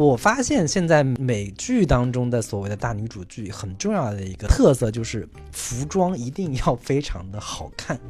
[0.00, 8.00] 我发现现在美剧当中的所谓的大女主剧，很重要的一个特色就是服装一定要非常的好看。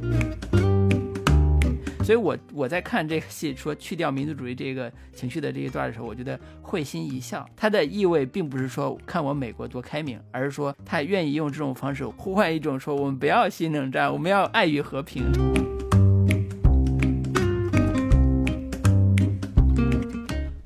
[2.01, 7.45] 所以我我在看这个戏，说去掉民族主义这个情绪的这一段的时候，我觉得会心一笑。
[7.57, 15.25] 它的意味并不是说看我美国多开明，而是说他愿意用这种方式呼唤一种说我们不要新冷战，我们要爱与和平。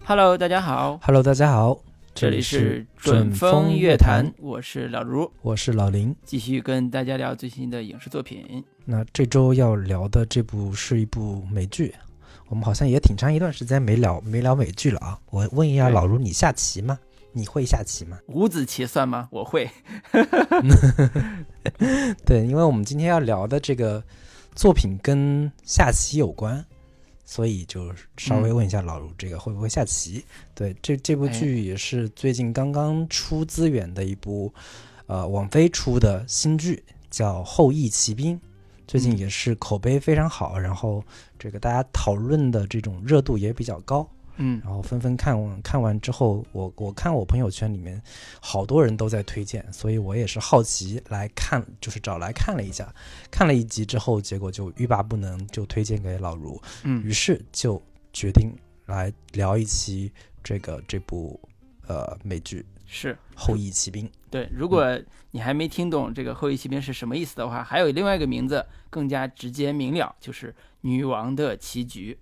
[0.07, 0.99] Hello，大家好。
[1.01, 1.79] Hello，大家好，
[2.13, 6.15] 这里是准风乐坛，，我是老卢，我是老林。
[6.23, 8.63] 继续跟大家聊最新的影视作品。
[8.85, 11.91] 那这周要聊的这部是一部美剧，
[12.49, 15.17] 我们好像也挺长一段时间没聊没聊美剧了啊。
[15.31, 16.99] 我问一下老卢，你下棋吗？
[17.31, 18.19] 你会下棋吗？
[18.27, 19.27] 五子棋算吗？
[19.31, 19.67] 我会。
[22.23, 24.03] 对，因为我们今天要聊的这个
[24.53, 26.63] 作品跟下棋有关，
[27.25, 30.23] 所以就稍微问一下老卢，这个会不会下棋？
[30.53, 34.53] 对，这这部哎剧也是最近刚刚出资源的一部，
[35.07, 38.37] 呃，网飞出的新剧，叫《后羿骑兵》，
[38.87, 41.03] 最近嗯也是口碑非常好，然后
[41.39, 44.07] 这个大家讨论的这种热度也比较高。
[44.37, 48.01] 嗯然后纷纷看完看完之后，我我看我朋友圈里面
[48.41, 52.93] 好多人都在推荐，所以我也是好奇来看，就是找来看了一下，
[53.31, 57.81] 看了一集之后，结果就欲罢不能，就推荐给老卢，嗯于是就
[58.13, 58.53] 决定
[58.85, 60.11] 来聊一期
[60.43, 61.39] 这个这部
[61.87, 64.05] 呃美剧《是后羿骑兵》。
[64.29, 64.49] 对。
[64.51, 64.85] 如果
[65.31, 72.17] 你还没听懂这个后羿骑兵是什么意思的话，还有另外一个名字更加直接明了，就是女王的棋局。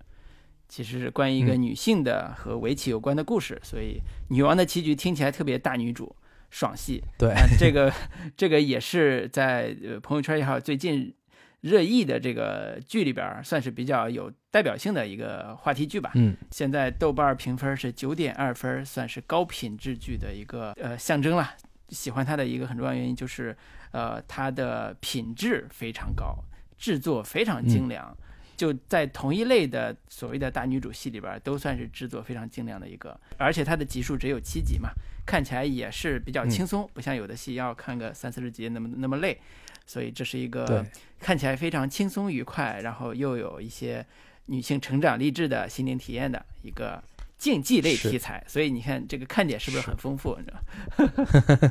[0.74, 6.16] 其实是关于一个嗯女性的和围棋有关的故事，所以女王的棋局听起来特别大女主
[6.50, 7.00] 爽戏。
[7.16, 7.92] 对，啊，这个
[8.36, 11.14] 这个也是在呃朋友圈也好，最近
[11.60, 16.10] 热议的这个剧里边，算是比较有代表性的一个话题剧吧。
[16.16, 21.48] 嗯，现在豆瓣评分是九点二分，算是高品质剧的一个呃象征了。
[21.90, 23.56] 喜欢它的一个很重要原因就是，
[23.92, 26.36] 呃，它的品质非常高，
[26.76, 28.12] 制作非常精良。
[28.56, 34.90] 就在同一类的所谓的大女主戏里边儿，都算是制作非常精良的一个，而且它的集数只有七集嘛，
[35.26, 39.38] 看起来也是比较轻松，不像有的戏要看个三四十集那么那么累，
[39.86, 40.86] 所以这是一个，
[41.20, 44.04] 看起来非常轻松愉快，然后又有一些
[44.46, 47.02] 女性成长励志的心灵体验的一个
[47.38, 50.38] 竞技类题材，所以你看这个看点是不是是很丰富？
[50.38, 50.52] 你知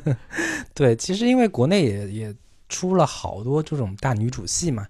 [0.06, 0.16] 道？
[0.74, 2.34] 对，其实因为国内也也
[2.68, 4.86] 出了好多这种大女主戏嘛，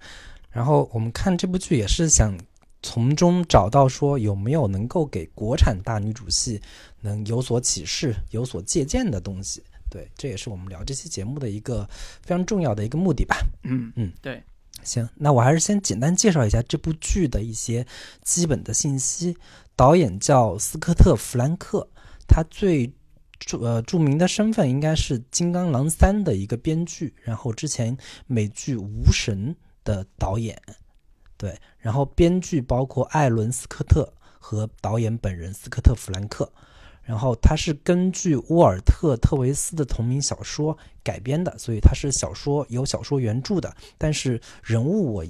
[0.54, 2.38] 然后我们看这部剧也是想
[2.80, 6.60] 从中找到说有没有能够给国产大女主戏
[7.00, 9.62] 能有所启示、有所借鉴的东西。
[9.90, 11.88] 对，这也是我们聊这期节目的一个
[12.22, 13.36] 非常重要的一个目的吧。
[13.64, 14.42] 嗯嗯，对，
[14.82, 17.86] 行，那我还是先简单介绍一下这部剧的一些
[18.22, 19.36] 基本的信息。
[19.76, 21.88] 导演叫斯科特·弗兰克，
[22.28, 22.92] 他最
[23.40, 30.60] 著呃著名的身份应该是《金刚狼三》的一个编剧，然后之前美剧《无神》的导演，
[31.36, 36.50] 对，然后编剧包括艾伦·斯科特和导演本人斯科特·弗兰克。
[37.06, 45.24] 然后他是根据沃尔特·特维斯的同名小说改编的，所以他是小说有小说原著的，但是人物我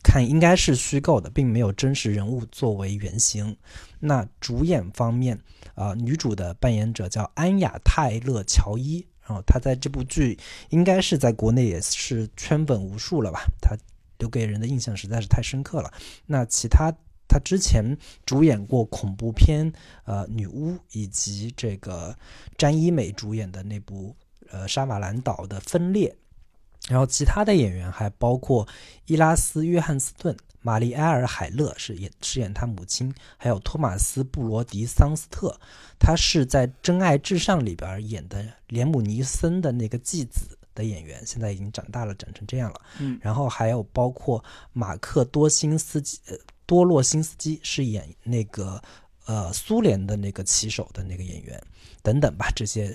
[0.00, 3.56] 看应该是虚构的，并没有真实人物作为原型。
[3.98, 5.36] 那主演方面，
[5.74, 10.38] 啊、女主的扮演者叫安雅·泰勒·乔伊，然后他在这部剧
[10.70, 13.44] 应该是在国内也是圈粉无数了吧？
[13.60, 13.76] 他
[14.18, 15.92] 留给人的印象实在是太深刻了。
[16.26, 16.92] 那其他。
[17.30, 17.84] 他之前
[18.24, 19.70] 主演过恐怖片，
[20.04, 22.16] 呃，《女巫》，以及这个
[22.56, 24.16] 詹一美主演的那部
[24.48, 26.16] 呃沙马兰岛的《分裂》，
[26.90, 28.66] 然后其他的演员还包括
[29.04, 35.58] 伊拉斯·约翰斯顿、玛丽埃尔·海勒是演饰演他母亲，还有托马斯·布罗迪·桑斯特，
[35.98, 42.80] 他是在《真爱至上》里边演的连姆尼森的那个继子的演员，现在已经长大了，长成这样了。
[42.98, 46.36] 嗯然后还有包括马克多辛斯基、呃
[46.66, 48.78] 多洛辛斯基是演那个
[49.24, 51.58] 呃苏联的那个棋手的那个演员
[52.02, 52.94] 等等吧，这些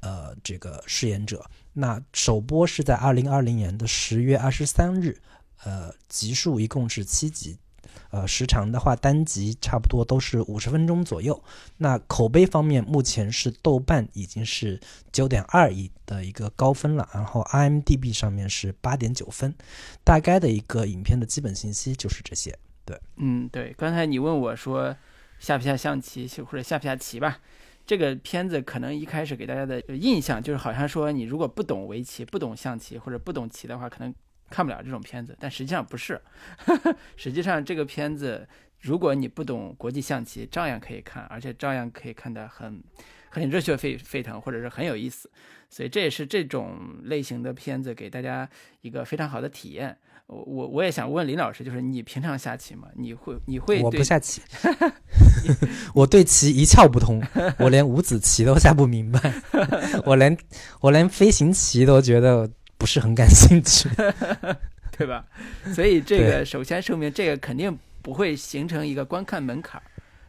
[0.00, 1.48] 呃这个饰演者。
[1.72, 5.16] 那首播是在二零二零年的十月二十三日，
[5.64, 7.58] 呃，集数一共是七集。
[8.10, 11.42] 呃，时长的话，单集差不多都是五十分钟左右。
[11.78, 14.78] 那口碑方面，目前是豆瓣已经是
[15.10, 19.54] 九点二亿的一个高分了，然后 IMDB 上面是八点九分。
[20.04, 22.56] 大概的一个影片的基本信息就是这些。
[22.84, 23.74] 对嗯，对。
[23.78, 24.94] 刚才你问我说
[25.38, 27.40] 下不下象棋或者下不下棋吧，
[27.86, 34.14] 这个片子可能一开始给大家的印象就是好像说你如果不懂围棋、不懂象棋或者不懂棋的话，可能
[34.52, 35.34] 看不了这种片子。
[35.40, 36.20] 但实际上不是，
[37.16, 38.46] 实际上这个片子
[38.80, 42.82] 如果你不懂国际象棋，照样可以看，而且照样可以看得很
[43.30, 45.30] 很热血沸沸腾，或者是很有意思。
[45.70, 48.46] 所以这也是这种类型的片子给大家
[48.82, 49.96] 一个非常好的体验。
[50.26, 52.88] 我我我也想问林老师，就是你平常下棋吗？
[52.94, 54.40] 你会你会我不下棋，
[55.94, 57.22] 我对棋一窍不通，
[57.58, 59.20] 我连五子棋都下不明白，
[60.06, 60.36] 我连
[60.80, 62.48] 我连飞行棋都觉得
[62.82, 63.88] 不是很感兴趣，
[64.98, 65.24] 对吧？
[65.72, 69.80] 所以这个首先说明这个肯定不会形成一个观看门槛。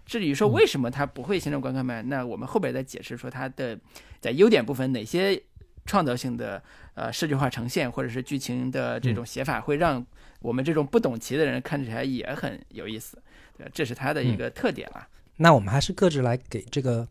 [0.06, 3.76] 至于说为什么它不会形成观看门槛，那我们后边再解释说它的
[4.22, 5.42] 在优点部分哪些。
[5.86, 6.64] 创造性的
[6.94, 10.06] 呃视觉化呈现，或者是剧情的这种写法，会让
[10.40, 13.22] 我们这种不懂棋的人看起来也很有意思，
[13.58, 15.06] 对，这是它的一个特点了。
[15.36, 17.06] 那我们还是各自来给这个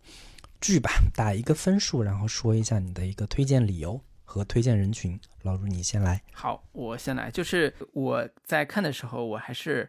[0.58, 4.00] 剧吧打一个分数，然后说一下你的一个推荐理由
[4.32, 5.20] 和推荐人群。
[5.43, 6.23] 老卢，你先来。
[6.32, 7.31] 好，我先来。
[7.31, 9.87] 就是我在看的时候，我还是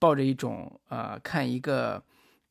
[0.00, 2.02] 抱着一种呃看一个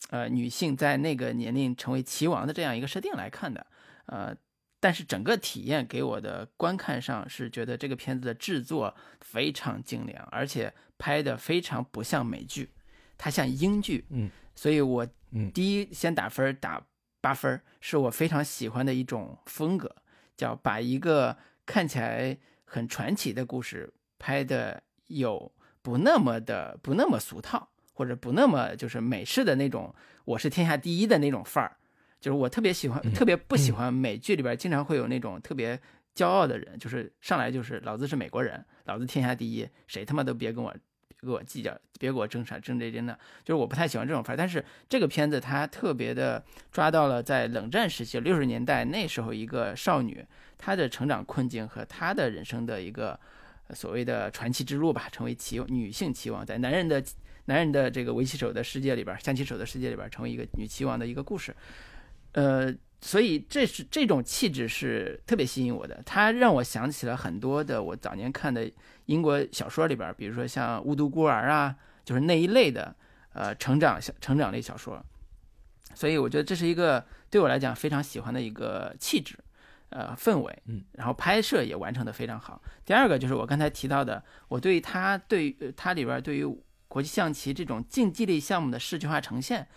[0.10, 3.68] 呃女性在那个年龄成为棋王的这样一个设定来看的，
[4.06, 4.34] 呃。
[4.80, 12.70] 但是整个体验给我的观看上是觉得这个片子的制作非常精良，而且拍的非常不像美剧，
[13.18, 14.06] 它像英剧。
[14.10, 15.08] 嗯，所以我
[15.54, 16.86] 第一先打分打
[17.22, 19.96] 八分，是我非常喜欢的一种风格，
[20.36, 25.52] 叫把一个看起来很传奇的故事拍的有
[25.82, 29.94] 不那么的不那么俗套，或者不那么就是美式的那种
[30.26, 31.78] 我是天下第一的那种范儿。
[32.20, 35.78] 就是我特别喜欢，特别不喜欢美剧里边经常会有那种特别
[36.16, 40.74] 骄傲的人，就是上来就是老子是美国人，老子天下第一，谁他妈都别跟我
[41.24, 43.14] 别跟我计较，别给我争啥争这争那。
[43.44, 44.38] 就是我不太喜欢这种范儿。
[44.38, 50.26] 但是这个片子它特别的抓到了在冷战时期六十年代那时候一个少女
[50.58, 53.18] 她的成长困境和她的人生的一个
[53.74, 57.02] 所谓的传奇之路吧，成为棋女性棋王，在男人的
[57.46, 61.56] 男人的这个围棋手的世界里边，象棋手的世界里边，成为一个女棋王的一个故事。
[62.34, 68.70] 呃，所以这是这种气质是特别吸引我的，它让我想起了很多的我早年看的
[69.06, 72.96] 英国小说里边，比如说像《巫毒孤儿》啊，就是那一类的
[73.34, 75.04] 呃成长小成长类小说。
[75.96, 79.38] 所以我觉得这是一个对我来讲非常喜欢的一个气质，
[79.90, 82.60] 呃氛围，嗯，然后拍摄也完成的非常好。
[82.84, 86.46] 第二个就是我刚才提到的，我对它对它里边对于
[86.88, 89.68] 国际象棋这种竞技类项目的视觉化呈现，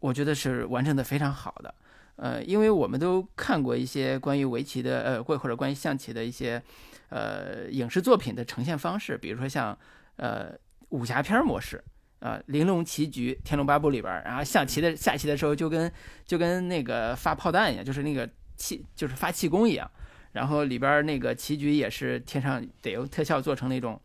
[0.00, 1.74] 我觉得是完成的非常好的。
[2.22, 6.62] 呃，因为我们都看过一些关于围棋的，呃，或或者关于象棋的一些，
[7.08, 9.76] 呃，影视作品的呈现方式，比如说像，
[10.18, 10.52] 呃，
[10.90, 11.82] 武侠片模式，
[12.20, 15.92] 啊，《玲珑棋局》《天龙八部》里边，然后象棋的下棋的时候就跟
[16.24, 19.90] 就跟那个发炮弹一样，就是那个气就是发气功一样，
[20.30, 24.00] 然后里边那个棋局也是天上得用特效做成那种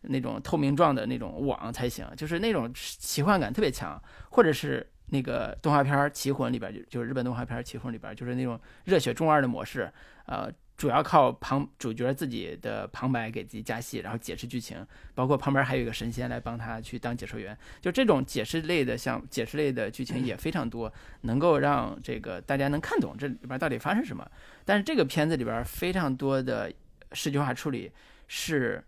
[0.00, 4.84] 那种透明状的那种网才行，就是那种奇幻感特别强，或者是。
[5.10, 9.92] 那个动画片《棋魂》里边就就是日本动画片《棋魂》里边就是那种热血中二的模式，
[10.26, 20.90] 呃，主要靠旁主角自己的旁白给自己加戏，然后解释剧情，包括旁边还有一个神仙来帮他去当解说员，就这种解释类的像解释类的剧情也非常多，
[21.22, 24.24] 能够让这个大家能看懂这里边到底发生什么。
[24.64, 26.72] 但是这个片子里边非常多的
[27.12, 27.90] 视觉化处理
[28.28, 28.82] 是，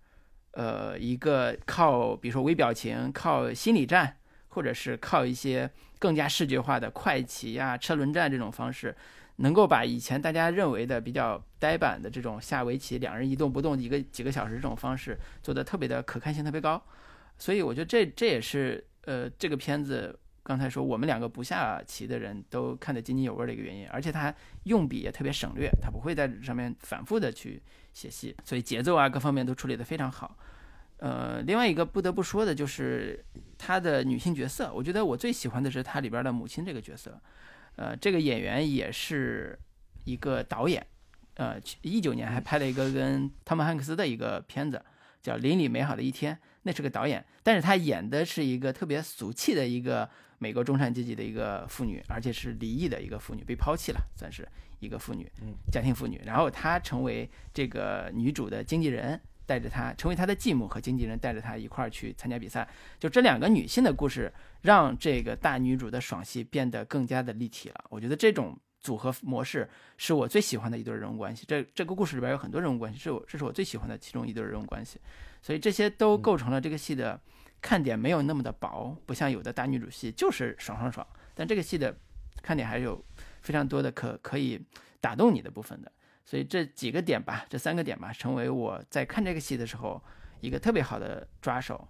[0.52, 4.16] 呃，一个靠比如说微表情、靠心理战，
[4.48, 5.68] 或者是靠一些。
[6.02, 8.92] 更加视觉化的快骑呀、车轮战这种方式，
[9.36, 16.82] 能够把以前大家认为的比较呆板的这种下围棋两人一动不动一个几个小时这种方式做的特别的可看性特别高，
[17.38, 24.34] 所以我觉得这这也是呃这个片子刚才说我们两个不下棋的人都看得津津有味的一个原因，而且他
[24.64, 27.62] 用笔也特别省略，他不会在上面反复的去
[27.92, 30.36] 写戏，所以节奏啊各方面都处理得非常好。
[31.02, 33.24] 呃，另外一个不得不说的就是
[33.58, 37.20] 她的女性角色，我觉得我最喜欢的是她里边的母亲这个角色。
[37.74, 39.58] 呃，这个演员也是
[40.04, 40.86] 一个导演，
[41.34, 44.80] 呃，一九年还拍了一个跟汤姆汉克斯的一个片子，
[45.20, 46.32] 叫《邻里美好的一天》，
[46.62, 55.28] 那是个导演，但是他演的是一个特别俗气的一个美国中产阶级的一个妇女，而且是离异的一个妇女，被抛弃了，算是一个妇女，
[55.72, 56.22] 家庭妇女。
[56.24, 59.20] 然后她成为这个女主的经纪人。
[59.46, 62.68] 带着她成为她的继母和经纪人，带着她一块儿去参加比赛。
[62.98, 64.32] 就这两个女性的故事，
[64.62, 67.84] 让这个大女主的爽戏变得更加的立体了。
[67.90, 71.44] 我觉得这种组合模式是我最喜欢的一对人物关系。
[71.46, 74.98] 这这个故事里边有很多人物关系，是我这是我最喜欢的其中一对人物关系。
[75.40, 77.20] 所以这些都构成了这个戏的
[77.60, 81.06] 看点，没有那么的薄，不像有的大女主戏就是爽爽爽。
[81.34, 81.96] 但这个戏的
[82.42, 83.04] 看点还是有
[83.40, 84.60] 非常多的可可以
[85.00, 85.90] 打动你的部分的。
[86.24, 90.02] 所以这几个点吧，这三个点吧，成为我在看这个戏的时候
[90.40, 91.88] 一个特别好的抓手。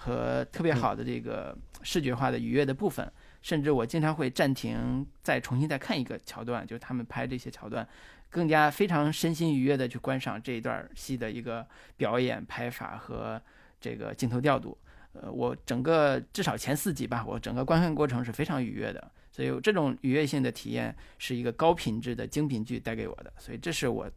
[0.00, 7.84] 和特别好的这个视觉化的愉悦的部分，甚至我经常会暂停再重新再看一个桥段，就是他们拍这些桥段，
[8.30, 11.66] 更加非常身心愉悦的去观赏这一段戏的一个
[11.96, 13.42] 表演拍法和
[13.80, 14.78] 这个镜头调度。
[15.14, 24.10] 呃，我整个至少前四集吧，我整个观看过程是非常愉悦的，所以这种愉悦性的体验是一个高品质的精品剧带给我的，所以这是我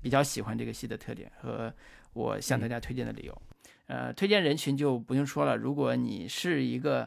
[0.00, 1.70] 比较喜欢这个戏的特点和
[2.14, 3.42] 我向大家推荐的理由。
[3.88, 7.06] 呃，推荐人群就不用说了，如果你是一个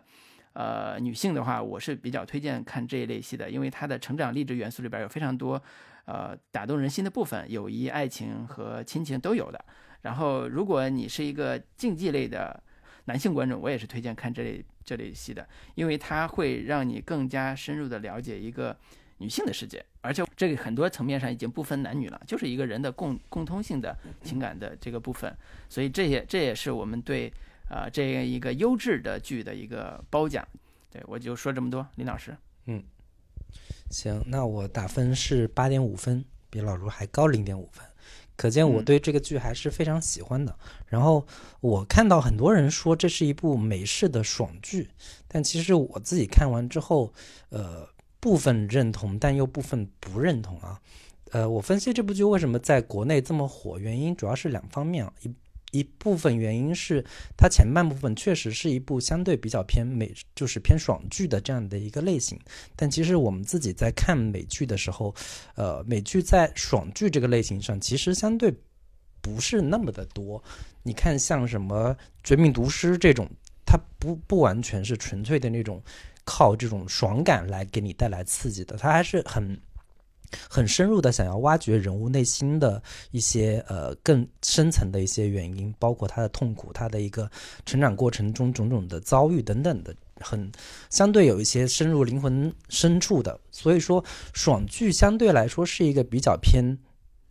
[0.53, 5.59] 呃女性的话，我是比较推荐看这一类戏的，因为它的成长励志元素里边有非常多
[6.05, 9.65] 呃打动人心的部分，友谊、爱情和亲情都有的。
[10.03, 12.61] 然后，如果你是一个竞技类的，
[13.07, 18.77] 男性观众，我也是推荐看这类这类戏的，因为它会让你更加深入的了解一个
[19.19, 25.33] 女性的世界，而且这个很多层面上已经不分男女了，就是一个人的共共通性的情感的这个部分，
[25.69, 27.31] 所以这也这也是我们对
[27.69, 30.45] 啊这样一个优质的剧的一个褒奖。
[30.91, 32.35] 对我就说这么多，林老师，
[32.65, 32.83] 嗯，
[33.89, 37.85] 行，那我打分是八点五分，比老卢还高零点五分。
[38.37, 40.55] 可见我对这个剧还是非常喜欢的。
[40.85, 41.27] 然后
[41.59, 44.87] 我看到很多人说这是一部美式的爽剧，
[45.27, 47.11] 但其实我自己看完之后，
[47.49, 47.85] 呃，
[48.21, 50.79] 部分认同，但又部分不认同啊。
[51.31, 55.11] 呃，我分析这部剧为什么在国内这么火，原因主要是两方面啊。
[55.23, 55.33] 一
[55.77, 57.03] 一部分原因是
[57.37, 62.39] 它前半部分确实是一部相对比较偏美，就是偏爽剧的这样的一个类型。
[62.75, 65.13] 但其实我们自己在看美剧的时候，
[65.55, 68.53] 呃，美剧在爽剧这个类型上其实相对
[69.21, 70.43] 不是那么的多。
[70.83, 71.93] 你看像什么
[72.23, 73.29] 《绝命毒师》这种，
[73.65, 75.81] 它不不完全是纯粹的那种
[76.23, 79.59] 靠这种爽感来给你带来刺激的，它还是很。
[80.49, 82.81] 很深入的想要挖掘人物内心的
[83.11, 87.29] 一些呃更深层的一些原因，包括他的痛苦，他的一个
[87.65, 90.51] 成长过程中种种的遭遇等等的，很
[90.89, 93.39] 相对有一些深入灵魂深处的。
[93.51, 94.03] 所以说，
[94.33, 96.77] 爽剧相对来说是一个比较偏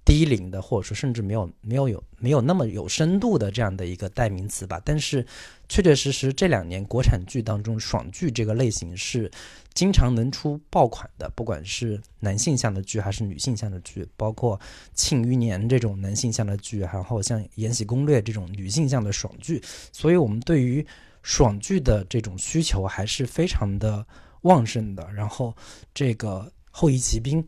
[0.04, 4.80] 低龄的，或者说甚至没有没有有没有那么有深度的这样的一个代名词吧。
[4.84, 5.26] 但是，
[5.68, 9.30] 确确实实这两年国产剧当中，爽剧这个类型是。
[9.76, 14.58] 经常能出爆款的，不管是男性向的剧还是女性向的剧，包括
[14.94, 20.84] 《庆余年》这种男性向的剧，然后像《延禧攻略》这种女性向的爽剧，所以我们对于
[21.22, 24.04] 爽剧的这种需求还是非常的
[24.42, 25.06] 旺盛的。
[25.12, 25.54] 然后
[25.92, 27.46] 这个《后羿骑兵》，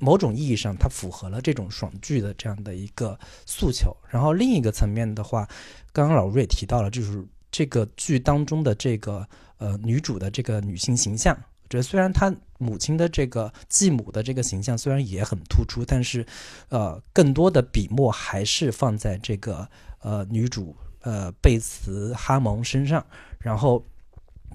[0.00, 3.96] 某种意义上它符合了这种爽剧的这样的一个诉求。
[4.08, 5.48] 然后另一个层面的话，
[5.92, 9.24] 刚刚老瑞提到了，就是这个剧当中的这个
[9.58, 11.38] 呃女主的这个女性形象。
[11.70, 16.26] 这虽然他母亲的这个继母的这个形象虽然也很突出，但是，
[16.68, 19.66] 呃，更多的笔墨还是放在这个
[20.00, 23.02] 呃女主呃贝茨哈蒙身上，
[23.38, 23.82] 然后。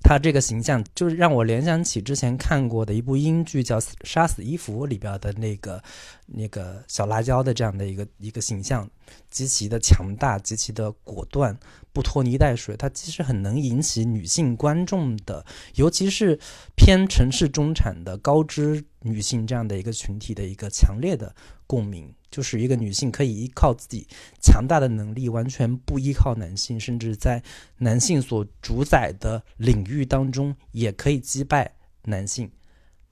[0.02, 5.82] 他这个形象就是让我联想起之前看过的一部英剧，叫《杀死伊芙》里边的那个
[6.28, 8.88] 那个小辣椒的这样的一个一个形象，
[9.30, 11.58] 极其的强大，极其的果断，
[11.92, 12.76] 不拖泥带水。
[12.78, 15.44] 它其实很能引起女性观众的，
[15.76, 16.40] 尤其是
[16.76, 21.34] 偏城市中产的高知女性这样的一个群体的一个强烈的
[21.66, 22.14] 共鸣。
[22.36, 24.06] 就是一个女性可以依靠自己
[24.42, 27.42] 强大的能力，完全不依靠男性，甚至在
[27.78, 31.74] 男性所主宰的领域当中也可以击败
[32.04, 32.52] 男性。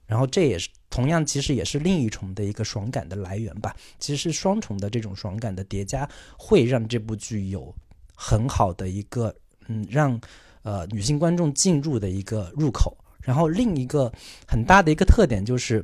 [0.06, 3.74] 然后这也是同样，其实也是另一重的一个爽感的来源吧。
[3.98, 6.06] 其实双重的这种爽感的叠加，
[6.38, 7.74] 会让这部剧有
[8.14, 9.34] 很好的一个
[9.68, 10.20] 嗯，让
[10.64, 12.94] 呃女性观众进入的一个入口。
[13.22, 14.12] 然后另一个
[14.46, 15.82] 很大的一个特点就是。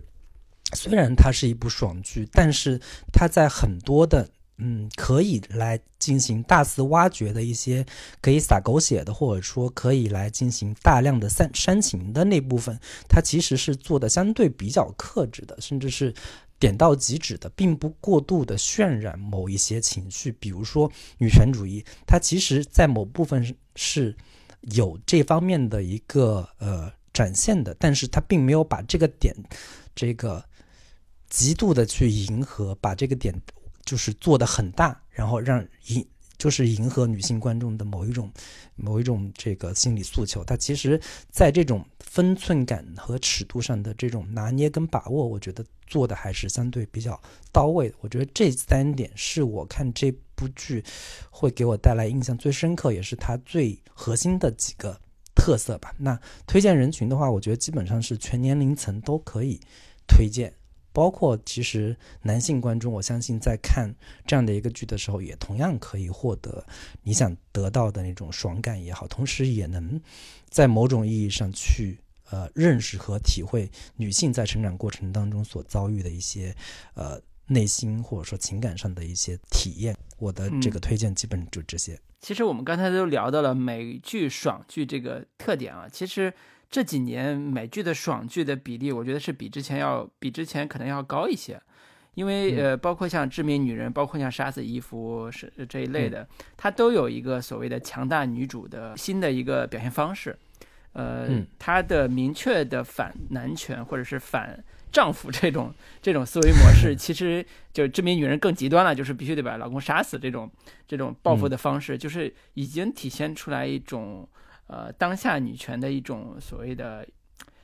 [0.72, 2.80] 虽然它是一部爽剧，但是
[3.12, 7.84] 它在很多的嗯可以来进行大肆挖掘的一些
[8.20, 16.14] 可以撒狗血的，或者说可以来进行大量的煽煽情的那部分，它其实是做的相对比较克制的，甚至是
[16.58, 20.30] 点到即止的，并不过度的渲染某一些情绪。
[20.32, 24.14] 比如说女权主义，它其实在某部分是
[24.60, 29.34] 有这方面的一个呃展现的，但是它并没有把这个点
[29.94, 30.44] 这个。
[31.30, 33.34] 极度的去迎合，把这个点
[33.86, 36.06] 就是做的很大，然后让迎
[36.36, 38.30] 就是迎合女性观众的某一种
[38.74, 40.42] 某一种这个心理诉求。
[40.42, 47.20] 它其实在这种分寸感和尺度上的这种拿捏跟把握，我觉得做的还是相对比较
[47.52, 47.94] 到位的。
[48.00, 50.82] 我觉得这三点是我看这部剧
[51.30, 54.98] 会给我带来印象最深刻，也是它最核心的几个
[55.34, 55.94] 特色吧。
[55.98, 59.60] 那推荐人群的话，我觉得基本上是全年龄层都可以
[60.08, 60.52] 推荐。
[60.92, 63.94] 包括其实男性观众，我相信在看
[64.26, 66.64] 这样的一个剧的时候，也同样可以获得
[67.02, 70.00] 你想得到的那种爽感也好，同时也能
[70.48, 71.98] 在某种意义上去
[72.30, 76.54] 呃认识和体会女性在成长过程当中所遭遇的一些
[76.94, 79.96] 呃内心或者说情感上的一些体验。
[80.18, 81.98] 我的这个推荐基本就这些。
[82.20, 86.34] 其实我们刚才都聊到了美剧爽剧这个特点啊，其实。
[86.70, 91.60] 这几年美剧的爽剧的比例，我觉得是比之前要比之前可能要高一些，
[92.14, 100.38] 因为呃，包括像《致命女人》，包括像《杀死伊芙》是这一类的，它都有一个所谓的强大女主的新的一个表现方式，
[100.92, 104.62] 呃，它的明确的反男权或者是反
[104.92, 110.48] 丈夫这种这种思维模式， 其实就《致命女人》更极端了，就是必须得把老公杀死这种
[110.86, 114.28] 这种报复的方式，就是已经体现出来一种。
[114.70, 117.04] 呃，当下女权的一种所谓的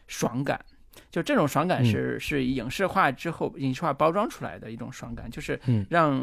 [0.09, 0.61] 爽感，
[1.09, 6.21] 就这种爽感是是影视化之后影视化包装出来的一种爽感，就是让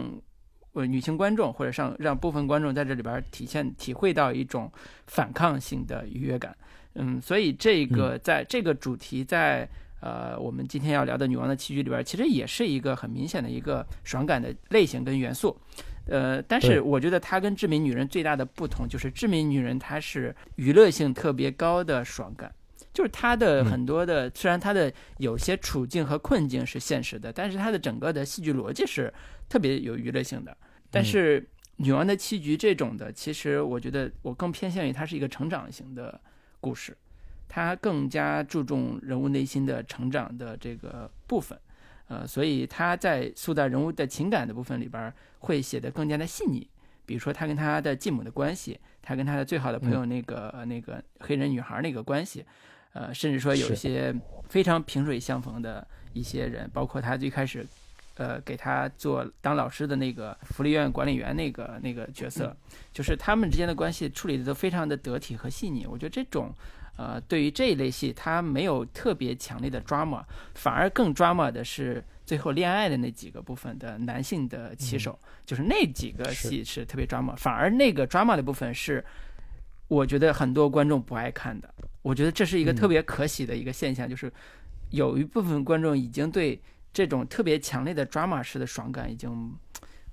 [0.73, 4.69] 呃女性观众或者让让部分观众在这里边体现体会到一种
[5.07, 6.53] 反抗性的愉悦感。
[6.95, 9.65] 嗯，所以这个在这个主题在
[10.01, 15.57] 呃我们今天要聊的《女王的棋局》里边，其实也是一个很明显的一个爽感的类型跟元素。
[16.05, 22.53] 呃，但是我觉得它跟《致命女人》最大的不同就是，《致命女人》它是娱乐性特别高的爽感，
[22.93, 29.13] 就是它的很多的，虽然它的有些处境和困境是现实的，但是它的整个的戏剧逻辑是
[29.47, 30.55] 特别有娱乐性的。
[30.91, 31.41] 但是
[31.77, 36.19] 《女王的棋局》这种的，其实我觉得我更偏向于它是一个成长型的
[36.59, 36.95] 故事，
[37.47, 41.57] 它更加注重人物内心的成长的这个部分。
[42.07, 46.67] 呃，所以他在塑造人物的情感的部分里边，会写得更加的细腻。
[47.05, 52.45] 比如说他跟他的继母的关系，他跟他的最好的朋友那个那个黑人女孩那个关系，
[52.93, 54.13] 呃，甚至说有一些
[54.47, 57.65] 非常萍水相逢的一些人，包括他最开始，
[58.15, 62.55] 呃，给他做当老师的那个福利院管理员那个那个角色，
[62.91, 65.85] 就是他们之间的关系处理的都非常的得体和细腻。
[65.85, 66.53] 我觉得这种。
[66.95, 70.23] 呃，对于这一类戏，它没有特别强烈的 drama，
[70.53, 79.03] 反而更 drama 的是最后恋爱的那几个部分的男性的棋手，就是那几个戏是特别 drama，反而那个 drama 的部分是，
[79.87, 81.73] 我觉得很多观众不爱看的。
[82.03, 84.31] 我觉得这是一个特别可喜的一个现象，就是
[84.91, 86.61] 有一部分观众已经对
[86.93, 89.51] 这种特别强烈的 drama 式的爽感已经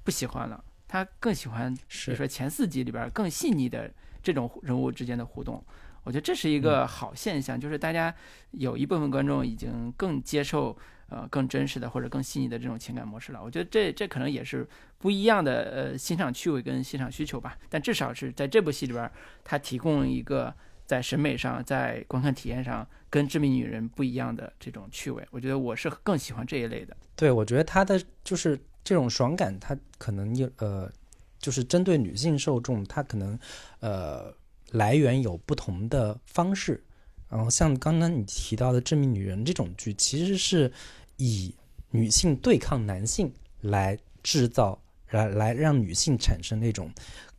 [0.02, 5.62] 不喜欢了，他更喜欢，比如说前四集里边更细腻的这种人物之间的互动。
[6.04, 8.14] 我觉得这是一个好现象，就是大家
[8.52, 10.76] 有一部分观众已经更接受
[11.08, 13.42] 呃更真实的或者更细腻的这种情感模式了。
[13.42, 14.66] 我觉得这这可能也是
[14.98, 17.58] 不一样的呃欣赏趣味跟欣赏需求吧。
[17.68, 19.10] 但至少是在这部戏里边，
[19.44, 20.52] 它提供了一个
[20.86, 25.22] 在审美上、在观看体验上跟《致命女人》不一样的这种趣味。
[25.30, 26.96] 我觉得我是更喜欢这一类的。
[27.14, 30.90] 对，我觉得它的就是这种爽感，它可能呃，
[31.38, 33.38] 就是针对女性受众，它可能
[33.80, 34.34] 呃。
[34.70, 36.82] 来源有不同的方式，
[37.28, 40.72] 然后像刚刚你提到的《致命女人》这种剧，其实是
[41.16, 41.52] 以
[41.90, 44.80] 女性对抗男性来制造，
[45.10, 46.88] 来来让女性产生那种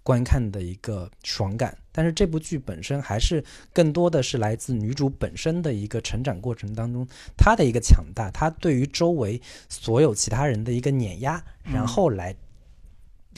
[0.03, 1.77] 观看的一个爽感。
[1.93, 12.35] 但是这部剧本身还是更多的是来自女主本身的一个成长过程当中，她的一个强大，她对于周围所有其他人的一个碾压，然后来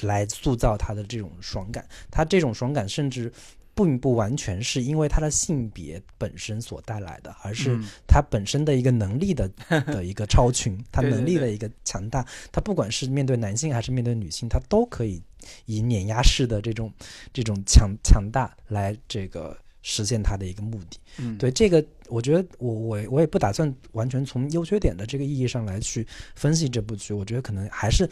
[0.01, 1.87] 来塑造她的这种爽感。
[2.09, 3.31] 她这种爽感甚至。
[3.75, 7.75] 并不完全是因为他的性别本身所带来的，而是
[8.07, 9.49] 他本身的一个能力的
[9.87, 12.23] 的一个超群，他能力的一个强大。
[12.51, 15.21] 他不管是面对男性还是面对女性，他都可以
[15.65, 16.93] 以碾压式的这种
[17.33, 20.99] 这种强强大来这个实现他的一个目的。
[21.17, 26.05] 嗯，对这个，我觉得我我我也不打算完全从优缺点的这个意义上来去
[26.35, 27.11] 分析这部剧。
[27.11, 28.07] 我觉得可能还是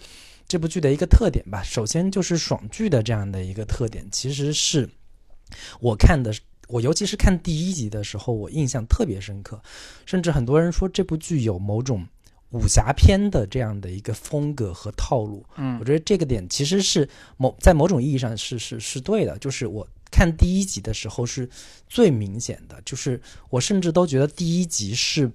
[0.48, 1.62] 这部剧的一个特点吧。
[1.62, 4.90] 首先就是爽剧的这样的一个特点，其实是。
[5.80, 6.34] 我看的，
[6.68, 9.62] 我尤其是看第一集的时候，我印象特别深刻，
[10.06, 12.06] 甚至很多人说这部剧有某种
[12.52, 15.46] 武侠片的这样的一个风格和套路。
[15.58, 19.38] 嗯，我觉得这个点其实是某在某种意义上是是是对的。
[19.40, 21.50] 就是我看第一集的时候是
[21.88, 25.32] 最明显的，就是我甚至都觉得第一集是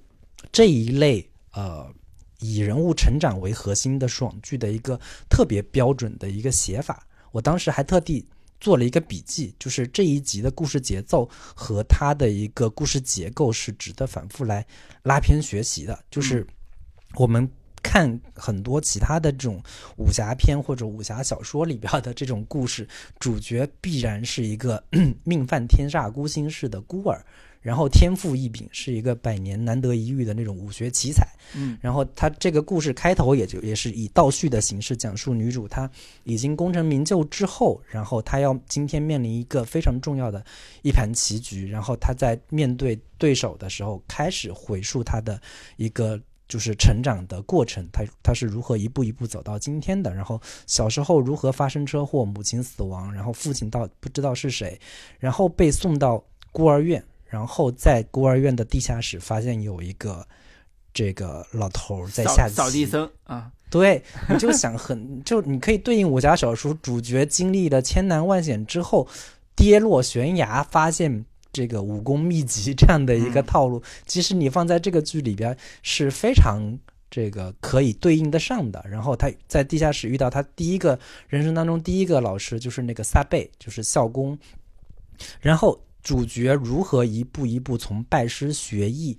[0.53, 1.87] 这一类呃
[2.41, 7.07] 以人物成长为核心的爽剧的一个特别标准的一个写法。
[7.33, 8.27] 我当时还特地。
[8.61, 14.67] 做了一个笔记，就是这一集的故事节奏和它的一个故事结构是值得反复来
[15.03, 15.99] 拉片学习的。
[16.11, 16.47] 就是
[17.15, 17.49] 我们
[17.83, 19.63] 看很多其他的这种
[19.97, 22.89] 武侠片或者武侠小说里边的这种故事，
[23.19, 24.83] 主角必然是一个
[25.25, 27.25] 命犯天煞孤星式的孤儿。
[27.67, 31.27] 然后天赋异禀，是一个百年难得一遇的那种武学奇才。
[31.57, 35.91] 嗯然后他这个故事开头也就也是以倒叙的形式讲述女主她
[36.23, 40.45] 已经功成名就之后，然后她要今天面临一个非常重要的
[40.83, 45.41] 一盘棋局，然后她在面对对手的时候开始回溯她的
[45.77, 46.21] 一个。
[46.49, 54.81] 就是成长的过程，她她是如何一步一步走到今天的，然后小时候如何发生车祸，母亲死亡，然后父亲到不知道是谁，
[55.19, 60.27] 然后被送到孤儿院，然后在孤儿院的地下室发现有一个
[60.95, 69.07] 这个老头儿在下棋，扫地僧啊，对，你就想很就你可以对应武侠小说主角经历了千难万险之后
[69.55, 73.47] 跌落悬崖，发现这个武功秘籍这样的一个嗯。
[73.47, 76.79] 套路，其实你放在这个剧里边是非常
[77.11, 78.85] 这个可以对应得上的。
[78.89, 84.39] 然后他在地下室遇到他第一个人生当中第一个老师就是那个撒贝，就是校工，
[85.41, 89.19] 然后主角如何一步一步从拜师学艺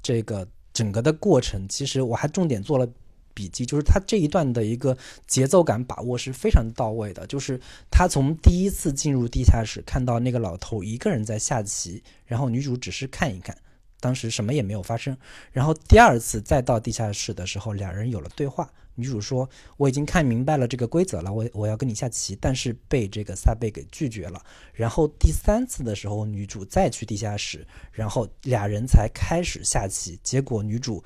[0.00, 2.88] 这个整个的过程，其实我还重点做了
[3.34, 7.26] 笔记，就是他这一段的一个节奏感把握是非常到位的。
[7.26, 13.56] 就是他从第一次进入地下室，看到那个老头一个人在下棋，然后女主只是看一看，
[14.02, 15.16] 当时什么也没有发生。
[15.52, 18.68] 然后第二次再到地下室的时候，两人有了对话。
[18.94, 31.02] 女主说：“我已经看明白了这个规则了，我我要跟你下棋，但是被这个萨贝给拒绝了。”然后第三次的时候，女主再去地下室，然后俩人才开始下棋，结果女主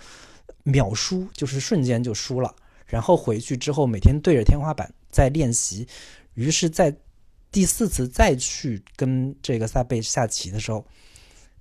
[0.65, 2.53] 秒输，就是瞬间就输了。
[2.87, 5.87] 然后回去之后，每天对着天花板在练习，
[6.35, 6.93] 于是，在
[7.53, 10.85] 第四次再去跟这个萨贝下棋的时候，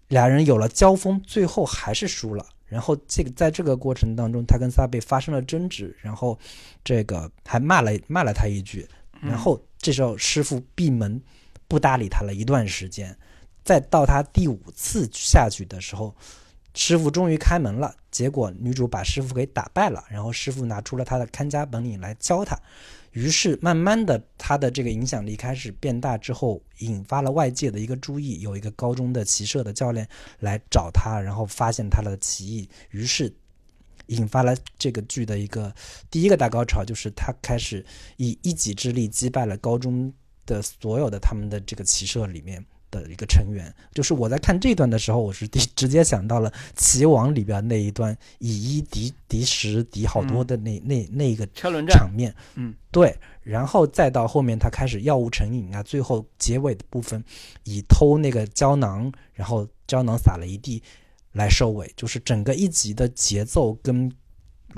[0.08, 2.46] 俩人有了交锋，最后还是输了。
[2.68, 6.38] 然后这个在这个过程当中，他跟萨贝发生了争执，然后
[6.84, 8.88] 这个还骂了骂了他一句，
[9.22, 11.22] 然后这时候师傅闭门
[11.68, 13.16] 不搭理他了一段时间，
[13.64, 16.14] 再到他第五次下去的时候，
[16.74, 22.60] 师傅终于开门了，结果女主把师傅给打败了，然后师傅拿出了他的看家本领来教他，
[23.16, 30.06] 于是慢慢的他的这个影响力开始变大之后，引发了外界的一个注意，有一个高中的骑射的教练
[30.40, 33.34] 来找他，然后发现他的棋艺，于是
[34.08, 35.74] 引发了这个剧的一个
[36.12, 37.86] 第一个大高潮，就是他开始
[38.18, 40.14] 以一己之力击败了高中
[40.46, 42.66] 的所有的他们的这个骑射里面。
[43.02, 43.74] 的一个成员。
[43.94, 57.24] 就是我在看这段的时候，我是第 直接想到了《棋王》里边那一段以一敌敌十敌好多的那、那那个车轮战，场面，嗯，对，然后再到后面他开始药物成瘾啊，最后结尾的部分
[57.64, 60.82] 以偷那个胶囊，然后胶囊撒了一地
[61.34, 64.12] 来收尾，就是整个一集的节奏跟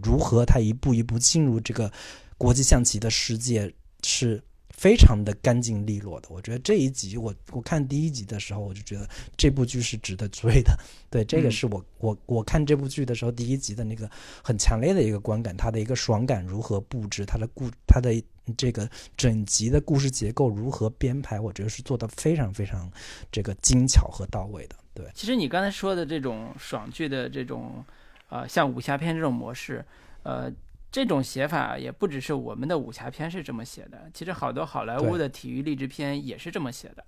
[0.03, 1.91] 如何他一步一步进入这个
[2.37, 4.41] 国际象棋的世界是
[4.77, 6.29] 非常的干净利落的。
[6.29, 10.77] 我觉得这一集我我看第一集的时候，我就觉得这部剧是值得追的。
[11.09, 14.09] 对，这个嗯是我我我看这部剧的时候第一集的那个
[14.43, 18.13] 很强烈的一个观感，它的一个爽感如何布置，它的故它的
[18.55, 22.89] 这个整集的故事结构如何编排，我觉得是做的非常非常
[23.31, 24.75] 这个精巧和到位的。
[24.93, 27.83] 对，其实你刚才说的这种爽剧的这种，
[28.29, 29.83] 呃，像武侠片这种模式，
[30.23, 30.51] 呃，
[30.91, 37.05] 这种写法也不只是我们的武侠片是这么写的，其实好多好莱坞的体育励志片也是这么写的，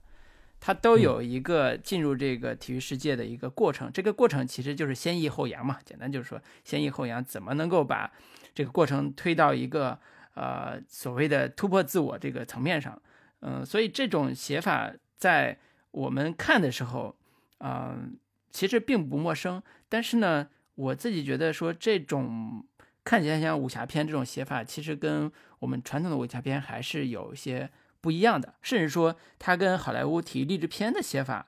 [0.60, 8.12] 它都有一个进入这个体育世界的一个过程，这个过程其实就是先抑后扬嘛，简单就是说先抑后扬，怎么能够把
[8.54, 9.98] 这个过程推到一个
[10.36, 13.02] 呃所谓的突破自我这个层面上，
[13.42, 15.58] 嗯、所以这种写法在
[15.92, 17.16] 我们看的时候。
[17.62, 18.18] 嗯，
[18.52, 22.66] 其实并不陌生，但是呢，我自己觉得说这种
[23.10, 27.68] 看起来像武侠片这种写法，其实跟我们传统的武侠片还是有一些
[28.02, 31.48] 不一样的，甚至说它跟好莱坞体育励志片的写法，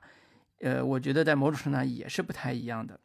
[0.58, 2.98] 呃，我觉得在某种程度上也是不太一样的。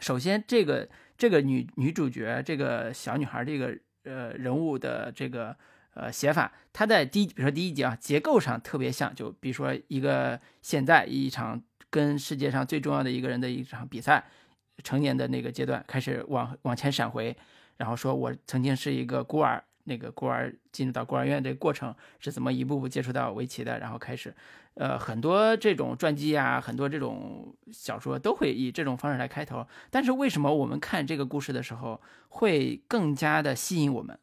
[0.00, 5.54] 首先，这个这个女女主角这个小女孩这个呃人物的这个
[5.92, 11.62] 呃写法，她在第一比如说第一集啊结构上特别像，就比如说一个现在一场。
[11.90, 14.22] 跟世界上最重要的一个人的一场比赛，
[14.84, 17.34] 成年的那个阶段开始往往前闪回，
[17.78, 24.34] 然后说我曾经是一个孤儿，那个孤儿进入到孤儿院这个过程是怎么一步步接触到围棋的，然后开始，
[24.74, 29.66] 呃，很多这种传记啊，很多这种小说都会以这种方式来开头。
[29.90, 34.18] 但是为什么我们看这个故事的时候会更加的吸引我们，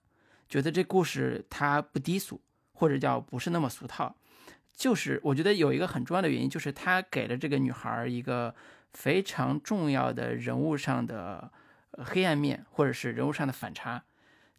[0.48, 2.40] 觉得这故事它不低俗，
[2.74, 4.16] 或者叫不是那么俗套？
[4.74, 8.54] 就是我觉得有一个很重要的原因，就是他给了这个女孩一个
[8.92, 11.50] 非常重要的人物上的
[12.04, 14.04] 黑暗面，或者是人物上的反差。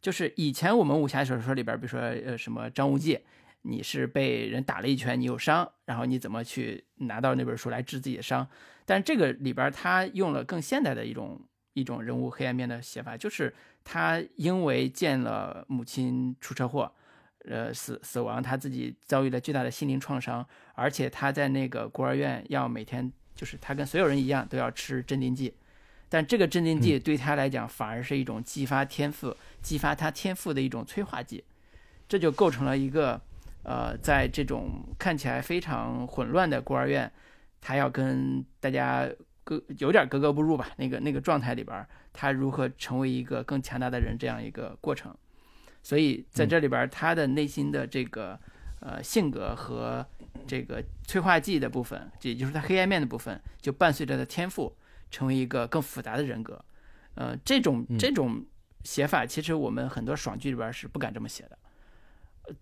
[0.00, 3.18] 就是以前我们武侠小说里边，比如说呃什么张无忌，
[3.62, 8.46] 你是被人打了一拳，你有伤，然后你怎么去拿到那本书来治自己的伤？
[8.84, 11.40] 但这个里边他用了更现代的一种
[11.72, 16.92] 一种人物黑暗面的写法，就是他因为见了母亲出车祸，
[17.46, 25.52] 呃死死亡，他自己遭遇了巨大的心灵创伤，而且他在那个孤儿院要每天就是他跟所有人一样都要吃镇定剂，
[26.08, 31.44] 但这个镇定剂对他来讲反而是一种激发天赋、激发他天赋的一种催化剂，
[32.08, 33.20] 这就构成了一个。
[33.68, 37.10] 呃，在这种看起来非常混乱的孤儿院，
[37.60, 39.10] 他要跟大家
[39.42, 40.70] 格有点格格不入吧？
[40.76, 45.12] 那个那个状态里边，他如何成为一个更强大的人这样一个过程？
[45.82, 48.38] 所以在这里边，他的内心的这个
[48.78, 50.06] 呃性格和
[50.46, 54.72] 这个催化剂的部分，也就是他黑暗面的部分，就伴随着他天赋，
[55.10, 56.64] 成为一个更复杂的人格。
[57.14, 58.44] 呃，这种这种
[58.84, 61.58] 写法，其实我们很多爽剧里边是不敢这么写的。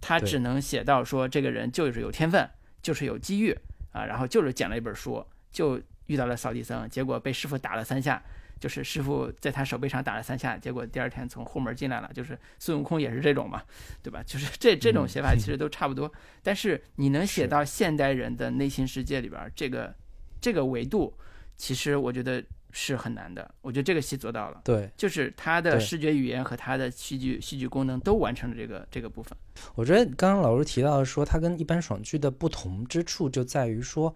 [0.01, 2.49] 他只能写到说，这个人就是有天分，
[2.81, 3.55] 就是有机遇
[3.93, 8.23] 啊，然后就是捡了一本书，就遇到了扫地僧，结果被师傅打了三下，
[8.59, 13.63] 就是师傅在他手背上打了三下，结果第二天从后门进来了，就是孙悟空也是这种嘛，
[14.03, 14.23] 对吧？
[14.25, 16.11] 就是这这种写法其实都差不多，
[16.43, 19.95] 但是你能写到现代人的内心世界里边，这个
[20.41, 21.15] 这个维度，
[21.57, 22.43] 其实我觉得。
[22.77, 24.61] 是很难的，我觉得这个戏做到了。
[24.65, 29.33] 对，就是他的视觉语言和他的戏剧戏剧功能都完成了这个这个部分。
[29.77, 34.13] 我觉得刚刚老师提到说，他跟一般爽剧的不同之处就在于说，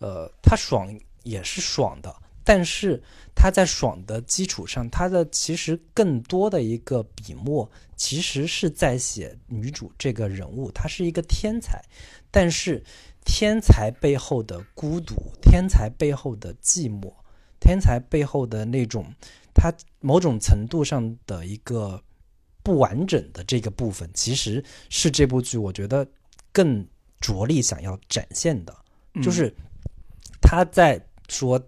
[0.00, 3.02] 呃，他爽也是爽的，但是
[3.34, 7.66] 他在爽的基础上，他的其实更多的一个笔墨，
[7.96, 11.82] 其实是在写女主这个人物，她是一个天才，
[12.30, 12.84] 但是
[13.24, 17.12] 天才背后的孤独，天才背后的寂寞。
[17.60, 19.06] 天才背后的那种，
[19.54, 22.02] 他某种程度上的一个
[22.62, 26.06] 不完整的这个部分，其实是这部剧我觉得
[26.52, 26.86] 更
[27.20, 28.76] 着力想要展现的，
[29.22, 29.54] 就是
[30.42, 31.58] 他在说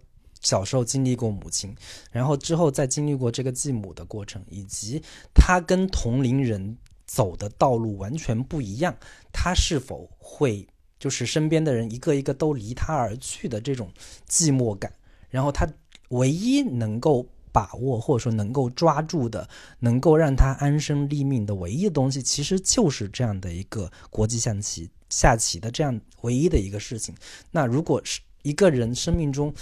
[0.42, 1.74] 小时候经历过母亲，
[2.12, 5.02] 然后之后再经历过这个继母的过程，以及
[5.34, 8.94] 他跟同龄人走的道路完全不一样，
[9.32, 13.90] 他是否会就是身边的人一个一个都离他而去的这种
[14.28, 14.92] 寂寞感，
[15.30, 15.68] 然后他。
[16.10, 19.48] 唯一能够把握或者说能够抓住的，
[19.80, 27.12] 能够让他安身立命的唯一的东西，其实就是这样的一个国际象棋下棋的这样唯一的一个事情。
[27.50, 29.52] 那如果是一个人生命中，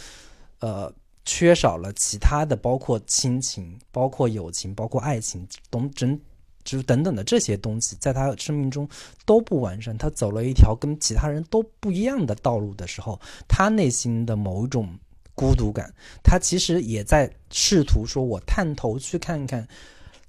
[0.58, 0.92] 呃，
[1.24, 6.20] 缺少了其他的，包括亲情、包括友情、包括爱情，等整，
[6.64, 8.88] 就是等等的这些东西，在他生命中
[9.24, 14.88] 都不完善，他走了一条跟其他人都不一样的道路的时候，他内心的某一种。
[15.36, 19.66] 孤独感，他其实也在试图说，我探头去看看，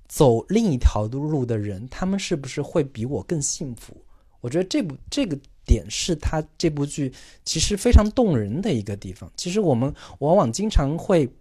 [0.08, 3.96] 走另一条路的人，他们是不是会比我更幸福？
[4.42, 9.32] 我觉得这部这个点是他这部剧其实非常动人的一个地方。
[9.38, 11.32] 其实我们往往经常会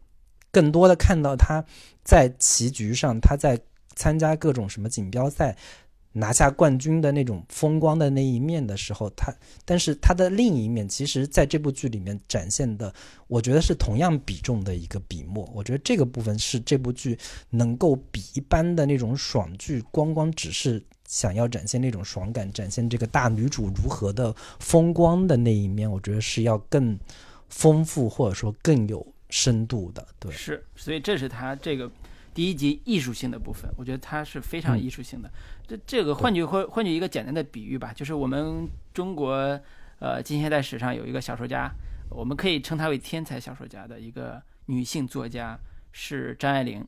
[0.52, 1.64] 更多的看到他
[2.04, 3.58] 在棋局上，他在
[3.94, 5.56] 参加各种什么锦标赛。
[6.16, 12.94] 拿下冠军的那种风光的那一面的时候，他，但是他的另一面，其实在这部剧里面展现的，
[13.26, 15.44] 我觉得是同样比重的一个笔墨。
[15.52, 17.18] 我觉得这个部分是这部剧
[17.50, 26.96] 能够比一般的那种爽剧，光光只是想要展现那种爽感，展现这个大女主如何的风光的那一面，我觉得是要更
[27.48, 30.06] 丰富或者说更有深度的。
[30.20, 31.90] 对，是，所以这是他这个。
[32.34, 35.30] 第一集艺术性的部分，我觉得它是非常艺术性的。
[35.66, 39.32] 这这个换句换换句一个简单的比喻吧，就是我们中国
[40.00, 41.70] 呃近现代史上有一个小说家，
[42.10, 45.56] 我们可以称她为天才小说家的一个女性作家
[45.92, 46.84] 是张爱玲。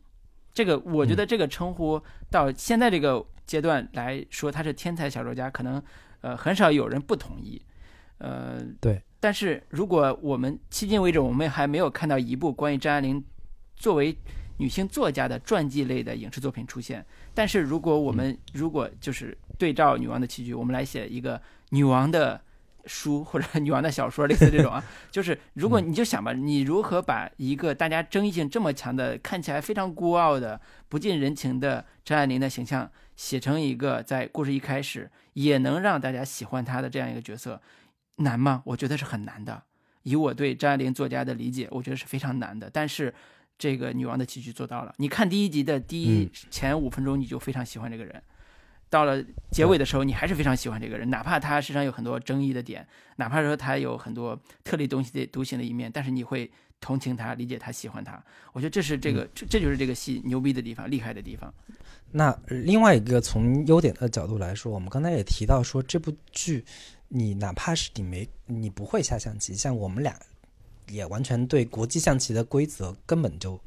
[0.52, 5.80] 这个我觉得这个称呼到现在这个阶段来说，她是天才小说家，可能
[6.22, 7.62] 呃很少有人不同意。
[8.18, 9.00] 呃，对。
[9.20, 13.22] 但是如果我们迄今为止我们还没有看到一部关于张爱玲
[13.76, 14.16] 作为
[14.58, 21.40] 女性作家的传记类的影视作品出现，但是如果我们如果就是对照《女王的棋局》，我们来写一个
[21.70, 22.40] 女王的
[22.86, 37.60] 书或者女王的小说，类似这种啊， 就是如果你就想吧，你如何把一个大家争议性这么强的、看起来非常孤傲的、不近人情的张爱玲的形象，写成一个在故事一开始也能让大家喜欢她的这样一个角色，
[38.16, 38.62] 难吗？
[38.64, 39.64] 我觉得是很难的。
[40.04, 42.70] 以我对张爱玲作家的理解，我觉得是非常难的。
[42.72, 43.12] 但是。
[43.58, 44.94] 这个女王的棋局做到了。
[44.98, 48.14] 你看第一集的第一前五分钟，你就非常喜欢这个人；
[48.90, 58.22] 到了结尾的时候，你还是非常喜欢这个人，哪怕他身上有很多争议的点，哪怕说他有很多特立东西的独行的一面，但是你会同情他、理解他、喜欢他。
[58.52, 61.52] 我觉得这是这个，这这就是这个戏牛逼的地方、厉害的地方。
[62.12, 66.64] 那另外一个从优点的角度来说，我们刚才也提到说，这部剧
[67.08, 70.14] 你哪怕是你没你不会下象棋，像我们俩。
[70.88, 73.60] 也完全对国际象棋的规则根本就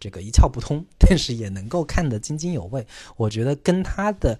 [0.00, 2.86] 这个一窍不通， 但是也能够看得津津有味。
[3.16, 4.38] 我觉得跟他的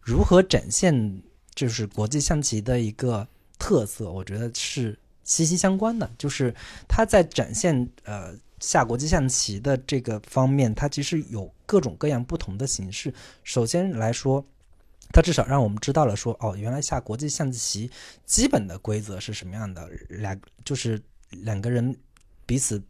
[0.00, 1.22] 如何展现
[1.54, 3.26] 就是国际象棋的一个
[3.58, 6.10] 特色，我觉得是息息相关的。
[6.18, 6.54] 就是
[6.88, 13.12] 他在展现呃下国际象棋的这个方面，它其实有各种各样不同的形式。
[13.44, 14.44] 首先来说。
[15.12, 17.90] 它至少让我们知道了，说哦，原来下国际象棋
[18.24, 19.90] 基本的规则是什么样的。
[20.08, 21.96] 来就是两个人
[22.46, 22.82] 彼此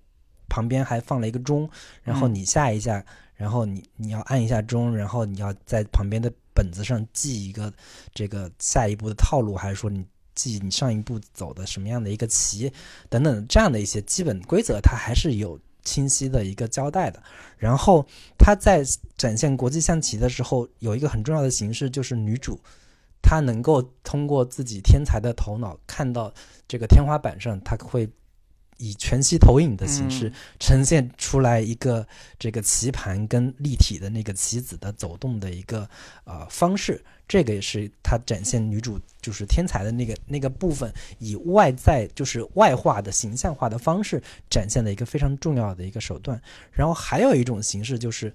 [0.48, 1.68] 旁边还放了一个钟，
[2.02, 7.72] 然后你下一下，然后你你要按一下钟，然后你要在旁边的本子上记一个
[8.14, 12.72] 这个下一步的套路，还是说你记你上一步走的什么样的一个棋
[13.08, 15.60] 等等这样的一些基本规则，它还是有。
[15.82, 17.22] 清晰的一个交代的，
[17.56, 18.84] 然后他在
[19.16, 22.60] 展现国际象棋的时候，有一个很重要的形式，就是女主
[23.22, 26.32] 她能够通过自己天才的头脑，看到
[26.68, 28.06] 这个天花板上，她会。
[28.80, 32.06] 以全息投影的形式呈现出来一个
[32.38, 35.86] 这个棋盘跟立体的那个棋子的走动的一个
[36.24, 46.40] 呃方式，这个也是它展现女主就是天才的那个那个部分，以外在就是外化的形象化的方式展现的一个非常重要的一个手段。
[46.72, 48.32] 然后还有一种形式就是，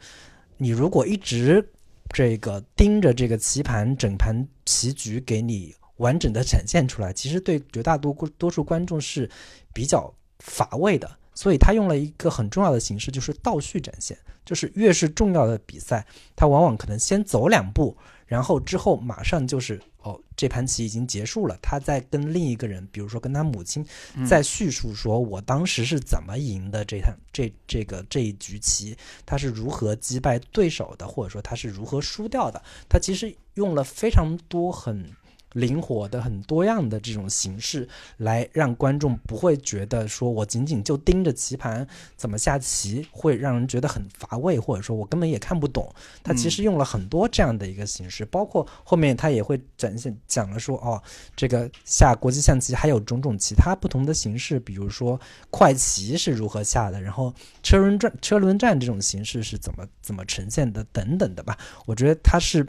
[0.57, 1.67] 你如果一直
[2.13, 9.27] 这个盯着这个棋盘，整盘棋局给你完整的展现出来，其实对绝大多多数观众是
[9.73, 10.13] 比较。
[10.39, 14.17] 乏味的，所以他用了一个很重要的形式，就是倒叙展现。
[14.45, 21.57] 就是越是重要的比赛，他往往可能先走两步，然后之后马上就是哦，这盘棋已经结束了。
[21.63, 23.83] 他在跟另一个人，比如说跟他母亲，
[24.29, 28.95] 在叙述说我当时是怎么赢的这趟这这个这一局棋，
[29.25, 32.61] 他是如何击败对手的，或者说他是如何输掉的。
[32.87, 35.11] 他其实用了非常多很。
[35.55, 37.87] 灵活的、很多样的这种形式，
[38.17, 41.87] 来让观众不会觉得说我仅仅就盯着棋盘
[42.17, 45.89] 怎么下棋，会让人觉得很乏味，或者说我根本也看不懂。
[46.21, 51.01] 他其实用了很多这样的一个形式，包括后面他也会展现讲了说，哦，
[51.37, 55.17] 这个下国际象棋还有种种其他不同的形式，比如说
[55.49, 61.57] 快棋是如何下的，然后车轮战、车轮战这种形式是怎么怎么呈现的等等的吧。
[61.85, 62.67] 我觉得他是。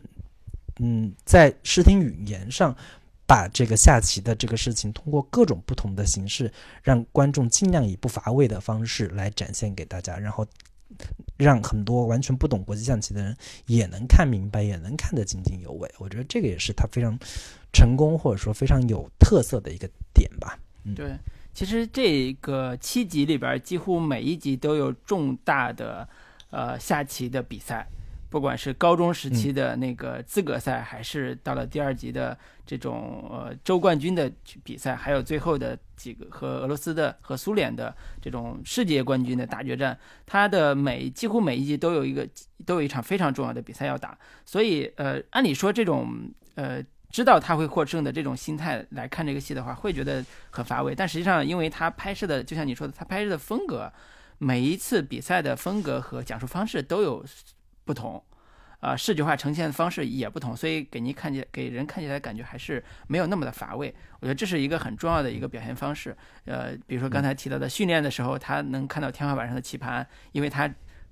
[0.79, 2.77] 嗯，在视听语言上，
[3.27, 10.47] 把这个下棋的这个事情，通过各种不同的形式，让观众尽量以不乏味的方式来展现给大家，然后
[11.37, 13.37] 让很多完全不懂国际象棋的人
[13.67, 15.91] 也能看明白，也能看得津津有味。
[15.99, 17.19] 我觉得这个也是他非常
[17.73, 20.59] 成功或者说非常有特色的一个点吧。
[20.85, 21.17] 嗯，对，
[21.53, 26.07] 其实这个七集里边，几乎每一集都有重大的
[26.51, 27.89] 呃下棋的比赛。
[28.29, 32.37] 不管是高中时期的那个资格赛，还是到了第二级的
[32.67, 34.31] 这种呃周冠军的
[34.65, 42.29] 比赛，还有最后的几个和俄罗斯的和苏联的这种世界冠军的大决战，他的每几乎每一集都有一个
[42.65, 44.19] 都有一场非常重要的比赛要打。
[44.45, 50.95] 所以呃，按理说这种呃知道他会获胜的这种心态来看这个戏的话，会觉得很乏味。
[50.95, 53.91] 但实际上，因为他拍摄的就像你说的，他拍摄的风格，
[54.39, 57.25] 每一次比赛的风格和讲述方式都有。
[57.87, 58.23] 不同，
[58.81, 63.95] 啊，视觉化呈现的方式也不同，所以给您看见给人看起来感觉还是没有那么的乏味。
[64.21, 66.15] 我觉得这是一个很重要的一个表现方式。
[66.45, 70.69] 呃，比如说刚才提到的训练的时候，他能看到天花板上的棋盘，因为他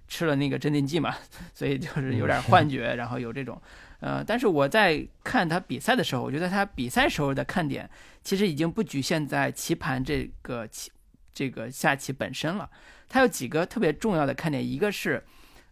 [0.09, 1.15] 吃了那个镇定剂嘛，
[1.55, 3.59] 所以就是有点幻觉，然后有这种。
[4.01, 7.89] 呃，但是我在看他比赛的时候，我觉得他比赛时候的看点
[8.23, 10.91] 其实已经不局限在棋盘这个棋
[11.33, 12.69] 这个下棋本身了。
[13.09, 15.25] 他有几个特别重要的看点，一个是。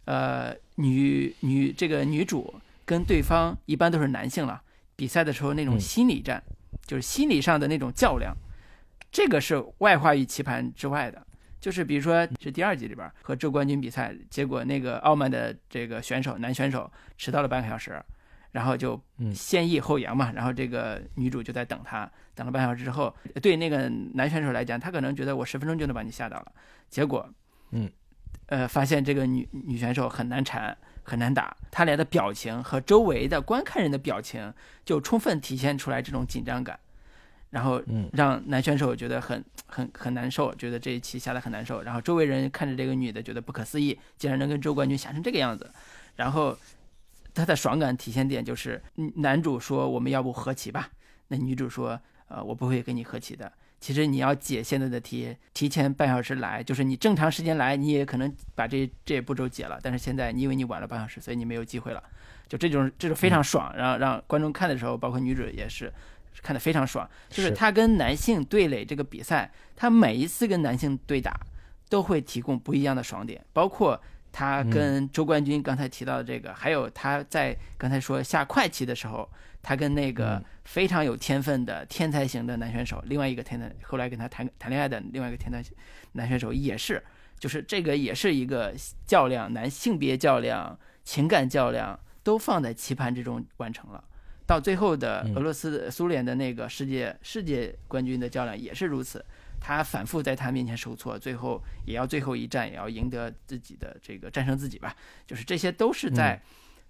[0.05, 2.53] 呃，女女这个女主
[2.85, 4.61] 跟对方一般都是男性了，
[4.95, 6.43] 比赛的时候那种心理战，
[6.85, 8.35] 就是心理上的那种较量，
[9.11, 11.25] 这个是外化于棋盘之外的。
[11.61, 18.03] 就是比如说是第二集里边和周冠军比赛，结果那个傲慢的这个选手男选手迟到了半个小时，
[18.51, 19.01] 然后就
[19.33, 26.51] 先抑后扬嘛，然后这个女主就在等他，等了半小时之后，对那个男选手来讲，他可能觉得我十分钟就能把你吓到了，
[26.89, 27.25] 结果，
[27.71, 27.89] 嗯。
[28.47, 34.53] 呃，发现这个女女选手很难缠，很难打，他俩的表情和周围的观看人的表情
[34.85, 36.79] 就充分体现出来这种紧张感，
[37.49, 45.71] 然后让男选手觉得很很很难受，觉得这一期下的很难受，然后周围人看着这个女的觉得不可思议，竟然能跟周冠军下成这个样子，
[46.15, 46.55] 然后
[47.33, 48.81] 他的爽感体现点就是
[49.15, 50.89] 男主说我们要不和棋吧，
[51.29, 53.51] 那女主说呃我不会跟你和棋的。
[53.83, 59.77] 其实你要解现在的题，提前半小时来，就是你正常时间来，你也可能把这这步骤解了。
[59.83, 62.01] 但是现在你因为你晚了半小时，所以你没有机会了。
[62.47, 65.91] 就这种这种非常爽，然后让观众看的时候，包括女主也是
[66.41, 67.05] 看得非常爽。
[67.29, 71.37] 就是她跟男性对垒这个比赛，她每一次跟男性对打
[71.89, 74.01] 都会提供不一样的爽点，包括
[74.33, 79.29] 他跟周冠军刚才提到的这个，还有他在刚才说下快棋的时候，
[79.61, 85.63] 他跟那个非常有天分的天才型的男选手，另外一个天才后来跟他谈谈恋爱的另外一个天才
[86.13, 87.01] 男选手也是，
[87.37, 88.73] 就是这个也是一个
[89.05, 94.03] 较量，男性别较量、情感较量都放在棋盘之中完成了。
[94.47, 99.23] 到最后的俄罗斯、苏联的那个世界世界冠军的较量也是如此。
[99.65, 104.93] 他反复在他面前受挫，最后也要最后一战，也要赢得自己的这个战胜自己吧。
[105.25, 106.37] 就是这些都是在，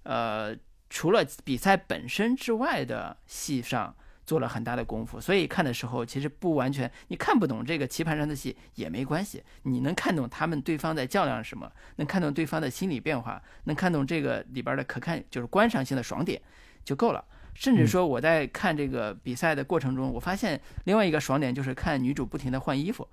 [0.02, 0.58] 呃，
[0.90, 3.96] 除了比赛本身之外的戏上
[4.26, 5.22] 做了很大的功夫。
[5.22, 16.42] 所以看的时候其实不完全，你看不懂这个棋盘上的戏也没关系，你能看懂他们对方在较量什么，能看懂对方的心理变化，能看懂这个里边的可看就是观赏性的爽点
[16.84, 17.24] 就够了。
[17.56, 23.08] 甚至说我在看这个比赛的过程中，我发现另外一个爽点就是看女主不停的换衣服，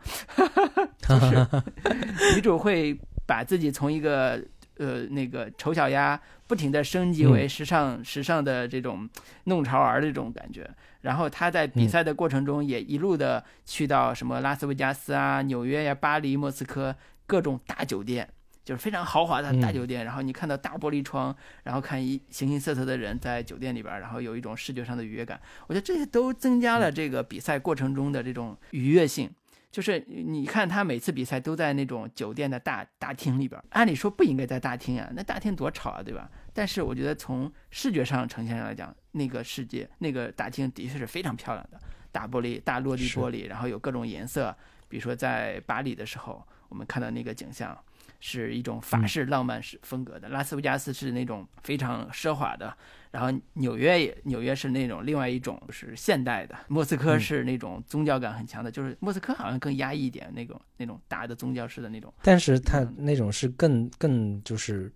[0.99, 1.47] 就是
[2.35, 4.43] 女主会把自己从一个
[4.79, 9.09] 呃那个丑小鸭不停的升级为时尚时尚的这种
[9.45, 10.69] 弄潮儿的这种感觉，
[11.03, 18.29] 然后她在比赛的过程中也一路的去到什么拉斯维加斯啊、纽约呀、巴黎、莫斯科各种大酒店。
[18.71, 25.41] 就是非常豪华的大酒店，然后你看到大玻璃窗，然后看一形形色色的人在酒店里边，然后有一种视觉上的愉悦感。
[25.67, 29.29] 我觉得这些都增加了这个比赛过程中的这种愉悦性。
[29.73, 36.31] 就是你看他每次比赛都在那种酒店的大大厅里边，按理说不应该在大厅啊，那大厅多吵啊，对吧？
[36.55, 41.81] 但是我觉得从视觉上呈现上来讲，那个世界那个大厅的确是非常漂亮的，
[42.13, 44.57] 大玻璃大落地玻璃，然后有各种颜色。
[44.89, 47.77] 比如说在巴黎的时候，我们看到那个景象。
[48.21, 52.77] 是一种法式浪漫式风格的，拉斯维加斯是那种非常奢华的，
[53.11, 64.93] 然后纽约也纽约是那种另外一种是现代的，莫斯科是那种宗教感很强的，就是莫斯科好像更压抑一点那种那种大的宗教式的那种，但是它那种是更更就是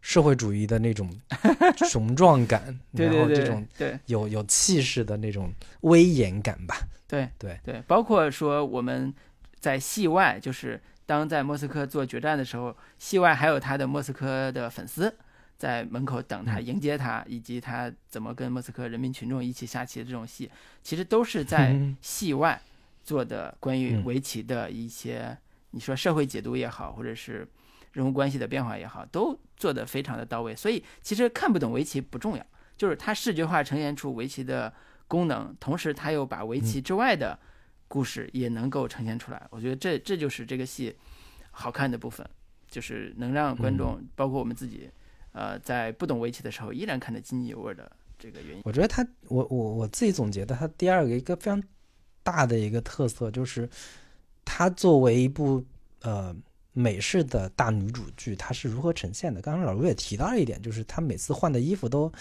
[0.00, 1.08] 社会主义的那种
[1.88, 3.96] 雄壮感，然后这种对。
[4.06, 5.52] 有有气势的那种
[5.82, 7.56] 威严感吧，对对。
[7.62, 9.14] 对，包括说我们
[9.60, 10.82] 在戏外就是。
[11.06, 15.14] 当在莫斯科做决战的时候，戏外还有他的莫斯科的粉丝
[15.56, 20.50] 在门口等他迎接他，以及他怎么跟莫斯科人民群众一起下棋的这种戏，
[20.82, 22.60] 其实都是在 戏外
[23.02, 25.36] 做的关于围棋的一些，
[25.72, 27.46] 你说社会解读也好，或者是
[27.92, 30.56] 人物关系的变化也好，都做得非常的到位。
[30.56, 32.46] 所以其实看不懂围棋不重要，
[32.76, 34.72] 就是它视觉化呈现出围棋的
[35.06, 37.38] 功能，同时他又把围棋之外的。
[37.94, 40.92] 故事也能够呈现出来，我觉得这这就是这个戏
[41.52, 42.28] 好看的部分，
[42.68, 44.90] 就是能让观众，包括我们自己，
[45.30, 47.88] 呃，在不懂围棋的时候依然看得津津有味的
[48.18, 48.62] 这个原因。
[48.64, 51.62] 我觉得他，我我我自己总结的，他第二个一个非常
[52.24, 53.70] 大的一个特色就是，
[54.44, 55.64] 他作为一部
[56.02, 56.34] 呃
[56.72, 59.40] 美式的大女主剧，它是如何呈现的？
[59.40, 62.12] 刚刚老卢也提到了一点，就是他每次换的衣服都。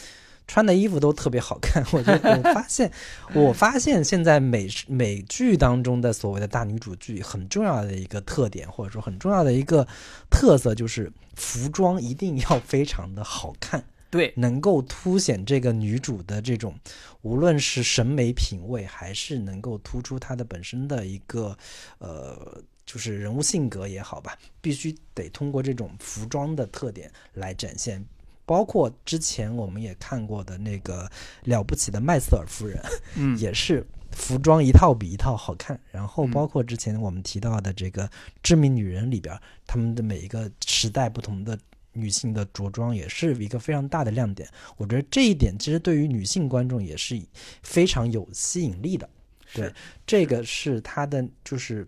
[0.46, 2.91] 穿的衣服都特别好看， 我觉得我发现，
[3.34, 9.88] 我发现现在美美剧当中的所谓的大女主剧很重要的一个特点，或者说很重要的一个
[10.30, 16.78] 特色，就是服装一定要非常的好看，对，能够凸显这个女主的这种，
[17.22, 21.58] 无论是审美品味，还是能够突出她的本身的一个，
[22.00, 28.06] 呃，就是人物性格也好吧，必须得通过这种服装的特点来展现。
[28.46, 31.10] 包括之前我们也看过的那个
[31.44, 32.78] 了不起的麦瑟尔夫人，
[33.16, 35.80] 嗯， 也是服装一套比一套好看。
[35.91, 38.10] 然后包括之前我们提到的这个
[38.41, 39.34] 致命女人里边，
[39.66, 41.58] 他们的每一个时代不同的
[41.94, 44.50] 女性的着装也是一个非常大的亮点。
[44.76, 47.18] 我觉得这一点其实对于女性观众也是
[47.62, 49.10] 非常有吸引力的。
[49.54, 49.74] 对，
[50.06, 51.88] 这个是它的就是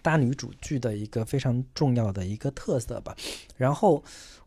[0.00, 3.14] 大女主剧的一个非常重要的一个特色吧。
[3.58, 4.02] 然后。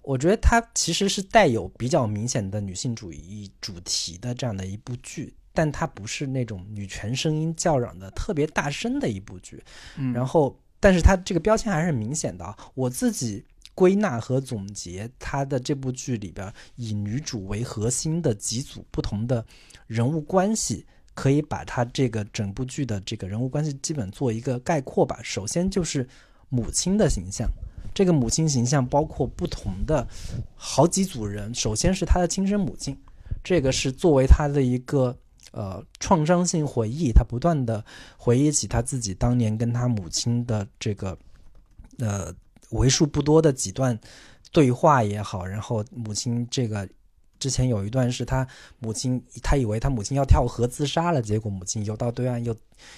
[0.05, 9.63] 我觉得它其实是带有比较明显的女性主义主题的这样的一部剧，但它不是那种女权声音叫嚷的特别大声的一部剧。
[9.97, 12.55] 嗯，然后，但是它这个标签还是很明显的啊。
[12.75, 13.43] 我自己
[13.73, 19.43] 归纳和总结它的这部剧里边以女主为核心的几组不同的
[19.87, 20.85] 人物关系，
[21.15, 25.19] 可以把它这个整部剧的这个人物关系基本做一个概括吧。
[25.23, 26.07] 首先就是
[26.49, 27.49] 母亲的形象。
[27.95, 30.05] 这个母亲形象包括不同的
[30.53, 32.95] 好几组人，首先是他的亲生母亲，
[33.41, 35.17] 这个是作为他的一个
[35.51, 37.83] 呃创伤性回忆，他不断的
[38.17, 41.17] 回忆起他自己当年跟他母亲的这个
[41.97, 42.33] 呃
[42.71, 43.97] 为数不多的几段
[44.51, 46.87] 对话也好，然后母亲这个
[47.39, 48.47] 之前有一段是他
[48.79, 52.55] 母亲，他以为他母亲要跳河自杀了，结果母亲游到对岸又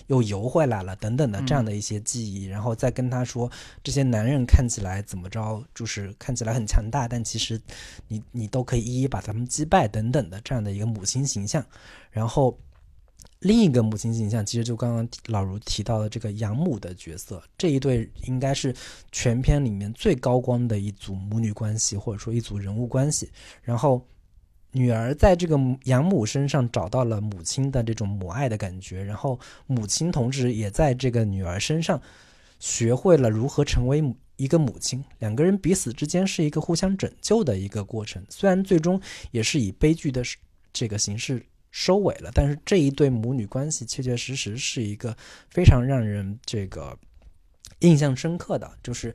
[0.07, 3.51] 又游回来了，等等的这样的一些记忆，然后再跟他说
[3.83, 7.61] 这些男人看起来怎么着，就是看起来很强大，但其实
[8.07, 11.65] 你你都可以一一把他们击败等等的这样的一个母亲形象，
[12.11, 12.57] 然后。
[13.41, 18.75] 另一个母亲形象，其实就刚刚老卢提到的这个养母的角色，这一对应该是
[19.11, 23.29] 全片里面最高光的一组母女关系，或者说一组人物关系。
[23.61, 24.03] 然后，
[24.71, 32.01] 女儿在这个养母身上找到了母亲的这种母爱的感觉，然后母亲同时也在这个女儿身上
[32.59, 34.03] 学会了如何成为
[34.35, 35.03] 一个母亲。
[35.19, 39.01] 两个人彼此之间是一个互相拯救的一个过程，虽然最终
[39.31, 40.21] 也是以悲剧的
[40.71, 41.45] 这个形式。
[41.69, 45.15] 收尾了，但是这一对母女关系确确实实是一个
[45.49, 46.97] 非常让人这个
[47.79, 48.71] 印象深刻的。
[48.81, 49.13] 就是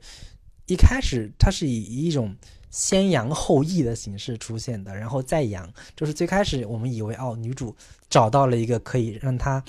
[0.67, 2.33] 一开始它是以一种
[2.73, 5.71] 先扬后抑的形式出现的，然后再扬。
[5.95, 7.73] 就是最开始我们以为哦，女主
[8.09, 9.63] 找到了一个可以让她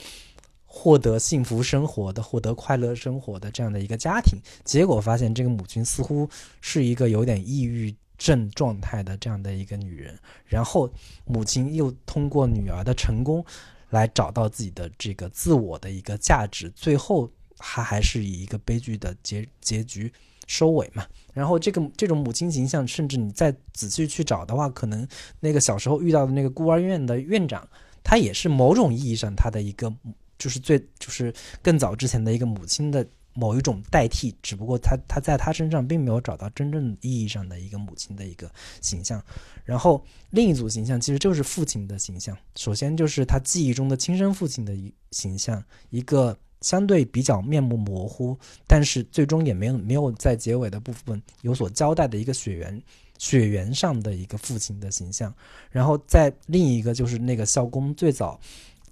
[0.65, 6.29] 获得幸福生活的、获得快乐生活的这样的一个家庭，结果发现这个母亲似乎
[6.61, 7.95] 是一个有点抑郁。
[8.17, 10.89] 症状态的这样的一个女人，然后
[11.25, 13.45] 母亲又通过女儿的成功，
[13.91, 17.29] 来找到自己的这个自我的一个价值，最后
[17.59, 20.11] 还还是以一个悲剧的结结局
[20.47, 21.07] 收尾嘛。
[21.33, 25.07] 然后这个这种母亲形象，甚至你再仔细去找的话，可能
[25.41, 27.69] 那个小时候遇到的那个孤儿院的院长，
[28.03, 29.93] 他也是某种意义上他的一个，
[30.39, 31.33] 就是最就是
[31.63, 33.07] 更早之前的一个母亲的。
[33.37, 38.49] 某一种代替，只不过他他在他身上并没有找到真正意义上的一个母亲的一个
[38.81, 39.21] 形象，
[39.65, 42.39] 然后另一组形象其实就是父亲的形象。
[42.55, 48.37] 首先就是他记忆中的亲生父亲的一形象，一个相对比较面目模糊，
[48.67, 52.83] 但是最终也没有没有在结尾的部分有所交代的一个血缘
[53.19, 55.33] 血缘上的一个父亲的形象。
[55.71, 58.41] 然后在另一个就是那个校工最早。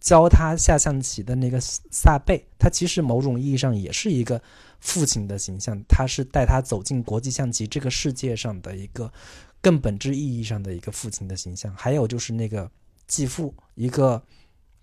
[0.03, 4.43] 教他下象棋的那个萨贝，他其实某种意义上也是一个
[4.81, 9.13] 父亲的形象，他是带他走进国际象棋这个世界上的一个
[9.61, 11.73] 更本质意义上的一个父亲的形象。
[11.77, 12.69] 还有就是那个
[13.07, 14.21] 继父，一个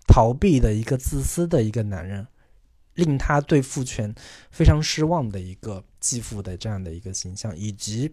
[0.06, 2.26] 逃避的一个自私的一个男人，
[3.00, 4.14] 令他对父权
[4.50, 8.12] 非常失望的一个继父的这样的一个形象，以及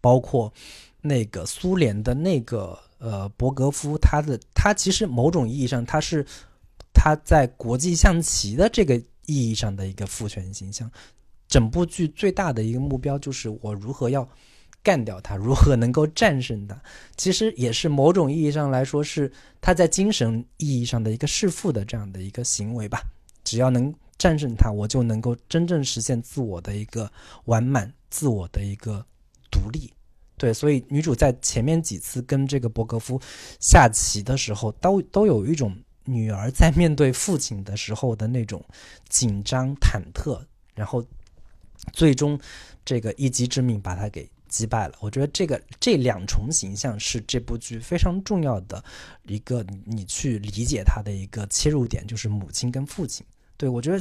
[0.00, 0.52] 包括
[1.00, 2.78] 那个苏联的那个。
[3.02, 6.22] 呃，博格夫他的他其实某种意义上他是
[6.92, 8.94] 他在国际象棋的这个
[9.24, 10.90] 意义上的一个父权形象。
[11.48, 14.28] 整部剧最大的一个目标就是我如何要
[14.82, 16.78] 干掉他，如何能够战胜他。
[17.16, 19.32] 其实也是某种意义上来说是
[19.62, 23.00] 他在精神意义上的一个弑父的这样的一个行为吧。
[23.44, 27.10] 只要能战胜他，我就能够真正实现自我的一个
[27.44, 29.04] 完满，自我的一个
[29.50, 29.92] 独立。
[30.36, 33.20] 对，所以女主在前面几次跟这个博格夫
[33.60, 38.64] 下棋的时候，都都有一种女儿在面对父亲的时候的那种
[39.08, 40.42] 紧张忐忑，
[40.74, 41.04] 然后
[41.92, 42.40] 最终
[42.84, 44.94] 这个一击致命把他给击败了。
[45.00, 48.84] 我觉得这个这两重形象是这部剧非常重要的
[49.26, 53.24] 一个你去理解它的一个切入点，就是母亲跟父亲。
[53.56, 53.98] 对我觉得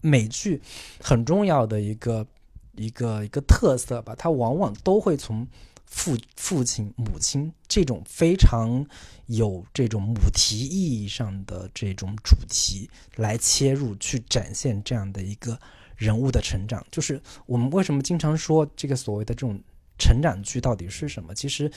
[0.00, 0.62] 美剧
[0.98, 2.26] 很重要的一个。
[2.74, 5.46] 一个一个特色吧，它往往都会从
[5.84, 8.82] 父父亲、母亲这种非常
[9.26, 15.60] 有这种母题意义上的这种主题来切入，去展现这样的一个
[15.96, 16.82] 人物的成长。
[16.90, 19.60] 就是我们为什么经常说这个所谓的这种
[20.02, 21.32] 成长剧到底是什么？
[21.34, 21.70] 其实，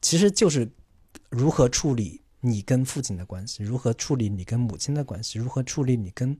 [0.00, 0.70] 其实就是
[1.28, 6.38] 如何处理你跟父亲的关系，如何处理你跟母亲的关系，如何处理你跟。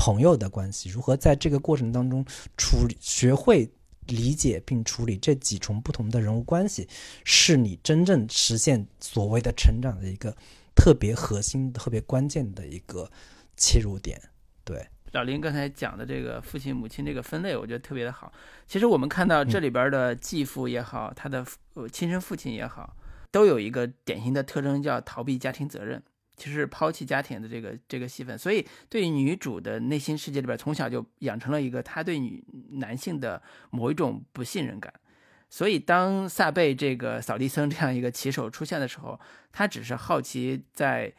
[0.00, 2.24] 朋友的关系如何在这个过程当中
[2.56, 3.68] 处理，学会
[4.06, 6.88] 理解并处理这几重不同的人物关系，
[7.24, 10.32] 是你真正实现所谓的成长的一个
[10.76, 13.10] 特别核心、特别关键的一个
[13.56, 14.22] 切入点。
[14.62, 14.86] 对，
[15.18, 18.32] 老林刚才讲的这个父亲、母亲这个分类，我觉得特别的好。
[18.68, 21.44] 其实我们看到这里边的继父也好，他的
[21.90, 22.96] 亲生父亲也好，
[23.32, 26.00] 都有一个典型的特征，叫逃避家庭责任。
[26.36, 32.44] 其实抛弃家庭的这个这个戏份，所以对女主的内心世界里边，从小就养成了一个她对女
[32.74, 34.94] 男性的某一种不信任感。
[35.50, 39.18] 所以当萨贝这个扫地僧这样一个棋手出现的时候，
[39.50, 41.12] 他只是好奇在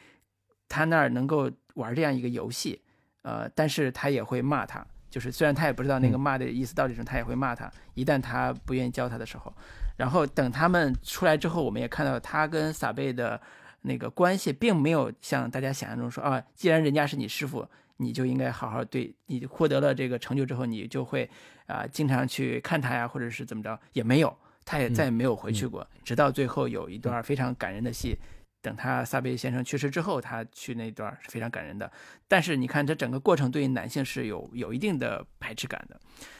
[0.69, 2.81] 他那儿能够玩这样一个游戏，
[3.21, 7.71] 呃，但是他也会骂他，就是虽然他也不知道那个骂的意思到底什么，他也会骂他。
[7.93, 9.53] 一旦他不愿意教他的时候，
[9.97, 13.39] 然后等他们出来之后，我们也看到他跟撒贝的。
[13.83, 17.65] 那个关系并没有像大家想象中说啊，既然人家是你师傅，
[17.95, 21.29] 你就应该好好对你获得了这个成就之后，你就会
[21.65, 24.37] 啊经常去看他呀，或者是怎么着，也没有。
[24.65, 28.19] 他也再也没有回去过，直到最后有一段非常感人的戏。
[28.61, 31.89] 等他萨贝先生去世之后，他去那段是非常感人的。
[32.27, 35.97] 但是你看，这整个过程对于男性是有有一定的排斥感的，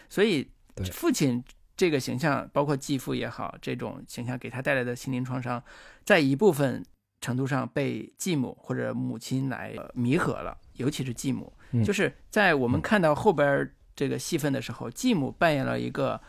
[0.10, 0.46] 所以
[0.92, 1.42] 父亲
[1.78, 5.64] 这个形象，包括继父也好，这种形象给他带来的心灵创伤，
[6.04, 6.84] 在一部分
[7.22, 11.54] 程度上被继母或者母亲来弥合了，尤其是继母，
[11.86, 16.20] 就是在我们看到后边这个戏份的时候，继母扮演了一个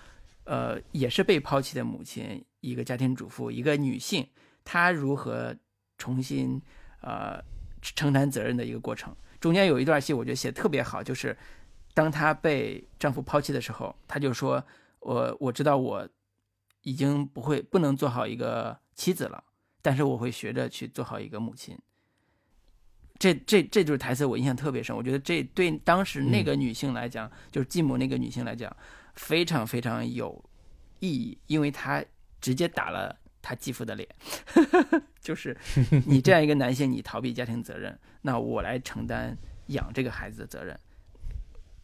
[0.44, 4.28] 呃，也是被抛弃的母亲，一个家庭主妇，一个女性，
[4.62, 5.56] 她如何。
[6.00, 6.60] 重新，
[7.02, 7.38] 呃，
[7.82, 9.14] 承担责任的一个过程。
[9.38, 11.36] 中间有一段戏，我觉得写的特别好，就是
[11.92, 14.64] 当她被丈夫抛弃的时候，她就说
[15.00, 16.08] ：“我我知道我
[16.82, 19.44] 已经不会不能做好一个妻子了，
[19.82, 21.78] 但是我会学着去做好一个母亲。”
[23.20, 24.96] 这这这就是台词，我印象特别深。
[24.96, 28.74] 我觉得这对当时那个女性来讲，就是继母那个女性来讲，
[29.14, 30.42] 非常非常有
[31.00, 32.02] 意义，因为她
[32.40, 33.19] 直接打了。
[33.42, 34.08] 他继父的脸，
[35.20, 35.56] 就是
[36.06, 39.36] 你这样一个男性，你逃避家庭责任，那我来承担
[39.66, 40.78] 养这个孩子的责任，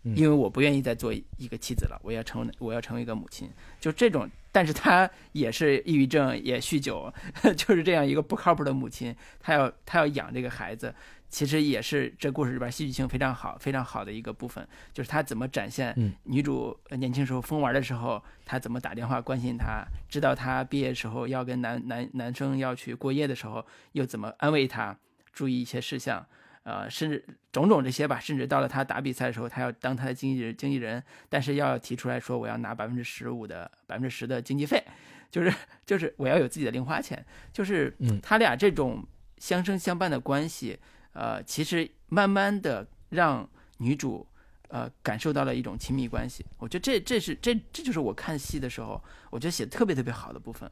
[0.03, 3.51] 因为我不愿意再做一个妻子了，我要成我要成为一个母亲，
[3.81, 7.13] 就这种，但是他也是抑郁症，也酗酒，
[7.57, 10.95] 就是这样一个不靠谱的母亲，他要他要养这个孩子。
[11.37, 23.63] 其实也是这故事里边戏剧性非常好、非常好的一个部分，就是他怎么展现女主年轻时候疯玩的时候，他怎么打电话关心她，知道她毕业时候要跟男男男生要去过夜的时候，
[23.93, 24.97] 又怎么安慰他，
[25.31, 26.27] 注意一些事项，
[26.63, 27.23] 呃，甚至
[27.53, 34.83] 种种这些吧，甚至到了他打比赛的时候，他要当他的经纪人，经纪人，但是要提出来说我要拿百分之十五的百分之十的经济费，
[35.31, 35.53] 就是
[35.85, 37.23] 就是我要有自己的零花钱，
[37.53, 39.07] 就是他俩这种
[39.37, 40.79] 相生相伴的关系。
[41.17, 43.49] 呃，其实慢慢的让
[43.79, 44.27] 女主
[44.69, 50.71] 呃感受到了一种亲密关系，我觉得这这是这这就是我看戏的时候，我觉得写的特别特别好的部分。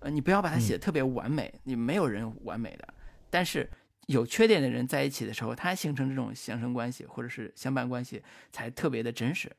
[0.00, 2.88] 呃，你不要把它写的特别完美，你没有人完美的，
[3.28, 3.68] 但是
[4.06, 9.52] 有缺点的人在一起的时候，他形成这种相生关系或者是相伴关系才特别的真实。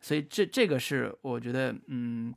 [0.00, 2.34] 所以这这个是我觉得嗯。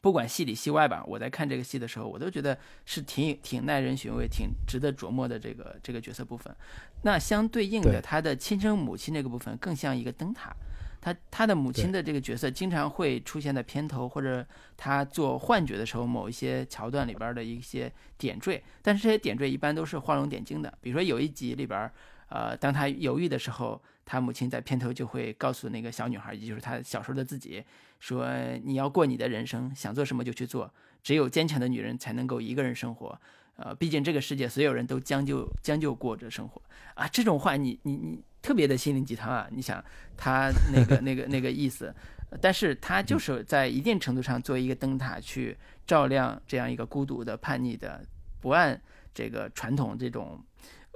[0.00, 2.56] 不管戏里戏外吧，我在看这个戏的时候，我都觉得
[2.86, 6.54] 是挺挺耐人寻味、挺值得琢磨的这个这个角色部分。
[7.02, 10.54] 那相对应的，他的亲生母亲那个部分更像一个灯塔。
[11.00, 18.62] 他他的母亲的这个角色经常会出现在片头或者他做幻觉的时候某一些桥段里边的一些点缀。
[18.80, 20.72] 但是这些点缀一般都是画龙点睛的。
[20.80, 21.90] 比如说有一集里边，
[22.28, 27.62] 呃，当他犹豫的时候，他母亲在片头就会告诉那个小女孩，也就是他小时候的自己。
[28.02, 28.26] 说
[28.64, 30.68] 你要过你的人生，想做什么就去做。
[31.04, 33.16] 只有坚强的女人才能够一个人生活。
[33.54, 36.60] 呃，毕竟这个世界所有人都将就将就过着生活
[36.94, 37.06] 啊。
[37.06, 39.46] 这种话你你你特别的心灵鸡汤啊！
[39.52, 39.82] 你想
[40.16, 41.94] 他那个那个那个意思，
[42.40, 48.04] 但是他就是在一定程度上作为一个灯塔去照亮这样一个孤独的叛逆的
[48.40, 48.80] 不按
[49.14, 50.42] 这个传统这种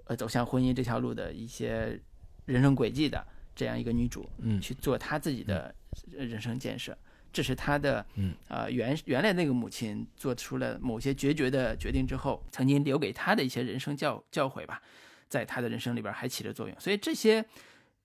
[0.07, 2.01] 呃走向婚姻这条路的一些
[2.47, 5.73] 人生轨迹的这样一个女主，嗯，去做她自己的。
[6.11, 6.97] 人生建设，
[7.33, 14.83] 这是他的，嗯，啊，原原来那个母亲做出了某些决绝的决定之后，曾经留给他的一些人生教教诲吧，
[15.29, 16.81] 在他的人生里边还起着作用。
[16.81, 17.45] 所以这些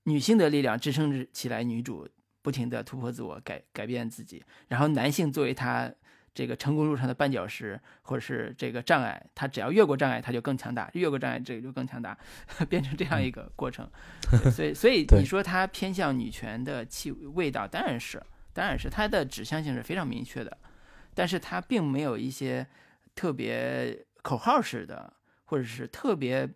[0.04, 2.08] 女性的力量支撑起来，女主
[2.42, 5.94] 不停的突破自我，改改变自己，然后男性作为他。
[6.34, 12.18] 这个成功路上的绊脚石，或者是这个障碍，他只要越过障碍，他就更强大；越过障碍，这个就更强大，
[12.70, 13.90] 变成这样一个过程。
[14.52, 18.22] 所以，所以你说他偏向女权的气味道，当然是，
[18.54, 20.58] 当然是，它的指向性是非常明确的。
[21.14, 22.66] 但是它并没有一些
[23.14, 25.12] 特别口号式的，
[25.44, 26.50] 或者是特别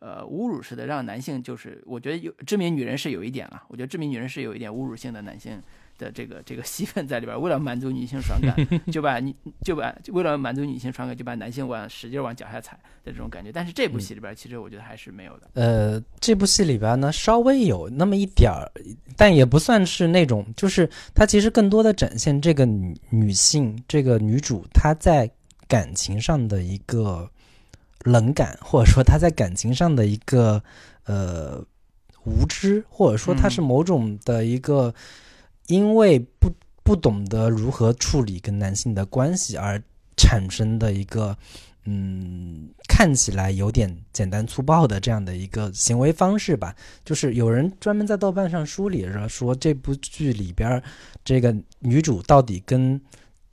[0.00, 5.62] 呃侮辱式的，让男性就是，我觉得有知名女人是有一点了，我觉得知名女人是有一点侮辱性的男性。
[6.02, 8.56] 的这个这个戏份在里边，为了满足女性爽感，
[8.90, 9.32] 就把你
[9.62, 13.52] 就把为了满足女性爽感，就把男性往使劲往脚下踩的这种感觉。
[13.52, 15.48] 但是这部戏里边，其实我觉得还是没有的。
[15.54, 18.68] 呃，这部戏里边呢，稍微有那么一点儿，
[19.16, 25.30] 但也不算是那种，就是它其实更多的展现这个女女性这个女主她在
[25.68, 27.30] 感情上的一个
[28.04, 30.60] 冷感，或者说她在感情上的一个
[31.04, 31.64] 呃
[32.24, 34.92] 无知，或者说她是某种的一个。
[35.66, 36.50] 因为不
[36.82, 39.82] 不懂得如何处理跟男性的关系而
[40.16, 41.36] 产生的一个，
[41.84, 46.74] 嗯，看起来有点简单粗暴的这样的一个行为方式吧。
[47.04, 50.82] 就是有人专门在豆瓣上梳理着说，这部剧里边
[51.24, 53.00] 这个女主到底跟。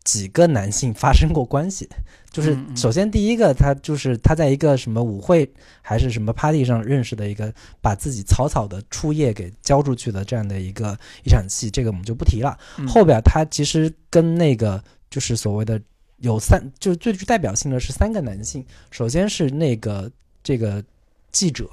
[0.04, 1.88] 几个男性发生过关系，
[2.32, 12.58] 就是首先第一个，他就是他在一个什么舞会还是什么 party 上认识的一个，把自己草草的初夜给交出去的这样的一个一场戏，这个我们就不提了。
[12.88, 15.80] 后边他其实跟那个就是所谓的
[16.18, 18.66] 有三，就是最具代表性的是三个男性。
[18.92, 20.12] 首先是那个
[20.44, 20.84] 这个
[21.32, 21.68] 记者，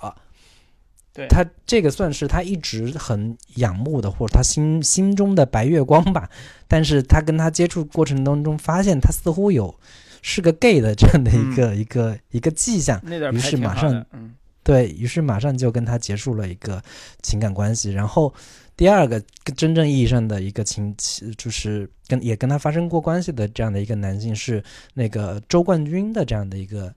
[1.16, 6.28] 对他这个算是他一直很仰慕的，或者他心心中的白月光吧。
[6.68, 9.74] 但是他跟他接触过程当中，发现他似乎有
[10.20, 13.00] 是个 gay 的这样的一个、一个一个迹象。
[13.32, 16.82] 于是马上嗯对于是，马上就跟他结束了一个
[17.22, 17.92] 情感关系。
[17.92, 18.34] 然后
[18.76, 19.22] 第二个
[19.56, 20.92] 真正意义上的一个情，
[21.38, 24.60] 就是跟也跟他发生过关系的这样的一个男性是
[24.92, 26.92] 那个周冠军的这样的一个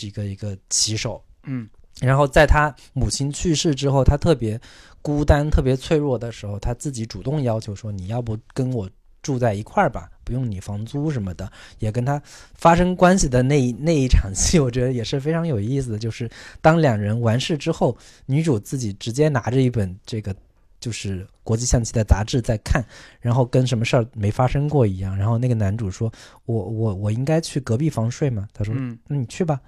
[0.00, 1.24] 一个一个棋手。
[1.44, 1.66] 嗯
[2.00, 4.60] 然后在他母亲去世之后，他特别
[5.02, 8.88] 孤单、特别脆弱的时候，他自己主动要求说：“你要不跟我
[9.20, 12.22] 住在一块儿吧，不用你房租什么的。”也跟他
[12.54, 15.98] 发生关系的那一 那一场戏，我觉得也是非常有意思的。
[15.98, 16.30] 就是
[16.60, 17.96] 当两人完事之后，
[18.26, 20.34] 女主自己直接拿着一本这个
[20.80, 22.84] 就是国际象棋的杂志在看，
[23.20, 25.16] 然后跟什么事儿没发生过一样。
[25.16, 26.12] 然后那个男主说
[26.46, 29.60] ：“我我我应该去隔壁房睡吗？”他说：“嗯，那你去吧。”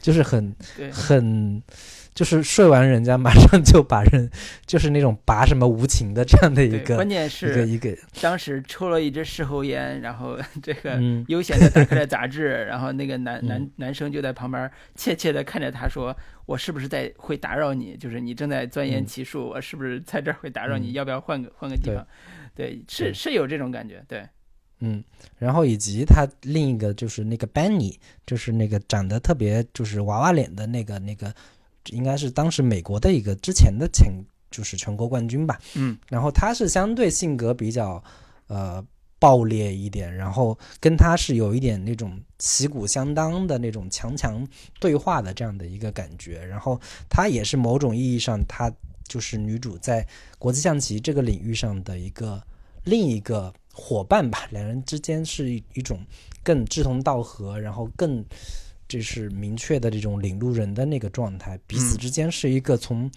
[0.00, 0.54] 就是很，
[0.92, 1.62] 很，
[2.14, 4.30] 就是睡完人家马上就把人，
[4.66, 16.14] 就是那种拔什么无情的这样的一，个关键一个一个，当时抽了一支事后烟，然后这个嗯，悠闲的打开了杂志，然后那个男嗯男男生就在旁边怯怯的看着他说
[16.46, 17.96] ：“我是不是在会打扰你？
[17.96, 20.90] 就是你正在钻研嗯棋术，我是不是在这儿会打扰你？
[20.90, 22.06] 嗯要不要换个换个地方？”
[22.54, 24.26] 对，是是有这种感觉，对，
[24.80, 25.02] 嗯，
[25.38, 27.96] 然后以及他另一个就是那个 Benny，
[28.26, 31.32] 就是那个长得特别就是娃娃脸的那个那个，
[31.88, 34.12] 应该是当时美国的一个之前的前
[34.50, 35.58] 就是全国冠军吧。
[35.74, 38.02] 嗯然后他是相对性格比较
[38.48, 38.84] 呃
[39.18, 44.46] 暴烈一点，然后跟他是有一点那种旗鼓相当的那种强强
[44.78, 46.44] 对话的这样的一个感觉。
[46.44, 48.72] 然后他也是某种意义上，他
[49.06, 50.06] 就是女主在
[50.38, 52.42] 国际象棋这个领域上的一个
[52.84, 54.46] 另一个伙伴吧。
[54.50, 56.00] 两人之间是一一种
[56.42, 58.24] 更志同道合，然后更。
[58.90, 61.98] 就是明确的这种领路人的那个状态，彼此嗯。
[61.98, 63.08] 之间是一个从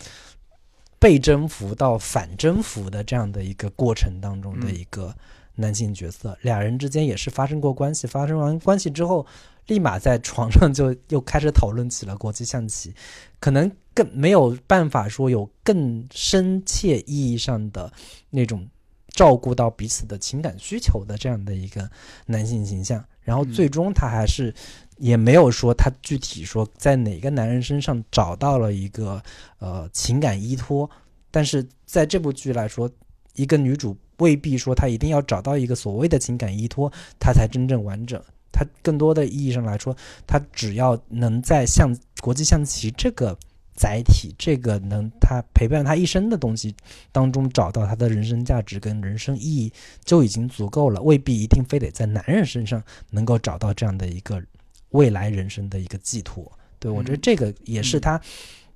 [1.00, 5.14] 被征服到反征服的这样的一个过程当中的嗯一个
[5.56, 9.26] 男性角色，俩人之间也是发生过关系，发生完关系之后，
[9.68, 12.94] 立马在床上就又开始讨论起了国际象棋，
[13.40, 17.92] 可能更没有办法说有更深切意义上的
[18.30, 18.68] 那种
[19.14, 21.90] 照顾到彼此的情感需求的这样的一个
[22.26, 23.54] 男性形象，然后嗯。
[23.54, 24.54] 最终他还是
[24.98, 29.22] 也没有说他具体说在哪个男人身上找到了一个
[29.60, 30.90] 呃情感依托，
[31.30, 32.90] 但是在这部剧来说，
[33.36, 38.22] 一个女主未必说她一定要找到一个所谓的情感依托，她才真正完整。
[38.52, 39.96] 她更多的意义上来说，
[40.28, 43.38] 她只要能在象国际象棋这个
[43.76, 46.76] 载体，这个能他陪伴他一生的东西
[47.12, 54.42] 当中找到他的人生价值跟人生意义，就已经足够了，未必一定非得在男人身上能够找到这样的一个
[54.90, 56.52] 未来人生的一个寄托。
[56.80, 58.20] 对我觉得嗯这个也是嗯，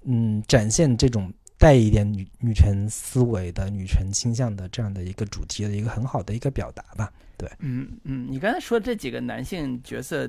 [0.05, 7.11] 嗯，展现这种带一点女女权思维的女权倾向的这样的一个主题的一个很好的一个表达吧。
[7.35, 10.27] 对嗯嗯，你刚才说这几个男性角色，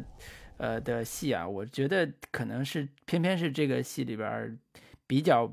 [0.59, 4.55] 呃的戏啊，我觉得可能是偏偏是这个戏里边儿
[5.07, 5.51] 比较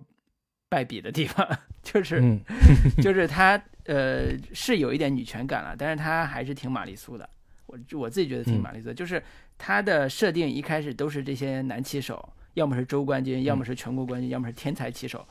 [0.68, 1.48] 败笔的地方，
[1.82, 2.40] 就是、嗯
[3.02, 7.30] 就是他呃是有一点女权感了，但是他还是挺玛丽苏的。
[7.68, 9.22] 我我自己觉得挺嗯玛丽苏的，就是
[9.58, 15.26] 他的设定一开始都是这些男棋手，要么是周冠军，要么是全国冠军，要么是天才棋手，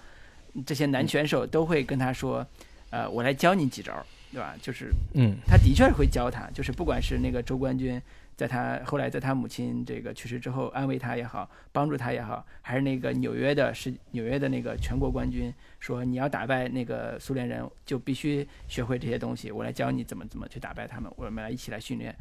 [0.66, 2.44] 这些男选手都会跟他说，
[2.90, 4.54] 呃，我来教你几招，对吧？
[4.60, 8.00] 就是嗯他的确是会教他，就是不管是那个周冠军，
[8.36, 22.14] 在他后来在他母亲这个去世之后安慰他也好，帮助他也好，还是那个纽约的是纽约的那个全国冠军说你要打败那个苏联人，就必须学会这些东西，我来教你怎么怎么去打败他们，我们来一起来训练。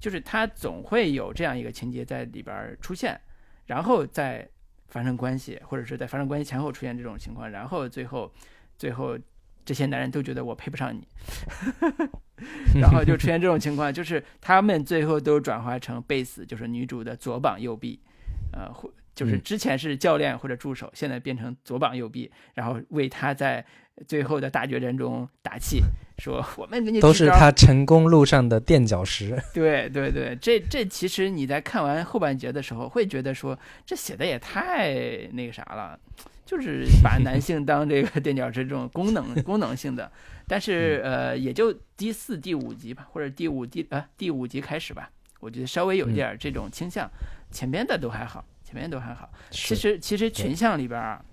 [0.00, 3.20] 就是他总会有这样一个情节在里边出现，
[3.66, 4.48] 然后再
[4.88, 8.32] 发生关系，或者是在发生关系前后出现这种情况，然后最后
[8.76, 9.16] 最后
[9.64, 11.06] 这些男人都觉得我配不上你，
[12.80, 17.98] 然后就出现这种情况，就是他们最后都转化成贝斯，就是女主的左膀右臂，
[18.52, 19.42] 呃，或就是嗯。
[19.42, 23.64] 之前是教练或者助手，现在变成左膀右臂，然后为他在
[24.06, 25.82] 最后的大决战中打气，
[26.18, 29.38] 说我们给你都是他成功路上的垫脚石。
[29.52, 34.94] 对对对，这这其实你在看完后半节的时候，会觉得说这写的也太
[35.32, 35.98] 那个啥了，
[36.44, 40.10] 就是把男性当这个垫脚石这种功能功能性的，
[40.46, 47.08] 但是呃，也就第四、第五集吧，或者第五第啊第五集开始吧，我觉得稍微有一点儿这种倾向，
[47.50, 49.30] 前边的都还好，前面都还好。
[49.50, 51.24] 其实其实群像里边儿啊，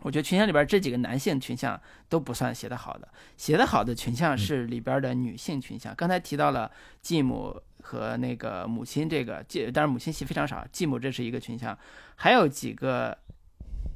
[0.00, 1.78] 我觉得群像里边儿这几个男性群像
[2.08, 5.94] 都不算写的好的，写的好的群像是里边儿的女性群像。
[5.94, 6.70] 刚才提到了
[7.02, 11.78] 继母和那个母亲这个继，当然母亲戏非常少，继母这是一个群像，
[12.16, 13.16] 还有几个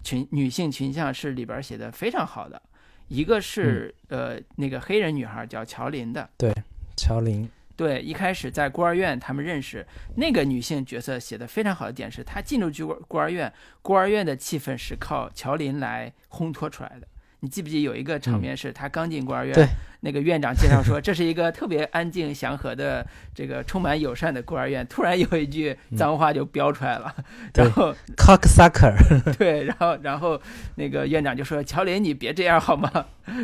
[0.05, 2.61] 群女性群像是里边写的非常好的，
[3.09, 6.53] 一个是、呃那个黑人女孩叫乔林的，对
[6.97, 9.85] 乔林，对，一开始在孤儿院他们认识
[10.17, 13.53] 那个女性角色写的非常好的点是，她进入孤儿孤儿院，
[13.83, 17.09] 孤儿院的气氛是靠乔林来烘托出来的。
[17.45, 19.67] 你记不记有一个场面是他刚进孤儿院，对。
[20.01, 27.15] 那个院长介绍说这是一个特别安静祥和的这个充满友善的孤儿院，突然有一句脏话就飙出来了，
[27.55, 28.95] 然后 cocksucker，
[29.37, 30.41] 对，然后然后
[30.77, 32.91] 那个院长就说：“乔林，你别这样好吗？”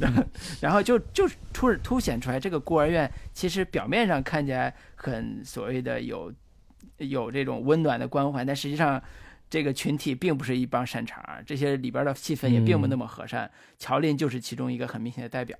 [0.00, 0.22] 然后
[0.60, 6.32] 然后就就突凸显出来，这个孤儿院其实表面上看起来很所谓的有
[6.96, 9.02] 有这种温暖的关怀，但实际上
[9.50, 13.50] 这个群体并不是一帮善茬儿，这些里边的气氛也并不那么和善。
[13.78, 15.56] 乔林就是其中一个很明显的代表。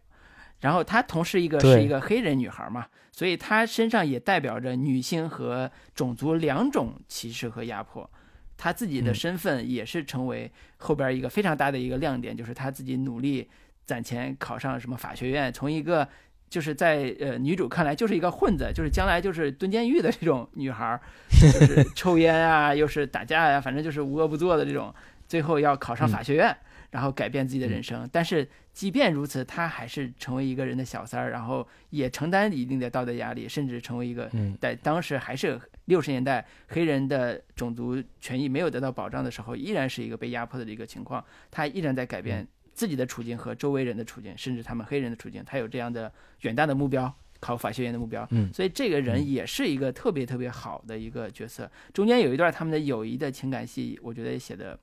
[0.60, 8.10] 然后她同时一个是一个黑人女孩嘛，所以她身上也代表着女性和种族两种歧视和压迫。
[8.56, 13.48] 她自己的嗯身份也是成为后边一个非常大的一个亮点，就是她自己努力
[13.84, 16.06] 攒钱考上什么法学院，从一个
[16.48, 24.94] 就是在呃女主看来就是一个混子，就是将来就是蹲监狱的这种女孩儿， 就是抽烟啊，又是打架呀、反正就是无恶不作的这种，
[25.26, 26.56] 最后要考上法学院，
[26.90, 28.08] 然后改变自己的人生。
[28.10, 41.24] 但是即便如此，她还是成为一个人的小三儿，然后也承担一定的道德压力，甚至成为一个嗯在当时还是六十年代黑人的种族权益没有得到保障的时候，依然是一个被压迫的一个情况。
[41.50, 42.46] 她依然在改变
[42.78, 45.42] 自己的处境和周围人的处境，甚至他们黑人的处境。
[45.44, 46.12] 他有这样的
[46.42, 48.24] 远大的目标，考法学院的目标。
[48.30, 51.68] 嗯所以这个人嗯也是一个特别特别好的一个角色。
[51.92, 54.78] 中间有一段他们的友谊的情感戏，我觉得写的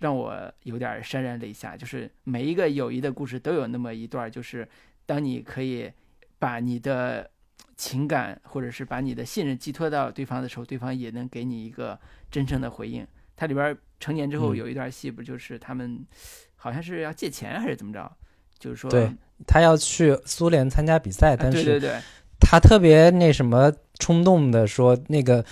[0.00, 1.74] 让我有点潸然泪下。
[1.74, 4.68] 就是每一个友谊的故事都有那么一段，就是
[5.06, 5.90] 当你可以
[6.38, 7.30] 把你的
[7.74, 11.98] 情感或者是把你的信任寄托到对方的时候，对方也能给你一个
[12.30, 13.06] 真诚的回应。
[13.34, 16.04] 它里边成年之后嗯有一段戏，不就是他们
[16.62, 18.10] 好像是要借钱还是怎么着？
[18.58, 19.10] 就是说，对
[19.46, 22.00] 他要去苏联参加比赛，啊但是对对对，
[22.38, 25.42] 他特别那什么冲动的说，那个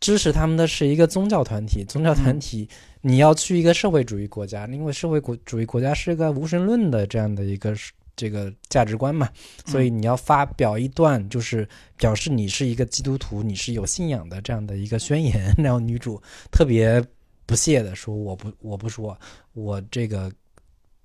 [0.00, 2.68] 支持他们的是一个宗教团体，宗教团体
[3.02, 7.72] 你要去一个社会主义国家，因为社会国主义国家是个无神论的这样的一个
[8.16, 9.28] 这个价值观嘛，
[9.66, 16.20] 所以你要发表一段就是表示你是一个基督徒，你是有信仰的这样的一个宣言， 然后女主
[16.50, 17.00] 特别
[17.46, 19.18] 不屑的说：“我不，我不说，
[19.52, 20.30] 我这个。”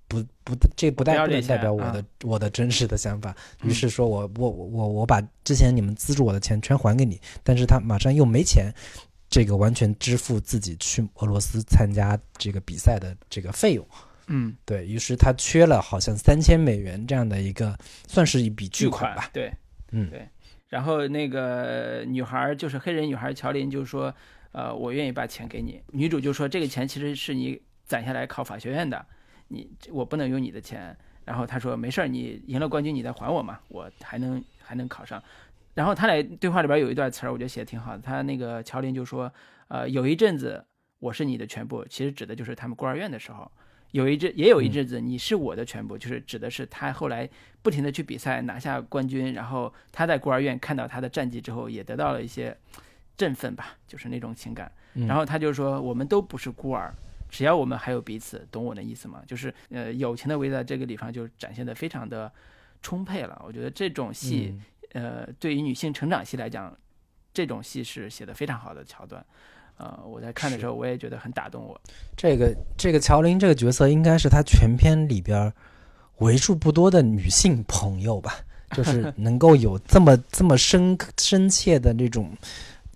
[0.10, 3.30] 不不，这不代不能代表我啊的我的真实的想法。
[3.62, 8.74] 于嗯是说我我我我我把之前你们资助我的钱全还给你，但是他马上又没钱，
[9.30, 13.88] 这个完全支付自己去俄罗斯参加这个比赛的这个费用。
[14.26, 17.78] 嗯，对于是，他缺了好像三千美元这样的一个，
[18.08, 19.30] 算是一笔巨巨款吧。
[19.32, 19.54] 对。
[19.92, 20.28] 嗯对
[20.70, 24.12] 然后那个女孩儿就是黑人女孩乔琳就说，
[24.52, 25.82] 呃，我愿意把钱给你。
[25.92, 29.06] 女主就说这个钱其实是你攒下来考法学院的，
[29.48, 30.96] 你我不能用你的钱。
[31.26, 35.24] 然后他说没事儿，你赢了冠军你再还我嘛，我还能还能考上。
[35.76, 38.02] 然后他俩对话里边有一段词儿，我觉得写的挺好的。
[38.02, 39.32] 他那个乔林就说，
[39.68, 40.66] 呃，有一阵子
[40.98, 43.52] 我是你的全部，其实指的就是他们孤儿院的时候。
[43.92, 47.28] 有一阵也有一阵子你是我的全部，就是指的是他后来
[47.64, 52.56] 不停的去比赛拿下冠军，然后他在孤儿院看到他的战绩之后，也得到了一些
[53.20, 54.72] 振奋吧，就是那种情感。
[54.94, 56.92] 嗯然后他就说，我们都不是孤儿，
[57.30, 59.22] 只要我们还有彼此，懂我的意思吗？
[59.28, 62.32] 就是呃，友情的味在这个地方就展现的非常的
[62.82, 63.40] 充沛了。
[63.46, 64.56] 我觉得这种戏，
[64.94, 66.76] 嗯呃，对于女性成长戏来讲，
[67.34, 69.24] 这种戏是写的非常好的桥段。
[69.78, 71.80] 呃，我在看的时候，我也觉得很打动我。
[72.18, 75.54] 这个这个乔林这个角色应该是他全片里边儿
[76.18, 78.34] 为数不多的女性朋友吧，
[78.72, 82.36] 就是 能够有这么这么深深切的这种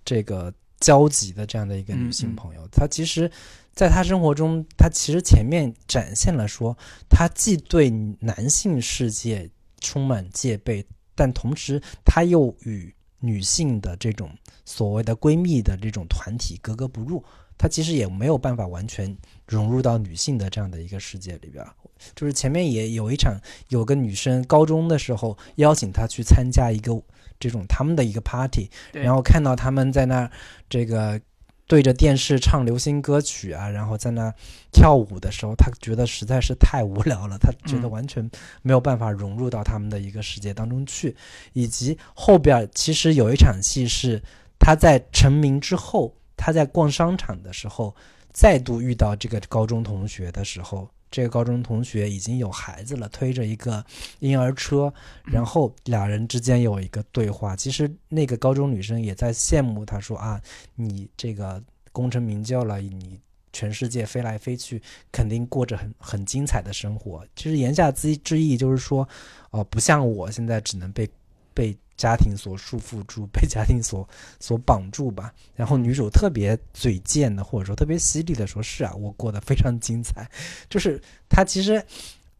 [0.04, 2.68] 这个交集的这样的一个女性朋友。
[2.70, 3.30] 她其实，
[3.72, 6.76] 在她生活中，她其实前面展现了说，
[7.08, 7.90] 她既对
[8.20, 9.50] 男性世界
[9.80, 10.84] 充满戒备，
[11.14, 14.30] 但同时她又与女性的这种
[14.64, 17.24] 所谓的闺蜜的这种团体格格不入。
[17.56, 21.72] 她其实也没有办法完全融入到女性的这样的一个世界里边儿。
[22.14, 27.00] 就是前面也有一场，有个女生高中的时候邀请她去参加一个
[27.44, 30.30] 这种他们的一个 party，然后看到他们在那
[30.70, 31.20] 这个
[31.66, 34.32] 对着电视唱流行歌曲啊，然后在那
[34.72, 38.30] 跳舞的时候，他觉得实在是太无聊了，他觉得嗯完全
[38.62, 41.14] 没有办法融入到他们的一个世界当中去，
[41.52, 44.22] 以及后边其实有一场戏是
[44.58, 47.94] 他在成名之后，他在逛商场的时候
[48.32, 50.88] 再度遇到这个高中同学的时候。
[51.14, 53.84] 这个高中同学已经有孩子了，推着一个
[54.18, 54.92] 婴儿车，
[55.24, 57.54] 然后俩人之间有一个对话。
[57.54, 60.42] 其实那个高中女生也在羡慕他，说啊，
[60.74, 61.62] 你这个
[61.92, 63.20] 功成名就了，你
[63.52, 67.24] 全世界飞来飞去，肯定过着很很精彩的生活。
[67.36, 69.08] 其实言下之之意就是说，
[69.50, 71.08] 哦，不像我现在只能被
[71.54, 71.78] 被。
[71.96, 74.08] 家庭所束缚住， 被家庭所
[74.40, 75.32] 所绑住吧。
[75.54, 80.28] 然后女主特别嘴贱的，或者说特别犀利的说：“是啊，我过得非常精彩。”
[80.68, 81.84] 就是她其实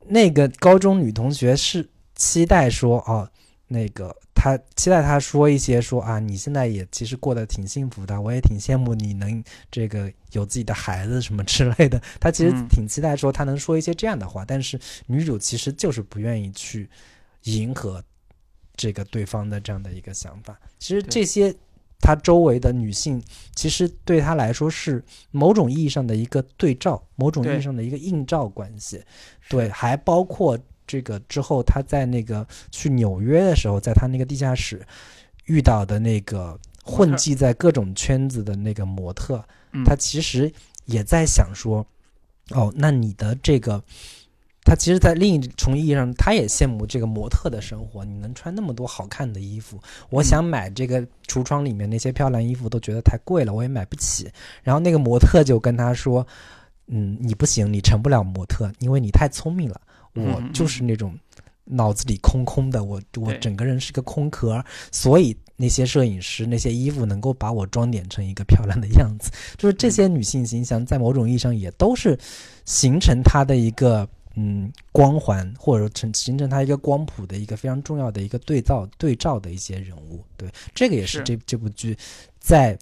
[0.07, 3.31] 那个高中女同学是期待说：“哦，
[3.69, 12.01] 那个她期待她说一些说啊，你现在也其实过得挺幸福的，我也挺羡慕你能这个有自己的孩子什么之类的。
[12.21, 16.89] ”她其实挺期待说她能说一些这样的话，但是女主其实就是不愿意去
[17.45, 18.03] 迎合。
[18.77, 21.55] 这个对方的这样的一个想法，其实这些
[22.01, 23.23] 他周围的女性，
[23.55, 29.03] 其实对他来说是某种意义上的一个对照，某种意义上的一个映照关系。
[29.49, 34.85] 对，还包括这个之后他在那个去纽约的时候，在他那个地下室
[35.47, 39.43] 遇到的那个混迹在各种圈子的那个模特，
[39.85, 40.53] 他其实
[40.85, 41.87] 也在想说，
[42.51, 43.83] 哦，那你的这个。
[44.65, 48.03] 他其实，在另一重意义上，他也羡慕这个模特的生活。
[48.03, 54.27] 你能穿那么多好看的衣服，我想买这个橱窗里面那些漂亮衣服，都觉得太贵了，我也买不起。
[54.63, 56.27] 然后那个模特就跟他说
[56.89, 59.79] ：“嗯，你不行，你成不了模特，因为你太聪明了。
[60.15, 61.15] 我就是那种
[61.65, 69.31] 脑子里空空的，我我整个人是个空壳，所以那些摄影师那些衣服能够把我装点成一个漂亮的样子。
[69.59, 72.19] 就是这些女性形象，在某种意义上也都是
[72.65, 81.97] 形成她的一个。”嗯，光环或者成形成它一个光谱的一个非常重要的一个对照对照的一些人物，对这个也是这这部剧
[82.41, 82.77] 在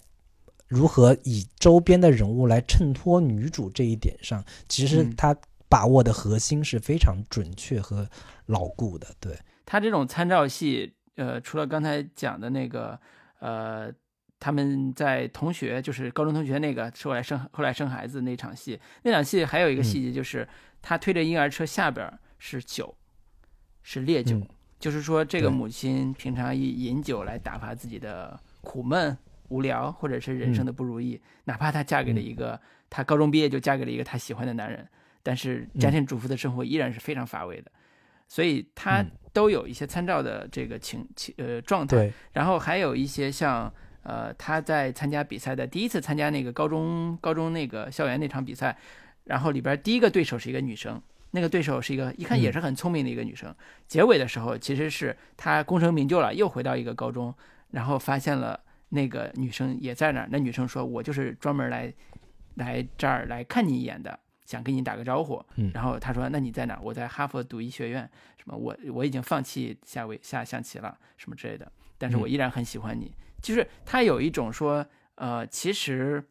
[0.67, 5.35] 如何以周边的人物来衬托女主这一点上，其实他
[5.69, 8.09] 把握的核心是非常准确和
[8.47, 9.07] 牢固的。
[9.19, 12.99] 对他这种参照系，呃，除了刚才讲的那个，
[13.39, 13.93] 呃，
[14.39, 20.47] 他们在同学就是高中同学那个后来生后来生孩子那场戏，那场戏还有一个细节就是。
[20.83, 22.93] 他推着婴儿车下边是酒，
[23.81, 24.39] 是烈酒，
[24.77, 29.17] 就是说这个母亲平常以饮酒来打发自己的苦闷、
[29.47, 31.19] 无聊，或者是人生的不如意。
[31.45, 32.59] 哪怕她嫁给了一个，
[32.89, 34.85] 她高中毕业就嫁给了一个她喜欢的男人，
[35.23, 37.71] 但是家庭主妇的生活依然是非常乏味的。
[38.27, 42.11] 所以她都有一些参照的这个情情呃状态。
[42.33, 48.77] 然后还有一些像呃她在参加比赛的第一次参加那个高中高中那个校园那场比赛。
[49.25, 51.01] 然后里边第一个对手是一个女生，
[51.31, 53.55] 那个对手是一个一看也是很聪明的一个女生。
[53.87, 57.33] 结尾的时候，其实是她功成名就了，又回到一个高中，
[57.71, 58.59] 然后发现了
[58.89, 60.27] 那个女生也在那儿。
[60.29, 61.93] 那女生说：“我就是专门来
[62.55, 65.43] 来这儿来看你一眼的，想跟你打个招呼。”
[65.73, 66.79] 然后他说：“那你在哪？
[66.83, 68.07] 我在哈佛读医学院。
[68.37, 68.57] 什么？
[68.57, 71.71] 我我已经放弃下围下象棋了，什么之类的。
[71.97, 73.15] 但是我依然很喜欢你。
[73.41, 76.23] 就是他有一种说，呃，其实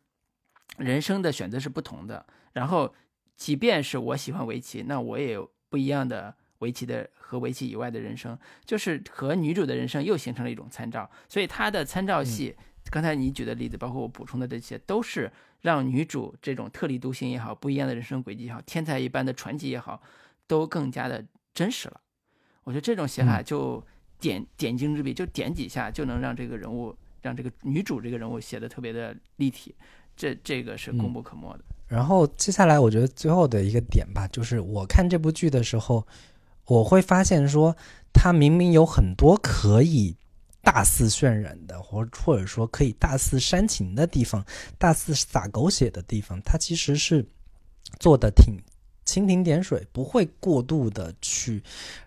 [0.77, 2.95] 人生的选择是不同的。”然后，
[3.37, 11.11] 即便是我喜欢围棋，那我也有不一样的围棋的和围棋以外的人生，就是和女主的人生又形成了一种参照。
[11.29, 12.55] 所以她的参照系，
[12.91, 20.03] 刚才你举的例子，包括我补充的这些，都是让女主这种特立独行也好，不一样的人生轨迹也好，天才一般的传奇也好，
[20.47, 21.25] 都更加的
[21.55, 22.01] 真实了。
[22.65, 23.85] 我觉得这种写法就
[24.21, 29.75] 点点睛之笔，就点几下就能让这个人物，让这个女主这个人物写的特别的立体，
[30.15, 31.65] 这这个是功不可没的。
[31.93, 36.07] 然后接下来，我觉得最后的一个点吧，就是我看这部剧的时候，
[36.65, 37.77] 我会发现说，
[38.15, 40.17] 它明明有很多可以
[40.63, 44.43] 大肆渲染的，或或者说可以大肆煽情的地方，
[44.79, 47.23] 大肆撒狗血的地方，它其实是
[48.01, 48.57] 做的挺
[49.05, 51.63] 蜻蜓点水，不会过度的去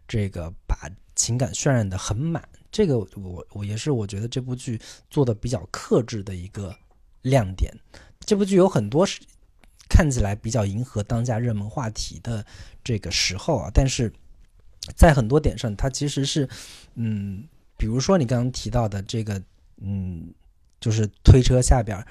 [0.08, 2.44] 这个把情感渲染的很满。
[2.72, 4.82] 这个我我也是我觉得这部剧
[5.12, 6.76] 做的比较克制的一个
[7.22, 7.72] 亮点。
[8.22, 9.22] 这部剧有很多是。
[9.88, 12.46] 看起来比较迎合当下热门话题的
[12.84, 14.12] 这个时候啊，但是
[14.96, 16.48] 在很多点上，它其实是，
[16.96, 17.44] 嗯，
[17.78, 19.42] 比如说你刚刚提到的这个，
[19.82, 20.34] 嗯，
[20.80, 22.06] 就是推车下边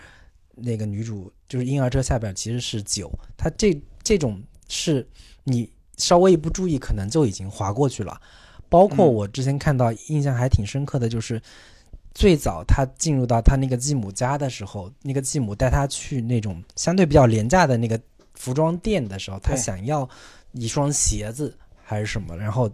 [0.55, 5.07] 那个女主，就是婴儿车下边其实是酒，它这这种是
[5.45, 8.21] 你稍微一不注意，可能就已经划过去了。
[8.69, 11.41] 包括我之前看到印象还挺深刻的就是。
[12.15, 18.01] 最早他进入到他那个继母家的时候，那个继母带他去那种相对比较廉价的那个
[18.35, 20.09] 服装店的时候，他想要
[20.53, 22.71] 一双鞋子还是什么，然后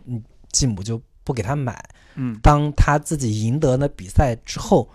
[0.52, 1.82] 继母就不给他买。
[2.16, 4.86] 嗯，当他自己赢得了比赛之后，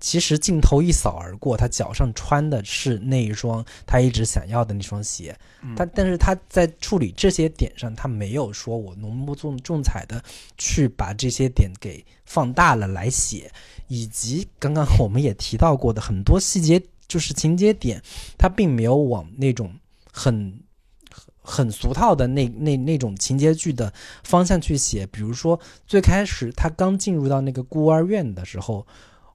[0.00, 5.38] 其实镜头一扫而过，他脚上穿的是那一双他一直想要的那双鞋，
[5.76, 10.24] 他但是他在处理这些点上，他没有说我浓墨重重彩的
[10.56, 13.52] 去把这些点给放大了来写，
[13.88, 18.02] 以及刚刚我们也提到过的很多细节，就是情节点，
[18.38, 19.74] 他并没有往那种
[20.10, 20.62] 很
[21.42, 23.92] 很俗套的那那那种情节剧的
[24.24, 28.86] 方向去写，比如说最开始他刚进入到那个孤儿院的时候。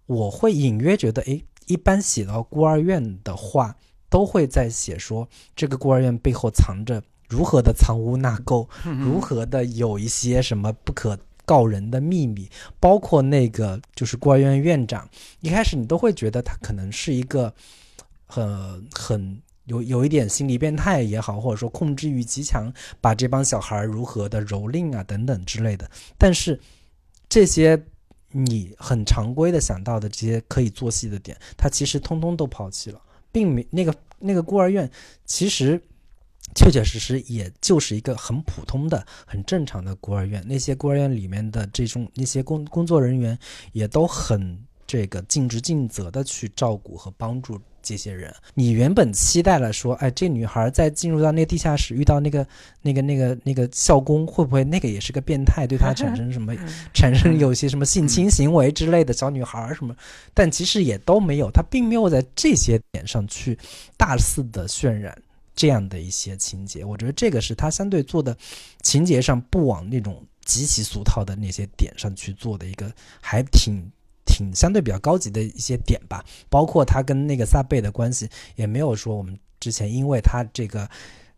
[0.05, 3.75] 我会隐约觉得，哎，一般写到孤儿院的话，
[4.07, 8.67] 都会在写说这个孤儿院背后藏着如何的藏污纳垢，
[8.99, 12.47] 如何的有一些什么不可告人的秘密，
[12.79, 15.09] 包括那个就是孤儿院院长，
[15.41, 17.51] 一开始你都会觉得他可能是一个
[18.27, 26.59] 很很有有一点心理变态也好，或者说控制欲极强，把这帮小孩如何的蹂躏啊等等之类的，但是
[27.27, 27.83] 这些。
[28.37, 34.91] 你很常规的想到的这些可以做戏的点，他其实通通都抛弃了，并没那个那个孤儿院，
[35.25, 35.81] 其实
[36.53, 40.43] 确确实实也就是一个很普通的、很正常的孤儿院。
[40.45, 43.39] 那些孤儿院里面的这种那些工工作人员
[43.71, 47.57] 也都很这个尽职尽责的去照顾和帮助。
[47.85, 52.45] 这些人，你原本期待了说，哎，这女孩在进入到那个地下室，遇到那个、
[52.81, 56.55] 那个、那个、那个校工，会不会那个也是个变态，对她产生什么、
[56.95, 59.95] 产生有些什么性侵行为之类的小女孩什么？
[60.33, 63.55] 但其实也都没有，她并没有在这些点上去
[63.95, 65.15] 大肆的渲染
[65.55, 66.83] 这样的一些情节。
[66.83, 68.35] 我觉得这个是他相对做的
[68.81, 73.89] 情节上不往那种极其俗套的那些点上去做的一个，还挺。
[74.35, 80.89] 挺相对比较高级的一些点吧，包括他跟那个萨贝的关系，也没有说我们之前因为他这个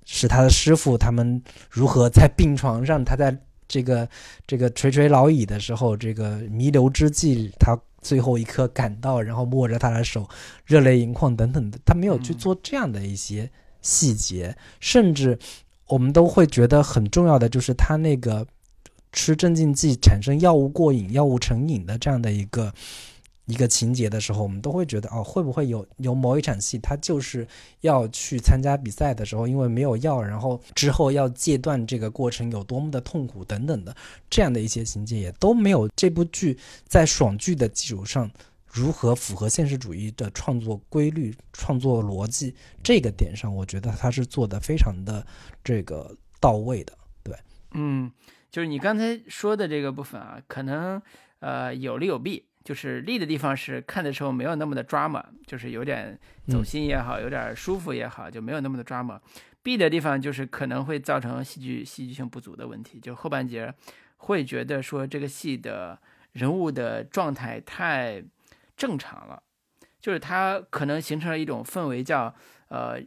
[0.04, 1.39] 是他的师傅，他们
[1.70, 3.38] 如何在病床上，他在
[3.68, 4.10] 这个
[4.48, 10.28] 这个垂垂老矣的时候，这个弥留之际，他最后一刻赶到，然后握着他的手，
[10.66, 13.52] 热泪盈眶等等的，他没有去做这样的一些
[13.84, 15.38] 细节，甚至
[15.86, 18.48] 我们都会觉得很重要的就是他那个。
[19.18, 22.72] 吃镇静剂产生药物过瘾、药物成瘾的这样的一个
[23.47, 27.47] 一个情节的时候，我们都会觉得哦，会不会有有某一场戏，他就是
[27.82, 33.95] 要去参加比赛的时候，因为没有药，然后之后要戒断这个过程有多么的痛苦等等的
[34.30, 36.55] 这样的一些情节，也都没有这部剧
[36.88, 38.30] 在爽剧的基础上
[38.68, 42.53] 如何符合现实主义的创作规律、创作逻辑
[42.84, 45.26] 这个点上，我觉得他是做的非常的
[45.63, 46.93] 这个到位的。
[47.24, 47.36] 对，
[47.72, 48.11] 嗯。
[48.50, 51.02] 就是你刚才说的这个部分啊，可能
[51.39, 52.45] 呃有利有弊。
[52.68, 56.20] 就是利的地方是看的时候没有那么的抓马，就是有点
[56.50, 59.22] 走心也好，有点舒服也好，就没有那么的抓马。
[59.64, 63.74] 弊的地方就是可能会造成戏剧戏剧性不足的问题，就后半截
[64.18, 65.98] 会觉得说这个戏的
[66.34, 68.22] 人物的状态太
[68.76, 69.41] 正常了，
[70.02, 72.36] 就是它可能形成了一种氛围，叫
[72.68, 73.02] 呃。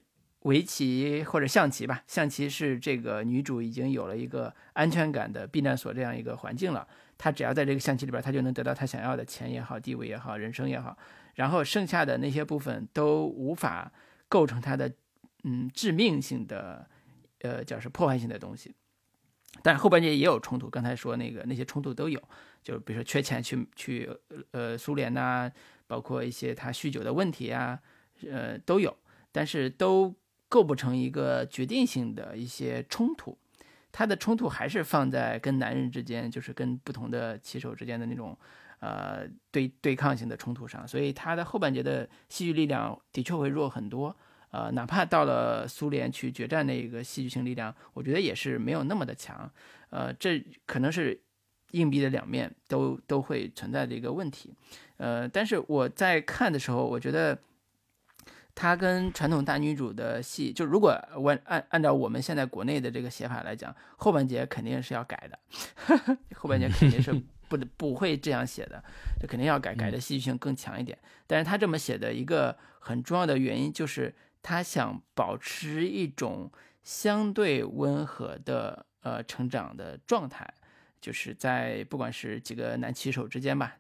[0.45, 6.89] 围棋或者象棋吧，象棋是这个女主已经有了一个安全感的避难所这样一个环境了。
[7.19, 10.97] 她只要在这个象棋里边，她就能得到她想要的钱也好，地位也好，人生也好。
[11.35, 13.93] 然后剩下的那些部分都无法
[14.29, 14.91] 构成她的
[15.45, 16.89] 嗯致命性的
[17.43, 18.75] 呃叫是破坏性的东西。
[19.63, 22.19] 但后半截也有冲突，刚才说那个那些冲突都有，
[22.63, 24.09] 就比如说缺钱去去
[24.53, 25.53] 呃苏联呐，
[25.87, 27.79] 包括一些他酗酒的问题啊，
[28.27, 28.97] 呃都有，
[29.31, 30.15] 但是都。
[30.51, 33.39] 构不成一个决定性的一些冲突，
[33.93, 38.37] 他的冲突还是放在跟男人之间，就是跟不同的棋手之间的那种，
[38.81, 40.87] 呃，对对抗性的冲突上。
[40.89, 44.17] 所以他的后半节的戏剧力量的确会弱很多，
[44.51, 49.49] 呃，哪怕到了苏联去决战那个戏剧性力量，我觉得也是没有那么的强。
[49.91, 51.23] 呃，这可能是
[51.71, 54.53] 硬币的两面都都会存在的一个问题。
[54.97, 57.39] 呃，但是我在看的时候，我觉得。
[58.55, 67.13] 她跟传统大女主的戏，就如果我按按照我们现在国内的这个写法来讲，后半节肯定是要改的，后半节肯定是
[67.49, 68.83] 不不会这样写的，
[69.21, 70.99] 这肯定要改，改的戏剧性更强一点。
[71.27, 76.51] 但是他这么写的一个很重要的原因，就是他想保持一种
[76.83, 80.53] 相对温和的呃成长的状态，
[81.01, 83.77] 就是在不管是几个男棋手之间吧。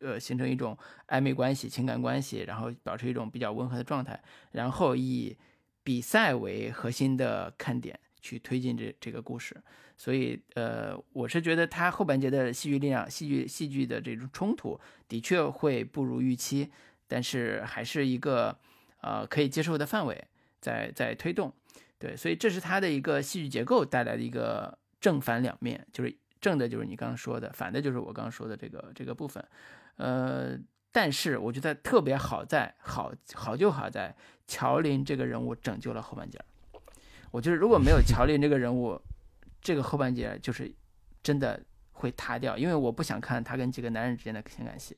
[0.00, 0.76] 呃，形成一种
[1.08, 4.20] 暧昧关系、情感关系，然后保持一种比较温和的状态，
[4.52, 5.36] 然后以
[5.82, 9.56] 比赛为核心的看点去推进这这个故事。
[9.96, 16.70] 所以，呃，我是觉得他后半节的戏剧力量、戏剧戏剧的这种冲突的确会不如预期，
[17.06, 18.58] 但是还是一个
[19.02, 20.24] 呃可以接受的范围
[20.58, 21.52] 在在推动。
[21.98, 29.44] 对，所以这是他的一个戏剧结构带来的一个正反两面，就是正的就是你刚刚说的，反的就是我刚刚说的这个这个部分。
[30.00, 30.58] 呃，
[30.90, 34.16] 但是我觉得特别好在好好就好在
[34.46, 36.44] 乔林这个人物拯救了后半截儿。
[37.30, 38.98] 我觉得如果没有 乔林这个人物，
[39.60, 40.72] 这个后半截就是
[41.22, 41.62] 真的
[41.92, 44.96] 会塌掉，因为我不想看他跟几个男人之间的情感戏。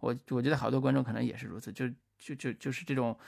[0.00, 1.88] 我我觉得好多观众可能也是如此，就
[2.18, 3.18] 就就就是这种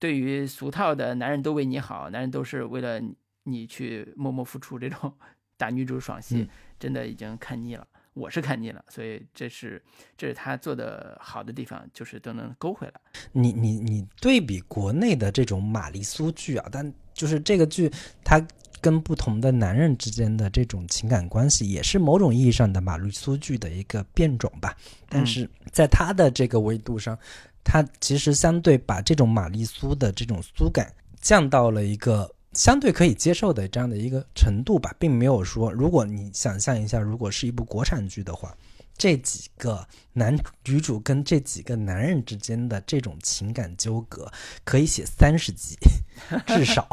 [0.00, 3.00] 对于俗套的男人都为你好，男人都是为了
[3.44, 5.16] 你去默默付出这种
[5.56, 7.86] 大女主爽戏，真的已经看腻了。
[8.14, 9.82] 我是看腻了，所以这是
[10.16, 12.94] 这是他做的好的地方，就是都能勾回来。
[13.32, 17.90] 你你你对比国内的这种玛丽苏剧啊，但就是这个剧
[18.22, 18.40] 它
[18.80, 24.76] 跟不同的男人之间的这种情感关系，也是某种意义上的玛丽苏剧的一个变种吧。
[25.08, 27.18] 但是在他的这个维度上，
[27.64, 32.32] 他其实相对把这种玛丽苏的这种苏感降到了一个。
[32.54, 38.56] 相对可以接受的这样的一个程度吧，并没有说，如果你想象一下，如果是一部国产剧的话，
[38.96, 40.36] 这几个男
[40.66, 44.30] 女主跟这几个男人之间的这种情感纠葛，
[44.64, 45.76] 可以写三十集，
[46.46, 46.86] 至少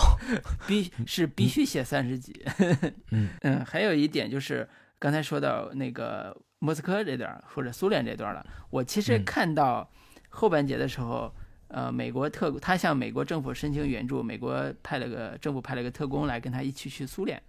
[0.66, 2.44] 必是必须写三十集。
[3.12, 4.68] 嗯 嗯，还有一点就是
[4.98, 9.88] 刚才说到那个莫斯科这段或者苏联这段了，我其实看到
[10.30, 11.32] 后半截的时候。
[11.74, 17.42] 呃，美国特他向美国政府申请援助，美国派了个政府派了个特工来跟他一起去苏联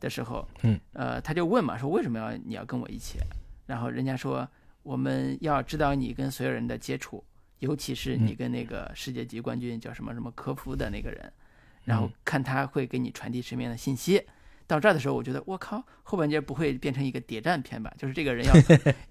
[0.00, 3.20] 的时候，嗯，呃，他就问嘛，说为什么要你要跟我一起？
[3.66, 4.48] 然后人家说
[4.82, 7.22] 我们要知道你跟所有人的接触，
[7.60, 11.32] 尤其是你跟那个世界级冠军叫什么什么科夫的那个人，
[11.84, 14.20] 然后看他会给你传递什么样的信息。
[14.70, 17.92] 到这儿的时候，我觉得我靠，后半截不会变成一个谍战片吧？
[17.98, 18.52] 就是这个人要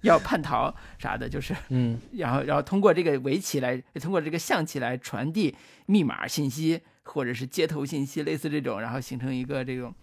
[0.14, 5.54] 要叛逃啥的，就是嗯，然后然后通过这个围棋来，通过这个象棋来传递
[5.86, 9.94] 密码信息，或者是街头信息，类似这种，然后形成一个这种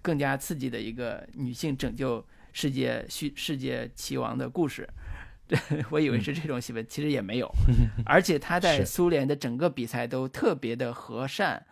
[0.00, 4.88] 更加刺激的一个女性拯救世界、世世界棋王的故事。
[5.90, 7.50] 我以为是这种戏份，其实也没有。
[8.06, 11.66] 而且他在苏联的整个比赛都特别的和善。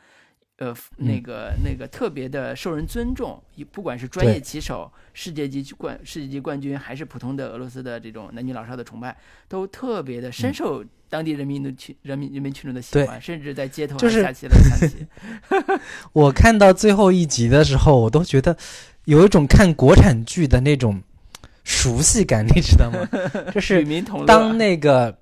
[0.62, 9.16] 呃，那个那个特别的受人尊重，不管是专业棋手、世界级冠世界级冠军，还是普通的俄罗斯的这种男女老少的崇拜，
[9.48, 15.04] 都特别的深受当地人民的群人民人民群众的喜欢，甚至在街头就是下棋来看棋。
[16.14, 18.56] 我看到最后一集的时候，我都觉得
[19.06, 21.02] 有一种看国产剧的那种
[21.64, 23.08] 熟悉感，你知道吗？
[23.52, 23.84] 就是
[24.24, 25.18] 当那个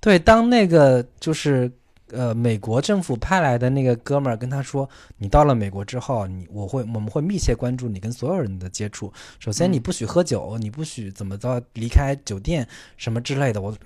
[0.00, 1.70] 对，当那个就是。
[2.10, 9.12] 呃，美国政府派来的那个哥们儿跟他说：“你到了美国之后，你我会我们会密切关注你跟所有人的接触。
[9.38, 12.66] 首先，你不许喝酒，你不许怎么着离开酒店
[12.96, 13.76] 什么之类的。”我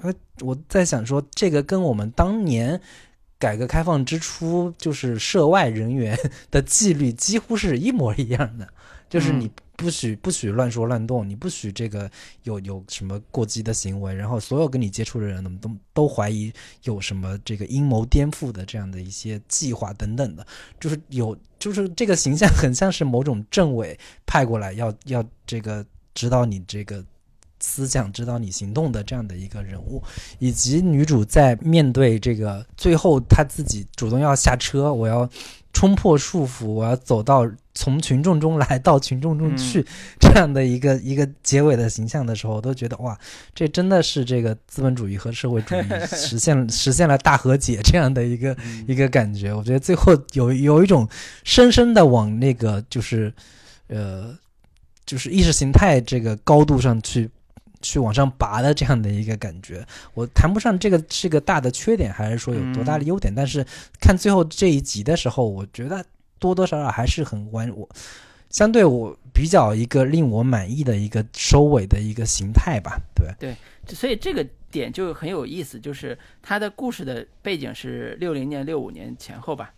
[0.41, 2.81] 我在想说，这个跟我们当年
[3.39, 6.19] 改革开放之初就是涉外人员
[6.51, 8.69] 的纪律几乎是一模一样的，
[9.09, 9.51] 就是你。
[9.83, 12.09] 不许不许乱说乱动，你不许这个
[12.45, 16.53] 有有什么过激的行为，然后所有跟你接触的人，都都怀疑
[16.85, 20.47] 有什么这个阴谋颠覆的这样的一些计划等等的，
[20.79, 25.85] 就是有就是这个形象很像是某种政委派过来要要这个
[26.15, 27.05] 指导你这个
[27.59, 30.03] 思想、指导你行动的这样的一个人物，
[30.39, 35.29] 以及女主在面对这个最后她自己主动要下车，我要。
[35.73, 39.85] 冲破束缚，我要走到从群众中来到群众中去
[40.21, 43.19] 这样的一个一个结尾的形象的时候，我都觉得哇，
[43.55, 49.53] 这真的是这个资本主义和社会主义实现 实现了大和解这样的一个一个感觉。
[49.53, 51.09] 我觉得最后有有一种
[51.45, 53.33] 深深的往那个就是
[53.89, 54.37] 呃
[55.07, 57.31] 就是意识形态这个高度上去。
[57.83, 59.85] 去往上拔的这样的一个感觉，
[60.15, 63.35] 我谈不上这个是个大的缺点，还是说有多大的优点。
[63.35, 63.67] 但是
[64.01, 66.05] 看最后这一集的时候，我觉得
[66.39, 67.89] 多多少少还是很完我
[68.49, 73.01] 相对我比较一个令我满意的一个收尾的一个形态吧。
[73.15, 73.55] 对
[73.87, 79.73] 对，所以这个点就很有意思，就是它的故事的背景是六零年、六五年前后吧，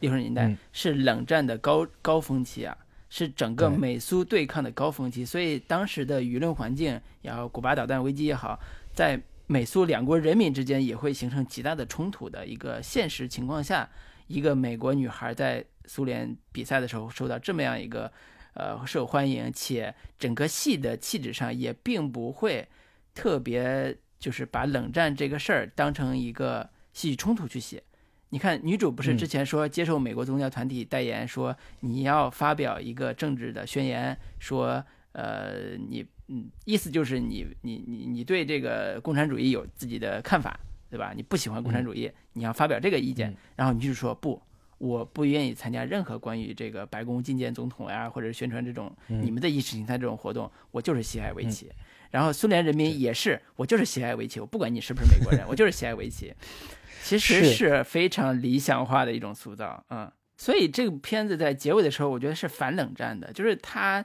[0.00, 2.76] 六十年代是冷战的高高峰期啊。
[3.10, 8.58] 是整个美苏对抗的高峰期，所以当时的舆论环境，然后古巴导弹危机也好，
[8.94, 13.90] 在美苏两国人民之间也会形成极大的冲突的一个现实情况下，
[14.28, 18.10] 一个美国女孩在苏联比赛的时候受到这么样一个
[18.54, 22.68] 呃受欢迎，且整个戏的气质上也并不会
[23.12, 27.82] 特别就是把冷战这个事儿当成一个戏剧冲突去写。
[28.30, 34.82] 你看，女主不是之前说接受美国宗教团体代言，说你要发表一个政治的宣言，说
[35.12, 40.58] 呃，你嗯，意思就是你你你你对这个共产主义有自己的看法，
[40.88, 41.12] 对吧？
[41.14, 43.34] 你不喜欢共产主义，你要发表这个意见。
[43.56, 44.40] 然后女主说不，
[44.78, 51.68] 我不愿意参加任何关于这个白宫觐见总统呀，或者宣传这种你们的意识形态这种活动，我就是喜爱围棋。
[52.12, 56.32] 然后苏联人民也是，我就是喜爱围棋，我不管你是不是美国人，我就是喜爱围棋。
[57.02, 60.10] 其实是非常理想化的一种塑造，嗯。
[60.36, 64.02] 所以这个片子在结尾的时候，我觉得是反冷战的，就是它，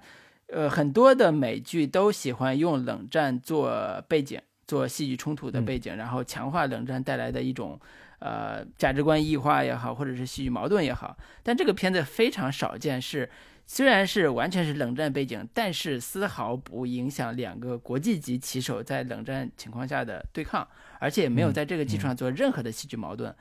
[0.48, 7.80] 呃，很多的美剧都喜欢用冷战做背景，做戏剧冲突的背景，然后强化冷战带来的一种，
[8.20, 11.16] 呃，价值观异化也好，或者是戏剧矛盾也好。
[11.42, 13.30] 但这个片子非常少见，是
[13.68, 20.68] 虽然是完全是冷战背景，但是丝毫不影响两个国际级棋手在冷战情况下的对抗，
[21.00, 23.34] 而且也没有在这个基础上做任何的戏剧矛盾。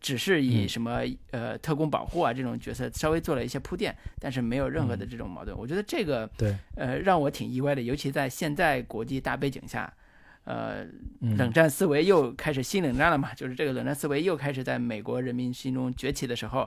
[0.00, 5.54] 只是以什么呃特工保护啊这种角色稍微做了一些铺垫，但是没有任何的这种矛盾。
[5.54, 9.92] 我觉得这个对呃让我挺意外的，尤其在现在国际大背景下，
[10.44, 10.86] 呃
[11.20, 16.66] 冷战思维又开始新冷战了嘛，就是这个冷战思维又开始在美国人民心中崛起的时候，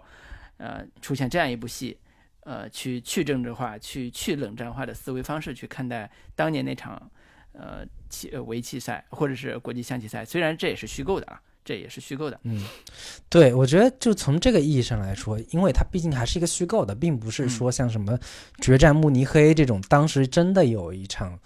[0.57, 1.97] 呃出现这样一部戏，
[2.45, 7.11] 呃去去政治化、去去冷战化的思维方式去看待当年那场
[7.51, 11.41] 呃棋围棋赛或者是国际象棋赛，虽然这也是虚构的啊。
[11.67, 12.63] 这也是虚构的，嗯，
[13.27, 18.15] 对，我觉得就从这个意义上来说，因为它毕竟还是一个虚构的，并不是说像什么
[18.61, 21.39] 决战慕尼黑这种，当时真的有一场，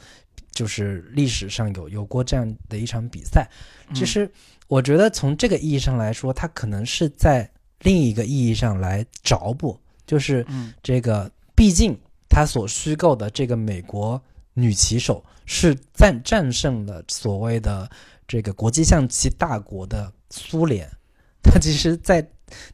[0.51, 3.49] 就是历史上有有过这样的一场比赛。
[3.93, 4.29] 其实
[4.67, 7.49] 我觉得从这个意义上来说，它可能是在
[7.79, 9.79] 另一个意义上来着补，
[10.09, 10.45] 就是
[10.81, 11.95] 这个，毕竟
[12.27, 14.21] 他所虚构的这个美国
[14.55, 17.89] 女棋手是战战胜了所谓的。
[18.31, 20.87] 这个国际象棋大国的苏联，
[21.41, 22.23] 他其实，在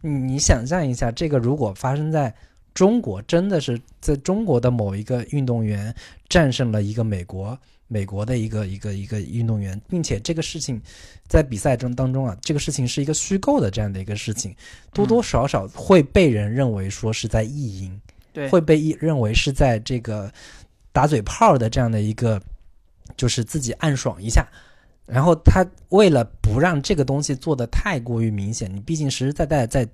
[0.02, 2.36] 你想象一下，这个如果发生在
[2.74, 5.96] 中国，真的是在中国的某一个运动员
[6.28, 7.58] 战胜了一个美国
[7.88, 10.82] 美国的一个一个一个运动员，并且这个事情
[11.28, 14.56] 在比赛中当中啊，这个事情是一个虚构的这样的一个事情，
[14.92, 18.02] 多多少少会被人认为说是在意淫，
[18.34, 20.32] 对，会被认为是在这个
[20.92, 22.42] 打嘴炮的这样的一个，
[23.16, 24.48] 就是自己暗爽一下。
[25.06, 29.88] 然后他为了不让这个东西做的太过于明显，你毕竟实实在在在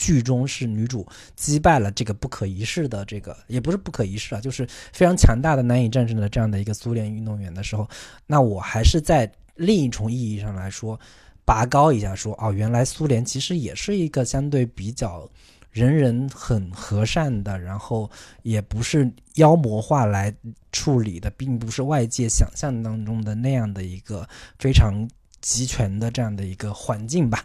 [0.00, 1.06] 剧中是女主
[1.36, 7.86] 击败了这个不可一世的这个，也不是不可一世啊，就是非常强大的难以战胜的这样的一个苏联运动员的时候，
[8.26, 10.98] 那我还是在另一重意义上来说，
[11.44, 15.28] 拔高一下说，哦，原来苏联其实也是一个相对比较。
[15.72, 18.10] 人人很和善的，然后
[18.42, 20.34] 也不是妖魔化来
[20.72, 24.28] 处理的，并不是外界想象当中的那样的一个
[24.58, 25.08] 非常
[25.40, 27.44] 集权的这样的一个环境吧。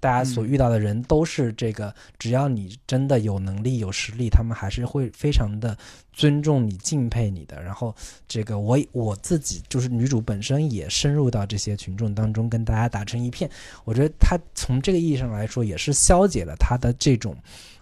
[0.00, 5.76] 大家所遇到的人都是这个，只要你真的有能力、有实力，他们还是会非常的
[6.12, 7.62] 尊重你、敬佩你的。
[7.62, 7.94] 然后，
[8.26, 13.48] 这个我我自己就是女主本身也深入到这些群众当中，跟大家打成一片。
[13.84, 17.36] 我觉得她从这个意义上来说，也是消解了她的这种，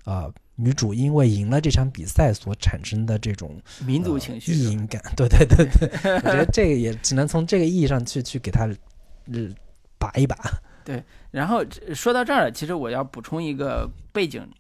[0.05, 5.01] 呃，女主因为赢了这场比赛所产生的这种民族情绪、意淫感。
[5.17, 8.69] 对对对对，我觉得 这个也只能从这个意义上去去给她，
[9.33, 9.49] 呃，
[9.99, 10.37] 拔一拔。
[10.89, 11.63] 对，然后
[11.95, 14.51] 说到这儿，其实我要补充一个背景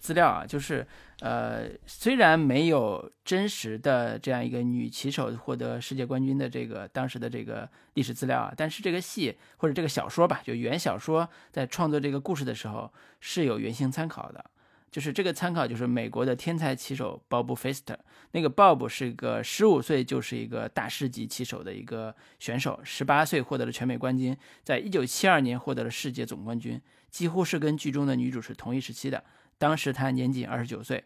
[0.00, 0.84] 资料啊，就是
[1.20, 14.44] 呃，虽然没有真实的这样一个女棋手获得世界冠军的这个当时的这个历史资料啊，但是这个戏或者这个小说吧，就原小说在创作这个故事的时候是有原型参考的。
[14.90, 17.98] 就是这个参考，就是美国的天才棋手鲍勃·费斯特。
[18.32, 26.80] 那个鲍勃是一个十五岁就是一个大师级棋手的一个选手，十八岁获得了全美冠军，在一九七二年获得了世界总冠军，
[27.10, 29.22] 几乎是跟剧中的女主是同一时期的。
[29.58, 31.02] 当时他年仅二十九岁，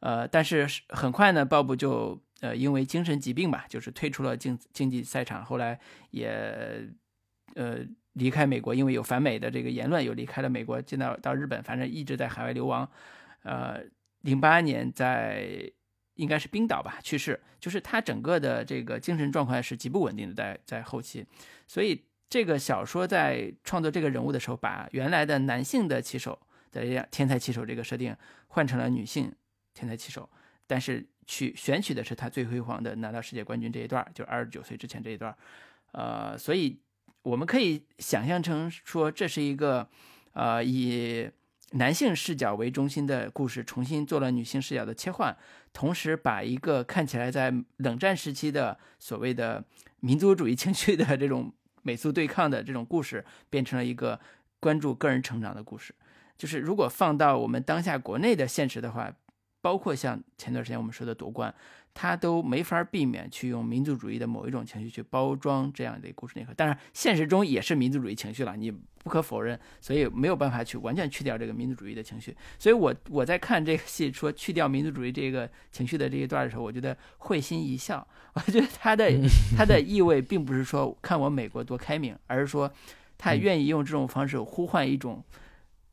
[0.00, 5.78] 呃，但是很快呢，鲍勃就呃因为精神疾病吧，就是退出了竞竞技赛场，后来
[6.10, 6.86] 也
[7.54, 7.78] 呃
[8.14, 12.88] 离开美国，因为有反美的这个言论，又离开了美国，进到到日本，反正一直在海外流亡。
[13.44, 13.80] 呃，
[14.22, 15.70] 零八年在
[16.14, 21.26] 应该是冰岛吧去世，就是他整个的这个精神状况是极不稳定的，在在后期，
[21.66, 26.40] 所以这个小说在创作这个人物的时候，把原来的男性的棋手
[26.72, 28.16] 的天才棋手这个设定
[28.48, 29.30] 换成了女性
[29.74, 30.26] 天才棋手，
[30.66, 35.36] 但是去选取的是他最辉煌的拿到世界冠军这一段，就二十九岁之前这一段，
[35.92, 36.80] 呃，所以
[37.22, 39.86] 我们可以想象成说这是一个
[40.32, 41.28] 呃以。
[41.76, 45.36] 男性视角为中心的故事重新做了女性视角的切换，
[45.72, 49.64] 同时把一个看起来在冷战时期的所谓的
[50.00, 51.52] 民族主义情绪的这种
[51.82, 54.18] 美苏对抗的这种故事，变成了一个
[54.60, 55.94] 关注个人成长的故事。
[56.38, 59.12] 就是如果放到我们当下国内的现实的话，
[59.60, 61.52] 包括像前段时间我们说的夺冠，
[61.94, 66.52] 他都没法避免去用民族主义的某一种情绪去包装这样的故事内核。
[66.52, 72.36] 当然，现实中也是民族主义情绪了，你不可否认，所以没有办法去完全去掉这个民族主义的情绪。
[72.58, 78.06] 所以我我在看这个戏说去掉民族主义这个情绪的这一段的时候，我觉得会心一笑。
[78.32, 79.08] 我觉得他的
[79.56, 82.68] 他的意味并不是说看我美国多开明，而是说
[83.16, 85.22] 他愿意用这种方式呼唤一种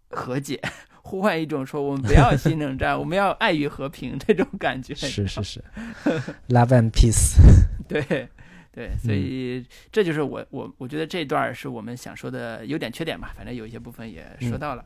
[0.09, 0.59] 和解。
[1.03, 4.93] 呼唤一种说我们不要新冷战， 我们要爱与和平这种感觉。
[4.93, 5.63] 是是是，
[6.49, 7.35] Love and Peace。
[7.89, 8.27] 对
[8.71, 14.85] 对，所以这就是我我我觉得这段是我们想说的优点缺点吧，反正有一些部分也说到了。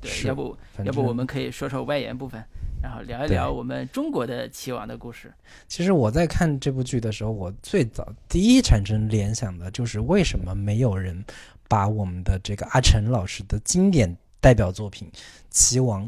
[0.00, 2.42] 对，要不要不我们可以说说外延部分，
[2.82, 5.32] 然后聊一聊我们中国的棋王的故事。
[5.68, 11.24] 其实我在看这部剧的时候，我最早第一产生联想的就是为什么没有人
[11.68, 14.14] 把我们的这个阿成老师的经典。
[14.42, 15.08] 代表作品
[15.50, 16.04] 《棋王》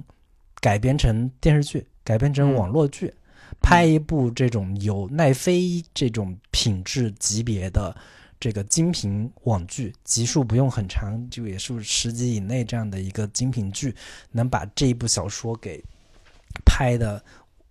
[0.60, 3.14] 改编成电视剧，改编成网络剧，
[3.62, 7.96] 拍一部这种有奈飞这种品质级别的
[8.40, 13.94] 这个精品网剧，集数不用很长，就也是十集以内这样的一个精品剧，
[14.32, 15.80] 能把这一部小说给
[16.64, 17.24] 拍的，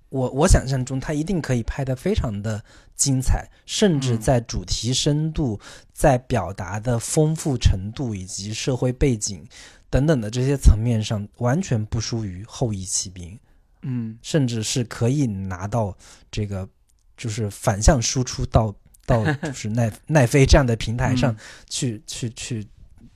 [0.08, 2.64] 我我想象中他一定可以拍得非常的
[2.96, 5.60] 精彩，甚至在主题深度、
[5.92, 9.46] 在表达的丰富程度以及社会背景。
[9.94, 13.40] 等等的这些层面上，完全不输于后羿骑兵，
[13.84, 15.96] 嗯，甚至是可以拿到
[16.32, 16.68] 这个，
[17.16, 18.76] 就是反向输出到
[19.06, 21.38] 到 就是奈奈飞这样的平台上
[21.70, 22.66] 去去去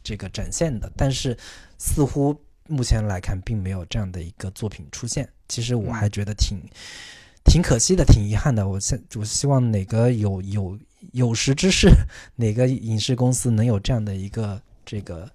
[0.03, 0.87] 这个展现的。
[0.95, 1.35] 但是
[1.79, 5.27] 似乎目前来看，并没有这样的一个作品出现。
[5.49, 6.59] 其实我还觉得挺
[7.43, 8.67] 挺可惜的，挺遗憾的。
[8.67, 10.77] 我现我希望哪个有有
[11.13, 11.89] 有识之士，
[12.37, 15.27] 哪个影视公司能有这样的一个这个。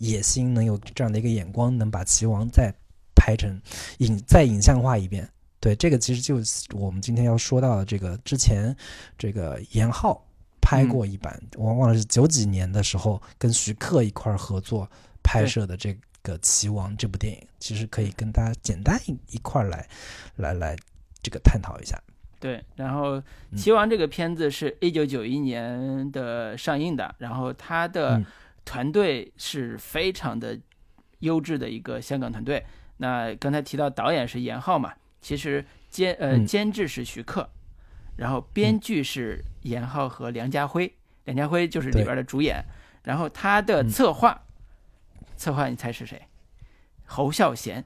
[0.00, 2.72] 野心能有这样的一个眼光，能把棋王再
[3.14, 3.60] 拍成
[3.98, 5.28] 影再影像化一遍。
[5.60, 8.74] 对，这个其实就是我们今天要说到的这个之前
[9.18, 10.24] 这个严浩
[10.58, 14.90] 拍过一版，我忘了是九几年的时候跟徐克一块合作
[15.22, 19.86] 拍摄的这个棋王这部电影，其实可以跟大家简单一一块来
[20.36, 20.74] 来来
[21.22, 22.02] 这个探讨一下。
[22.38, 23.22] 对，然后
[23.54, 28.18] 棋王这个片子是一九九一年的上映的，然后它的。
[28.70, 30.56] 团队是非常的
[31.18, 32.64] 优质的一个香港团队。
[32.98, 37.50] 那刚才提到导演是严浩嘛，其实监呃监制是徐克，
[38.14, 40.94] 然后编剧是严浩和梁家辉，
[41.24, 42.64] 梁家辉就是里边的主演。
[43.02, 44.40] 然后他的策划，
[45.36, 46.22] 策划你猜是谁？
[47.06, 47.84] 侯孝贤，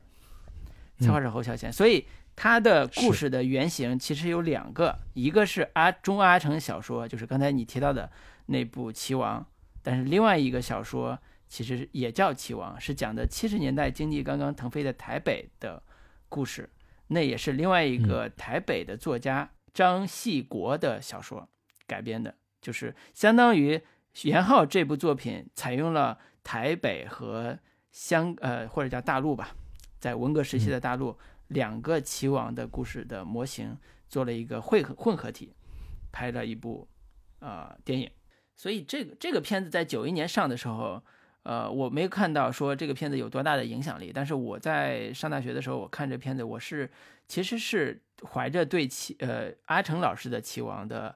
[1.01, 1.73] 策划是侯孝贤。
[1.73, 2.07] 所以
[2.37, 8.13] 他的故事的原型其实有两个，一个是阿中阿城小说，就是刚才你提到的
[8.45, 9.41] 那部《棋王》。
[9.85, 11.17] 但是另外一个小说
[11.47, 15.81] 其实也叫《棋王》，是讲的七十年代经济刚刚腾飞的台北的
[16.29, 16.69] 故事。
[17.09, 21.47] 那也是另外一个台北的作家张系国的小说
[21.87, 23.81] 改编的，就是相当于
[24.23, 27.59] 元浩这部作品采用了台北和
[27.93, 29.55] 香呃或者叫大陆吧，
[30.01, 31.17] 在文革时期的大陆
[31.49, 33.77] 两个棋王的故事的模型
[34.09, 35.55] 做了一个混合混合体，
[36.11, 36.89] 拍了一部
[37.41, 38.11] 呃电影。
[38.57, 41.03] 所以这个这个片子在九一年上的时候，
[41.43, 44.13] 呃，我没有看到说这个片子有多大的影响力。
[44.15, 46.89] 但是我在上大学的时候，我看这片子，我是
[47.27, 48.01] 其实是
[48.33, 51.15] 怀着对齐呃阿成老师的期望的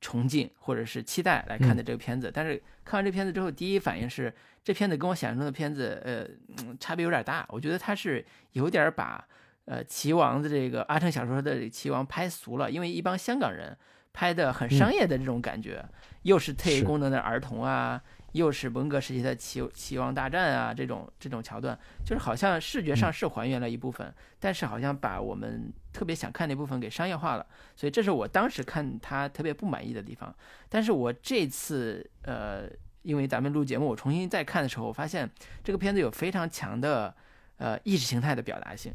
[0.00, 2.30] 崇敬或者是期待来看的这个片子。
[2.32, 4.34] 但是看完这片子之后，第一反应是
[4.64, 7.46] 这片子跟我想象中的片子呃差别有点大。
[7.50, 9.22] 我觉得他是有点把
[9.66, 13.76] 呃齐王的这个阿成小说的齐王拍俗了，因为一帮香港人。
[14.12, 15.84] 拍的很商业的这种感觉，
[16.22, 18.00] 又是特异功能的儿童啊，
[18.32, 30.34] 又是文革时期的齐齐王大战啊，这种这种桥段，就是好像视觉上是还原了一部分，但是好像把我们特别想看那部分给商业化了，所以这是我当时看他特别不满意的地方。
[30.68, 32.68] 但是我这次呃，
[33.02, 35.28] 因为咱们录节目，我重新再看的时候，我发现
[35.64, 37.14] 这个片子有非常强的
[37.56, 38.92] 呃意识形态的表达性。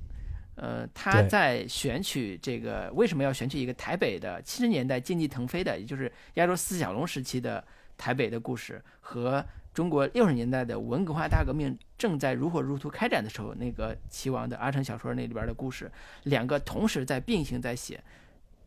[0.57, 7.63] 呃，他在选取这个为什么要选取一个台北的七十年代经济腾飞的，也就是亚洲四小龙时期的
[7.95, 15.91] 台北的故事，和中国六十年代的文化大革命正在如火如荼开展的时候，那个齐王的阿城小说那里边的故事，
[16.23, 18.03] 两个同时在并行在写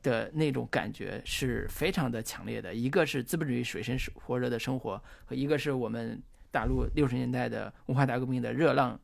[0.00, 2.72] 的那种感觉是非常的强烈的。
[2.72, 6.22] 一个是资本主义水深火热的生活，和一个是我们
[6.52, 8.96] 大陆六十年代的文化大革命的热浪，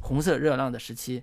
[0.00, 1.22] 红色热浪的时期。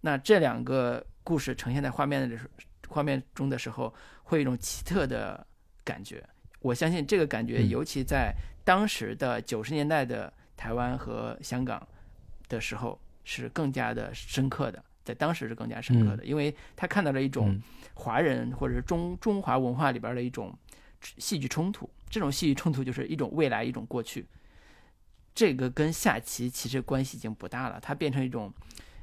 [0.00, 2.50] 那这两个故事呈现在画面的时
[2.88, 3.94] 画面中的时候，
[4.24, 5.46] 会有一种奇特的
[5.84, 6.22] 感觉。
[6.60, 11.86] 我相信这个感觉，尤其在当时的九十年代的台湾和香港
[12.48, 14.82] 的时候，是更加的深刻的。
[15.02, 17.58] 在当时是更加深刻的，因为他看到了一种
[17.94, 20.56] 华人或者是中中华文化里边的一种
[21.00, 21.88] 戏剧冲突。
[22.08, 24.26] 这种戏剧冲突就是一种未来，一种过去。
[25.34, 28.52] 这个跟下棋其实关系已经不大了，它变成一种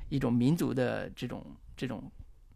[0.10, 2.04] 一种民族的这种这种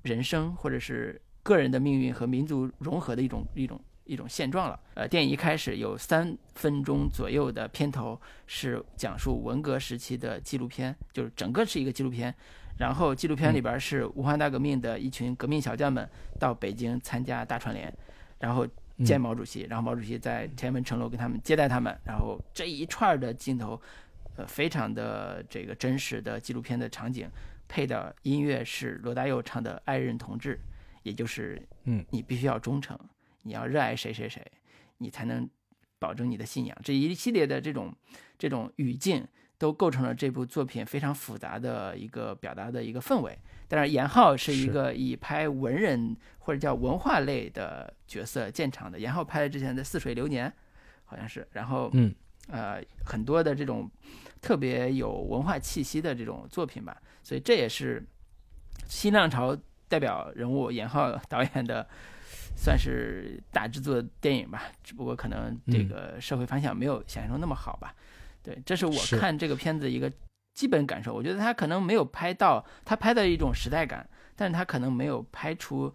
[0.03, 3.79] 人生，或者是个人的命运和民族融合的一种一种。
[4.03, 4.77] 一种现状了。
[4.95, 12.33] 呃，电影一开始有三分钟左右的片头是讲述文革时期的纪录片，就是整个是一个纪录片。
[12.77, 17.93] 然后纪录片里边是武汉大革命的一群革命小将们到北京参加大串联，
[18.39, 18.67] 然后
[19.05, 21.95] 见毛主席，然后毛主席在天安门城楼跟他们接待他们。
[22.03, 23.79] 然后这一串的镜头，
[24.37, 27.29] 呃，非常的这个真实的纪录片的场景，
[27.67, 30.55] 配的音乐是罗大佑唱的《爱人同志》，
[31.03, 32.97] 也就是嗯，你必须要忠诚。
[33.43, 34.45] 你要热爱谁谁谁，
[34.99, 35.49] 你才能
[35.97, 36.77] 保证你的信仰。
[36.83, 37.91] 这一系列的这种
[38.37, 39.27] 这种语境，
[39.57, 43.37] 都构成了这部作品非常复杂的一个表达的一个氛围。
[43.67, 48.99] 当然严浩是一个以拍文人或者叫文化类的角色见长的。
[48.99, 50.47] 严浩拍了之前的《似水流年》，
[51.05, 52.13] 好像是，然后嗯
[52.49, 53.89] 呃很多的这种
[54.41, 57.01] 特别有文化气息的这种作品吧。
[57.23, 58.03] 所以这也是
[58.88, 59.55] 新浪潮
[59.88, 61.88] 代表人物严浩 导演的。
[62.53, 67.95] 算是大制作电影吧，只不过可能这个社会反响没有想象中那么好吧。
[68.43, 70.11] 对，这是我看这个片子一个
[70.53, 71.13] 基本感受。
[71.13, 75.91] 我觉得他可能没有拍到他拍的一种时代感，但是他可能没有拍出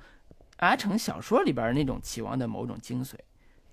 [0.57, 3.15] 阿城小说里边那种棋王的某种精髓。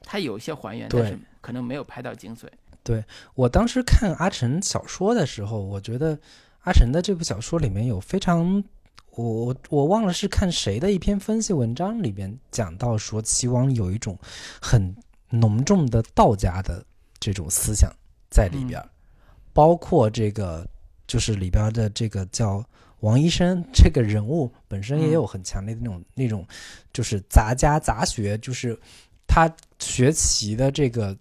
[0.02, 2.48] 他有些还原，但是可能没有拍到精髓。
[2.84, 3.04] 对
[3.36, 6.20] 我当时看阿成小说的时候，我觉得
[6.66, 8.64] 阿成的这部小说里面有非常。
[9.16, 14.18] 我我我忘了是看谁的一篇分析文章里边讲到说，齐王有一种
[14.60, 14.96] 很
[15.30, 16.84] 浓重的道家的
[17.20, 17.88] 这种思想
[18.32, 18.84] 在里边，
[19.54, 20.68] 包括这个
[21.06, 22.66] 就是里边的这个叫
[23.02, 26.44] 王医生这个人物本身也有很强烈的那种那种
[26.92, 28.76] 就是杂家杂学，就是
[29.28, 29.48] 他
[29.78, 31.16] 学棋的这个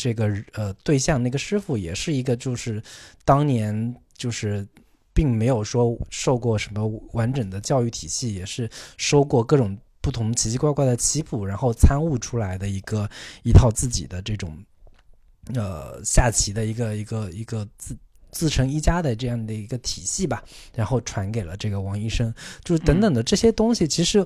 [0.00, 2.82] 这个呃对象那个师傅也是一个就是
[3.24, 4.66] 当年就是。
[5.12, 13.10] 并没有说受过什么完整的教育体系，也是收过各种不同奇奇怪怪的棋谱，然后参悟出来的一个
[13.42, 14.56] 一套自己的这种
[15.52, 17.94] 呃下棋的一个一个一个自
[18.30, 20.42] 自成一家的这样的一个体系吧，
[20.74, 22.32] 然后传给了这个王医生，
[22.64, 23.88] 就是等等的这些东西。
[23.88, 24.24] 其实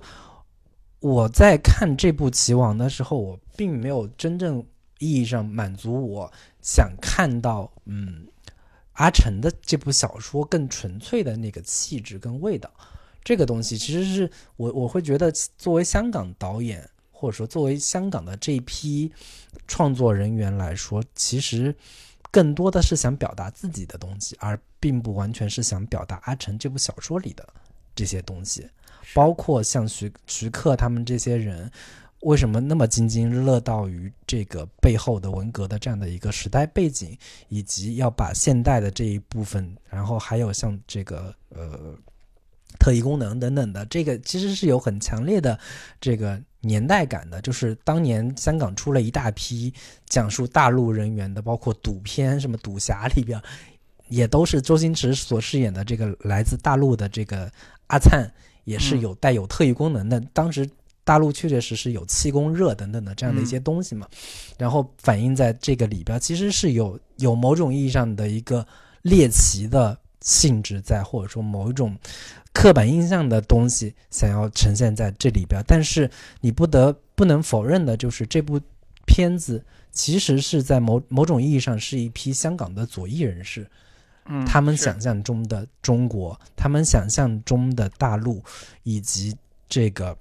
[1.00, 4.64] 我在看这部棋王的时候，我并没有真正
[4.98, 8.26] 意义上满足我想看到嗯。
[8.96, 12.72] 阿成的这部小说更纯粹的那个气质跟味道，
[13.24, 19.12] 这个东西其实是我我会觉得，作为香港导演或者说作为香港的这一批
[19.66, 21.74] 创作人员来说，其实
[22.30, 27.44] 更多的是想表达自己的东西，而并不完全是想表达阿成这部小说里的
[27.96, 28.70] 这些东西，
[29.12, 31.68] 包括像徐徐克他们这些人。
[32.24, 37.16] 为什么那么津津乐道于这个背后的文革的这样的一个时代背景，
[37.48, 41.94] 以及要把现代的这一部分，然后还有像这个呃
[42.78, 45.58] 特异功能等等的，这个其实是有很强烈的
[46.00, 47.42] 这个年代感的。
[47.42, 49.70] 就是当年香港出了一大批
[50.06, 53.38] 讲述大陆人员的，包括赌片什么赌侠里边，
[54.08, 57.52] 也都是周星驰所饰演的这个来自大陆的这个
[57.88, 58.26] 阿灿，
[58.64, 60.18] 也是有带有特异功能的。
[60.32, 60.66] 当时。
[61.04, 64.08] 大陆确确实实有气功热等等的这样的一些东西嘛，
[64.56, 68.66] 然后反映在这个里边，其实是有有某种意义上的一个
[69.02, 71.94] 猎奇的性质在，或者说某一种
[72.54, 75.62] 刻板印象的东西想要呈现在这里边。
[75.66, 76.10] 但是
[76.40, 78.58] 你不得不能否认的就是这部
[79.04, 79.62] 片子
[79.92, 83.70] 其实是在某某种意义上是一批香港的左翼人士，
[84.24, 88.42] 嗯，他们想象中的中国，他们想象中的大陆，
[88.84, 89.36] 以及
[89.68, 90.16] 这个。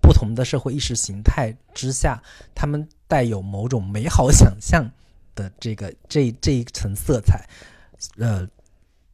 [0.00, 2.22] 不同的社会意识形态之下，
[2.54, 4.90] 他们带有某种美好想象
[5.34, 7.48] 的这个 这这一层色彩，
[8.18, 8.46] 呃，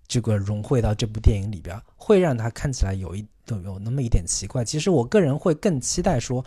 [0.06, 4.64] 这个融汇到这部电影里边，会让它看起来有一有有那么一点奇怪。
[4.64, 6.44] 其实我个人会更期待说，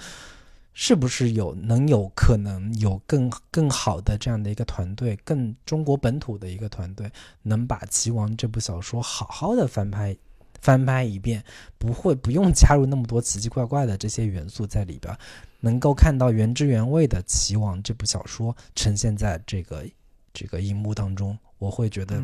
[0.73, 7.11] 是不是有能有可能有更 更好的这样的一个团队，更中国本土的一个团队，
[7.43, 10.17] 能把《棋王》这部小说好好的翻拍。
[10.61, 11.43] 翻拍一遍，
[11.77, 15.15] 不会不用加入那么多奇奇怪怪的这些元素在里边，
[15.61, 19.85] 能够看到原汁原味的《棋王》这部小说呈现在这个
[20.33, 22.21] 这个荧幕当中，我会觉得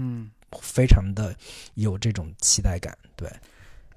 [0.60, 1.36] 非常的
[1.76, 2.98] 有这种期待感。
[3.16, 3.30] 对，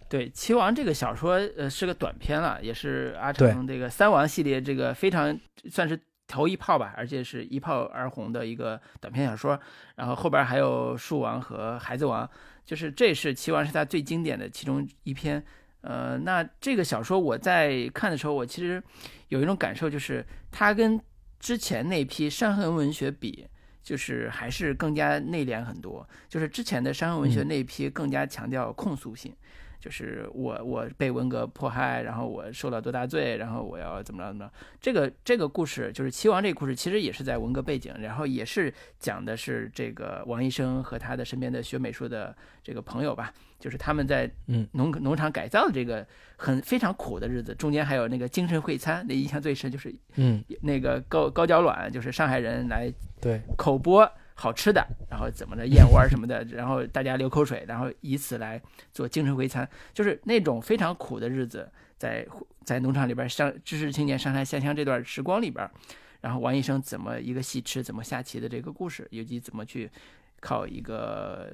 [0.08, 5.38] 对，《棋王》这个小说呃是个短篇了，也是阿成这个三王系列这个非常
[5.70, 9.58] 算是头一炮吧，而且是一炮而红的一个短篇小说。
[9.96, 12.26] 然后后边还有《树王》和《孩子王》。
[12.66, 15.42] 就是这是棋王是他最经典的其中一篇。
[15.82, 18.82] 呃，那这个小说我在看的时候，我其实
[19.28, 21.00] 有一种感受，就是它跟
[21.38, 23.46] 之前那批伤痕文学比，
[23.84, 26.04] 就是还是更加内敛很多。
[26.28, 29.32] 就是之前的伤痕文学那批更加强调控诉性。
[29.78, 34.52] 就是我我被文革迫害，然后我受了多大罪，然后我要怎么着怎么着。
[34.80, 54.10] 这个这个故事就是齐王这个故事，其实也是在文革背景，然后也是讲的是这个王医生和他的身边的学美术的这个朋友吧，就是他们在嗯农农场改造的这个很非常苦的日子，中间还有那个精神会餐，那印象最深就是嗯那个高高脚卵，就是上海人来对口播。
[54.38, 58.60] 好吃的，然后怎么的燕窝什么的， 然后大家流口水，然后以此来
[58.92, 62.26] 做精神回餐，就是那种非常苦的日子，在
[62.62, 65.66] 在农场里边上知识青年上山下乡这段时光里边，
[66.20, 69.90] 然后王医生怎么一个戏痴，怎么下棋的这个故事，以及怎么去
[70.40, 71.50] 靠一个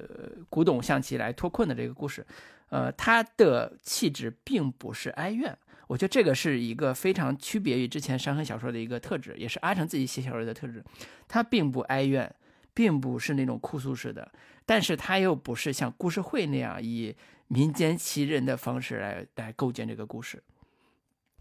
[0.49, 2.25] 古董象棋来脱困的这个故事，
[2.67, 5.57] 呃，他的气质并不是哀怨，
[5.87, 10.83] 我觉得这个是一个非常区别于之前伤痕小说的一个特质，也是阿成自己写小说的特质，
[11.29, 12.29] 他并不哀怨。
[12.73, 14.31] 并不是那种哭诉式的，
[14.65, 17.15] 但是它又不是像故事会那样以
[17.47, 20.41] 民间奇人的方式来来构建这个故事，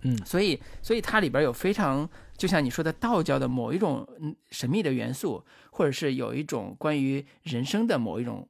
[0.02, 4.06] 嗯，所以所以它里边有非常就像你说的道教的某一种
[4.50, 8.48] 神秘的元素，或者是有一种关于人生的某一种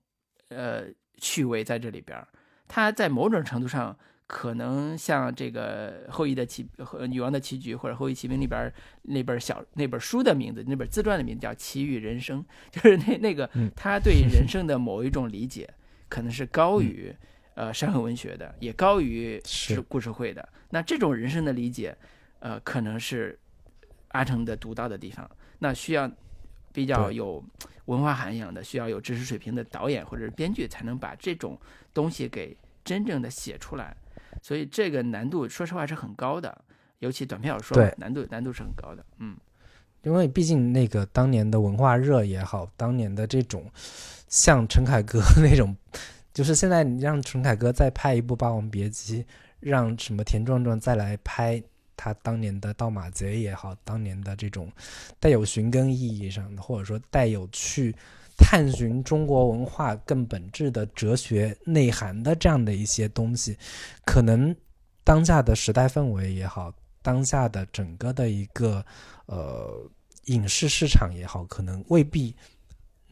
[0.49, 0.85] 呃
[1.19, 2.27] 趣味在这里边，
[2.67, 3.97] 它在某种程度上。
[4.27, 8.73] 可能像这个后羿的棋和女王的棋局，或者后羿骑兵里边
[9.03, 12.43] 那本小那本书的名字，那本自传的名字叫《奇遇人生》，
[12.73, 15.69] 就是那那个他对人 生的某一种理解，
[16.09, 17.15] 可能是高于
[17.55, 20.49] 呃山河文学的，也高于是故事会的。
[20.71, 21.95] 那这种人生的理解，
[22.39, 23.39] 呃，可能是
[24.09, 25.31] 阿成的独到的地方。
[25.59, 26.11] 那需要
[26.73, 27.45] 比较有
[27.85, 31.61] 文化涵养的，需要有知识水平的导演或者是编剧，才能把这种
[31.93, 33.95] 东西给真正的写出来。
[34.41, 36.65] 所以这个难度，说实话是很高的，
[37.01, 39.05] 尤其短篇小说，难度难度是很高的。
[39.19, 39.37] 嗯，
[40.03, 43.71] 因为毕竟那个当年的文化热也好，当年的这种
[44.29, 45.77] 像陈凯歌那种，
[46.33, 49.23] 就是现在你让陈凯歌再拍一部《霸王别姬》，
[49.61, 51.63] 让什么田壮壮再来拍
[51.97, 54.71] 他当年的《盗马贼》也好，当年的这种
[55.21, 57.95] 带有寻根意义上的，或者说带有去。
[58.43, 63.57] 探寻中国文化更本质的哲学内涵的这样的一些东西，
[64.05, 64.55] 可能
[65.05, 66.71] 当下的时代氛围也好，
[67.01, 68.85] 当下的整个的一个
[69.27, 69.91] 呃
[70.27, 72.37] 影视市场也好，可能未必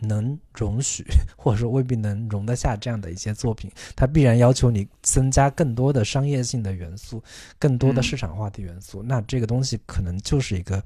[0.01, 1.05] 能容许，
[1.36, 3.70] 或者说未必能容得下这样的一些作品。
[3.97, 7.23] 它必然要求你增加更多的商业性的元素，
[7.59, 9.02] 更多的市场化的元素。
[9.02, 10.82] 那这个东西可能就是一个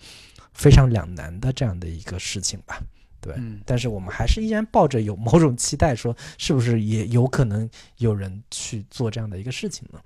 [0.53, 2.81] 非常两难的这样的一个事情吧。
[3.25, 3.35] 对，
[3.65, 10.01] 但是我们还是依然抱着有某种期待，说是不是也有可能有人去做这样的一个事情呢？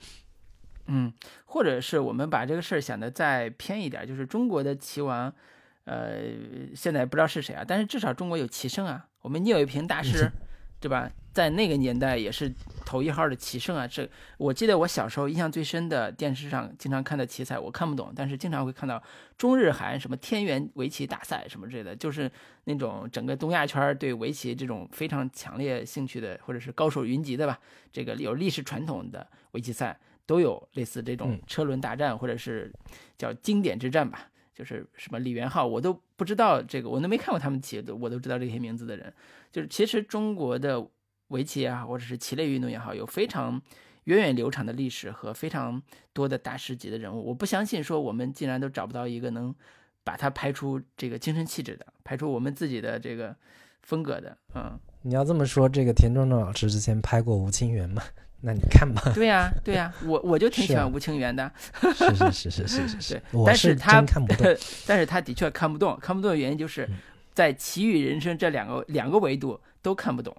[0.86, 1.12] 嗯，
[1.44, 5.34] 或者是我们把这个事儿想的再偏一点，就是中国的棋王，
[5.84, 6.12] 呃，
[6.74, 10.30] 现在不知道是谁啊，但是至少中国有棋圣啊，我们聂卫平大师。
[10.80, 11.10] 对吧？
[11.38, 12.52] 在那个年代也是
[12.84, 13.86] 头一号的棋圣啊！
[13.86, 19.00] 这我记得我小时候印象最深的电视上经常看的棋赛，我看不懂，但是经常会看到
[19.36, 22.28] 中日韩什么天元围棋大赛什么之类的，就是
[22.64, 27.56] 那种整个东亚圈对围棋这种非常强烈兴趣的，或者是高手云集的吧，
[27.92, 29.96] 这个有历史传统的围棋赛
[30.26, 32.72] 都有类似这种车轮大战，或者是
[33.16, 34.28] 叫经典之战吧。
[34.52, 39.14] 就是什么李元昊，我都不知道这个，我都没看过他们棋，的我都知道这些名字的人。
[39.52, 40.84] 就是其实中国的
[41.28, 43.60] 围棋也好，或者是棋类运动也好，有非常
[44.04, 45.82] 源远流长的历史和非常
[46.12, 47.28] 多的大师级的人物。
[47.28, 49.54] 我不相信说我们竟然都找不到一个能
[50.04, 53.36] 把他拍出这个精神气质的，拍出我们自己的这个
[53.82, 54.36] 风格的。
[54.54, 58.02] 嗯，你要这么说，这个田壮壮老师之前拍过吴清源吗？
[58.40, 59.02] 那你看吧。
[59.14, 61.52] 对呀， 对呀，我我就挺喜欢吴清源的。
[61.94, 63.22] 是是是是是是是。
[63.44, 64.46] 但是他看不懂，
[64.86, 65.98] 但是他的确看不懂。
[66.00, 66.88] 看不懂的原因就是
[67.34, 70.34] 在棋与人生这两个两个维度都看不懂。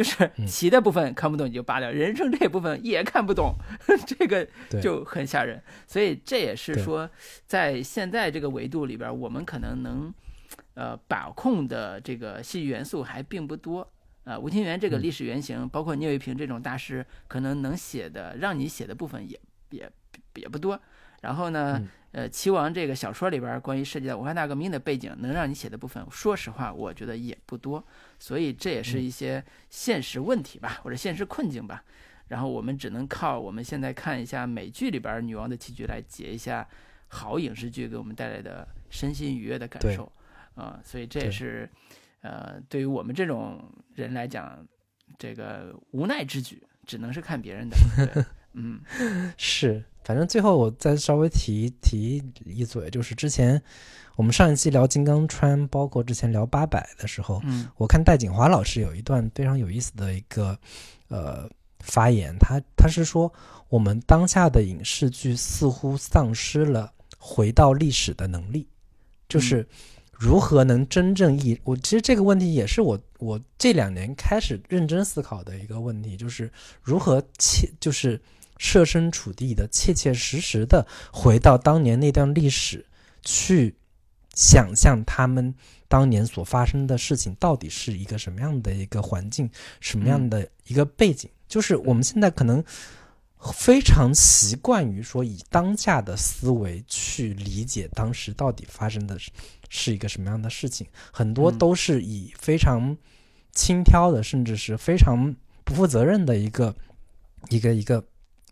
[0.00, 3.54] 就是棋的部分看不懂你就罢了，人生这部分也看不懂，
[4.08, 4.48] 这个
[4.80, 5.62] 就很吓人。
[5.86, 7.06] 所以这也是说，
[7.44, 10.10] 在现在这个维度里边，我们可能能
[10.72, 13.86] 呃把控的这个戏剧元素还并不多。
[14.24, 19.90] 啊，吴清源这个历史原型，包括聂卫平这种大师，可能能写的让你写的部分也也
[20.36, 20.80] 也不多。
[21.20, 21.78] 然后呢，
[22.12, 27.84] 呃，棋王这个小说里边关于涉及到文化大革命的背景，能让你写的部分，说实话，我觉得也不多。
[28.18, 31.84] 所以这也是一些现实问题吧，或者现实困境吧。
[32.28, 36.66] 然后我们只能靠我们现在看一下美剧里边女王的棋局来解一下
[37.08, 40.10] 好影视剧给我们带来的身心愉悦的感受。
[40.54, 41.68] 啊，所以这也是。
[42.22, 44.62] 呃，对于我们这种人来讲，
[45.18, 47.76] 这个无奈之举，只能是看别人的。
[47.96, 48.78] 对 嗯
[49.38, 53.62] 是，反正最后我再稍微提提一嘴，就是之前
[54.16, 60.58] 我们上一期聊金刚川，包括之前聊八百的时候，嗯我看戴锦华老师有一段非常有意思的一个
[61.06, 63.32] 呃发言，他他是说
[63.68, 68.66] 我们当下的影视剧似乎丧失了回到历史的能力，
[69.28, 69.64] 就是
[70.10, 76.50] 如何能真正意我其实这个问题也是我我这两年开始认真思考的一个问题，就是
[76.82, 78.20] 如何切就是
[78.60, 82.84] 设身处地的切切实实的回到当年那段历史
[83.22, 83.74] 去
[84.34, 85.54] 想象他们
[85.88, 89.50] 当年所发生的事情到底是一个什么样的一个环境，
[89.80, 91.28] 什么样的一个背景。
[91.48, 92.62] 就是我们现在可能
[93.54, 99.30] 非常习惯于说以当下的思维去理解当时到底发生的是
[99.70, 102.94] 是一个什么样的事情，很多嗯都是以非常
[103.52, 105.34] 轻佻的，甚至是非常
[105.64, 106.76] 不负责任的一个
[107.48, 108.04] 一个一个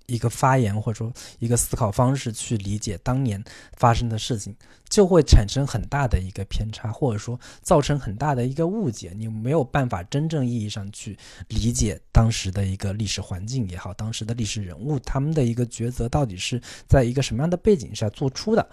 [0.08, 3.42] 一个发言或者说一个思考方式去理解当年
[3.76, 4.54] 发生的事情，
[4.88, 9.12] 就会产生很大的一个偏差，或者说造成很大的一个误解。
[9.14, 11.16] 你没有办法真正意义上去
[11.48, 18.66] 理解当时的一个历史环境也好，当时的历史人物他们的一个抉择到底是在一个什么样的背景下做出的。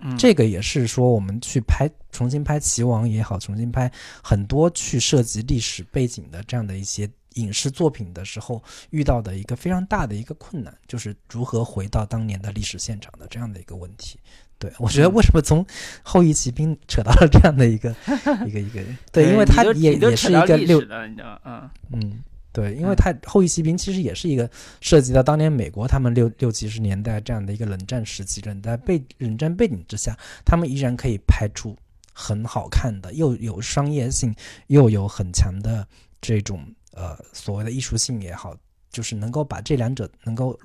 [0.00, 3.90] 嗯，这个也是说我们去拍重新拍《棋王》也好，重新拍
[4.22, 14.18] 很多去涉及历史背景的这样的一些影视作品的时候，遇到的一个非常大的一个困难，就是如何回到当年的历史现场的这样的一个问题。
[14.56, 15.66] 对我觉得为什么从
[16.02, 17.90] 后裔骑兵扯到了这样的一个
[18.46, 18.80] 一个一个，
[19.12, 21.70] 对，因为它你都你都也也是一个六史的，你知道吗？
[21.92, 24.48] 嗯嗯，对，因为它后裔骑兵其实也是一个
[24.80, 31.76] 涉及到当年美国他们六六七十年代这样的一个冷战时期，冷战背冷战背景之下，他们依然可以拍出
[32.12, 34.34] 很好看的，又有商业性，
[34.68, 35.86] 又有很强的
[36.22, 36.64] 这种
[36.94, 38.56] 呃所谓的艺术性也好，
[38.90, 40.58] 就是能够把这两者能够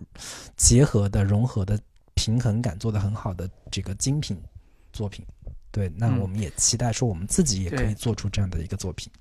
[0.55, 1.79] 结合的、融合的
[2.13, 4.41] 平衡感做得很好的这个精品
[4.93, 5.25] 作品。
[5.71, 9.11] 对，那嗯我们也期待说我们自己也可以做出这样的一个作品。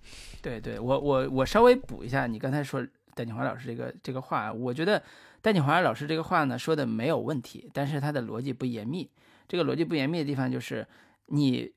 [0.40, 5.02] 对对，我我我稍微补一下你刚才说戴锦华老师这个这个话，我觉得
[5.42, 9.10] 戴锦华老师这个话呢说的没有问题，但是他的逻辑不严密。
[9.46, 10.86] 这个逻辑不严密的地方就是
[11.26, 11.70] 你你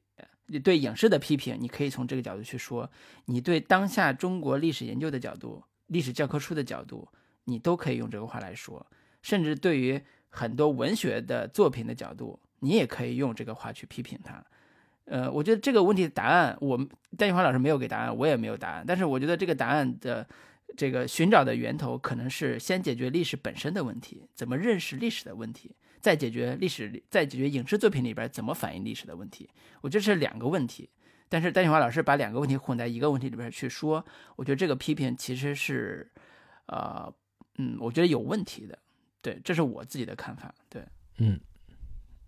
[0.60, 2.90] 对影视的批评，你可以从这个角度去说；
[3.26, 7.08] 你对当下中国历史研究的角度、历史教科书的角度，
[7.46, 8.86] 你都可以用这个话来说。
[9.22, 14.44] 甚至对于很多文学的作品的角度，你也可以用这个话去批评它。
[15.06, 16.88] 呃，我觉得这个问题的答案，我们
[17.18, 18.84] 戴玉华老师没有给答案，我也没有答案。
[18.88, 20.26] 但是我觉得这个答案的
[20.78, 29.50] 这个寻找的源头，可能是先解决历史本身的问题，怎么认识历史的问题，再解决历史，再解决影视作品里边怎么反映历史的问题。
[29.82, 30.90] 我觉得是两个问题。
[31.30, 34.06] 但是戴锦华老师把两个问题混在一个问题里边去说，
[34.36, 36.12] 我觉得这个批评其实是，
[36.66, 37.14] 呃，
[37.58, 38.78] 嗯，我觉得有问题的。
[39.22, 40.54] 对，这是我自己的看法。
[40.68, 40.84] 对，
[41.20, 41.40] 嗯。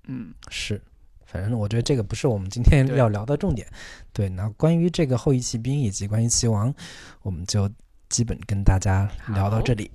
[0.06, 0.82] 嗯是，
[1.26, 3.66] 反正我觉得这个不是我们今天要聊的重点。
[4.12, 6.74] 对，那关于这个后裔骑兵以及关于棋王，
[7.22, 7.70] 我们就
[8.10, 9.90] 基本跟大家聊到这里。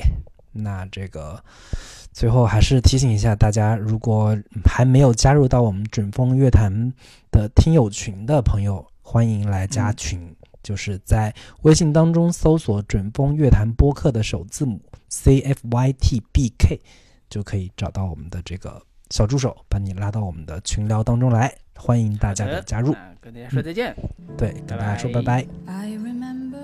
[0.53, 1.45] 那这个
[2.19, 6.69] 最后还是提醒一下大家，如果还没有加入到我们准风乐坛
[7.31, 10.37] 的听友群的朋友，欢迎来加嗯群。
[10.61, 11.33] 就是在
[11.63, 16.81] 微信当中搜索“准风乐坛播客”的首字母 C F Y T B K，
[17.31, 21.55] 就可以找到我们的这个小助手，把你拉到我们的群聊当中来。
[21.77, 22.97] 欢迎大家的加入。
[23.21, 23.95] 跟大家说再见。
[24.37, 25.47] 对，跟大家说拜拜拜。
[25.73, 26.59] I remember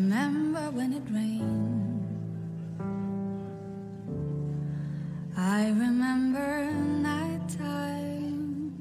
[0.00, 2.06] remember when it rained.
[5.36, 6.70] I remember
[7.10, 8.72] nighttime.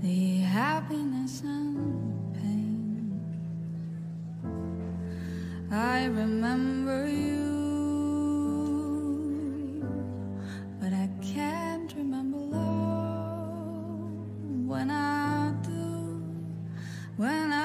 [0.00, 1.76] The happiness and
[2.34, 3.20] pain.
[5.72, 7.48] I remember you,
[10.80, 14.12] but I can't remember love
[14.72, 16.22] when I do,
[17.16, 17.57] when I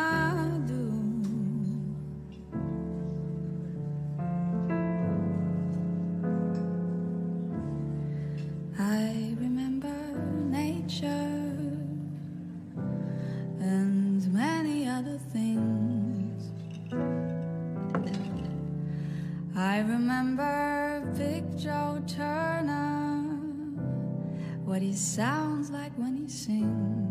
[24.84, 27.03] he sounds like when he sings.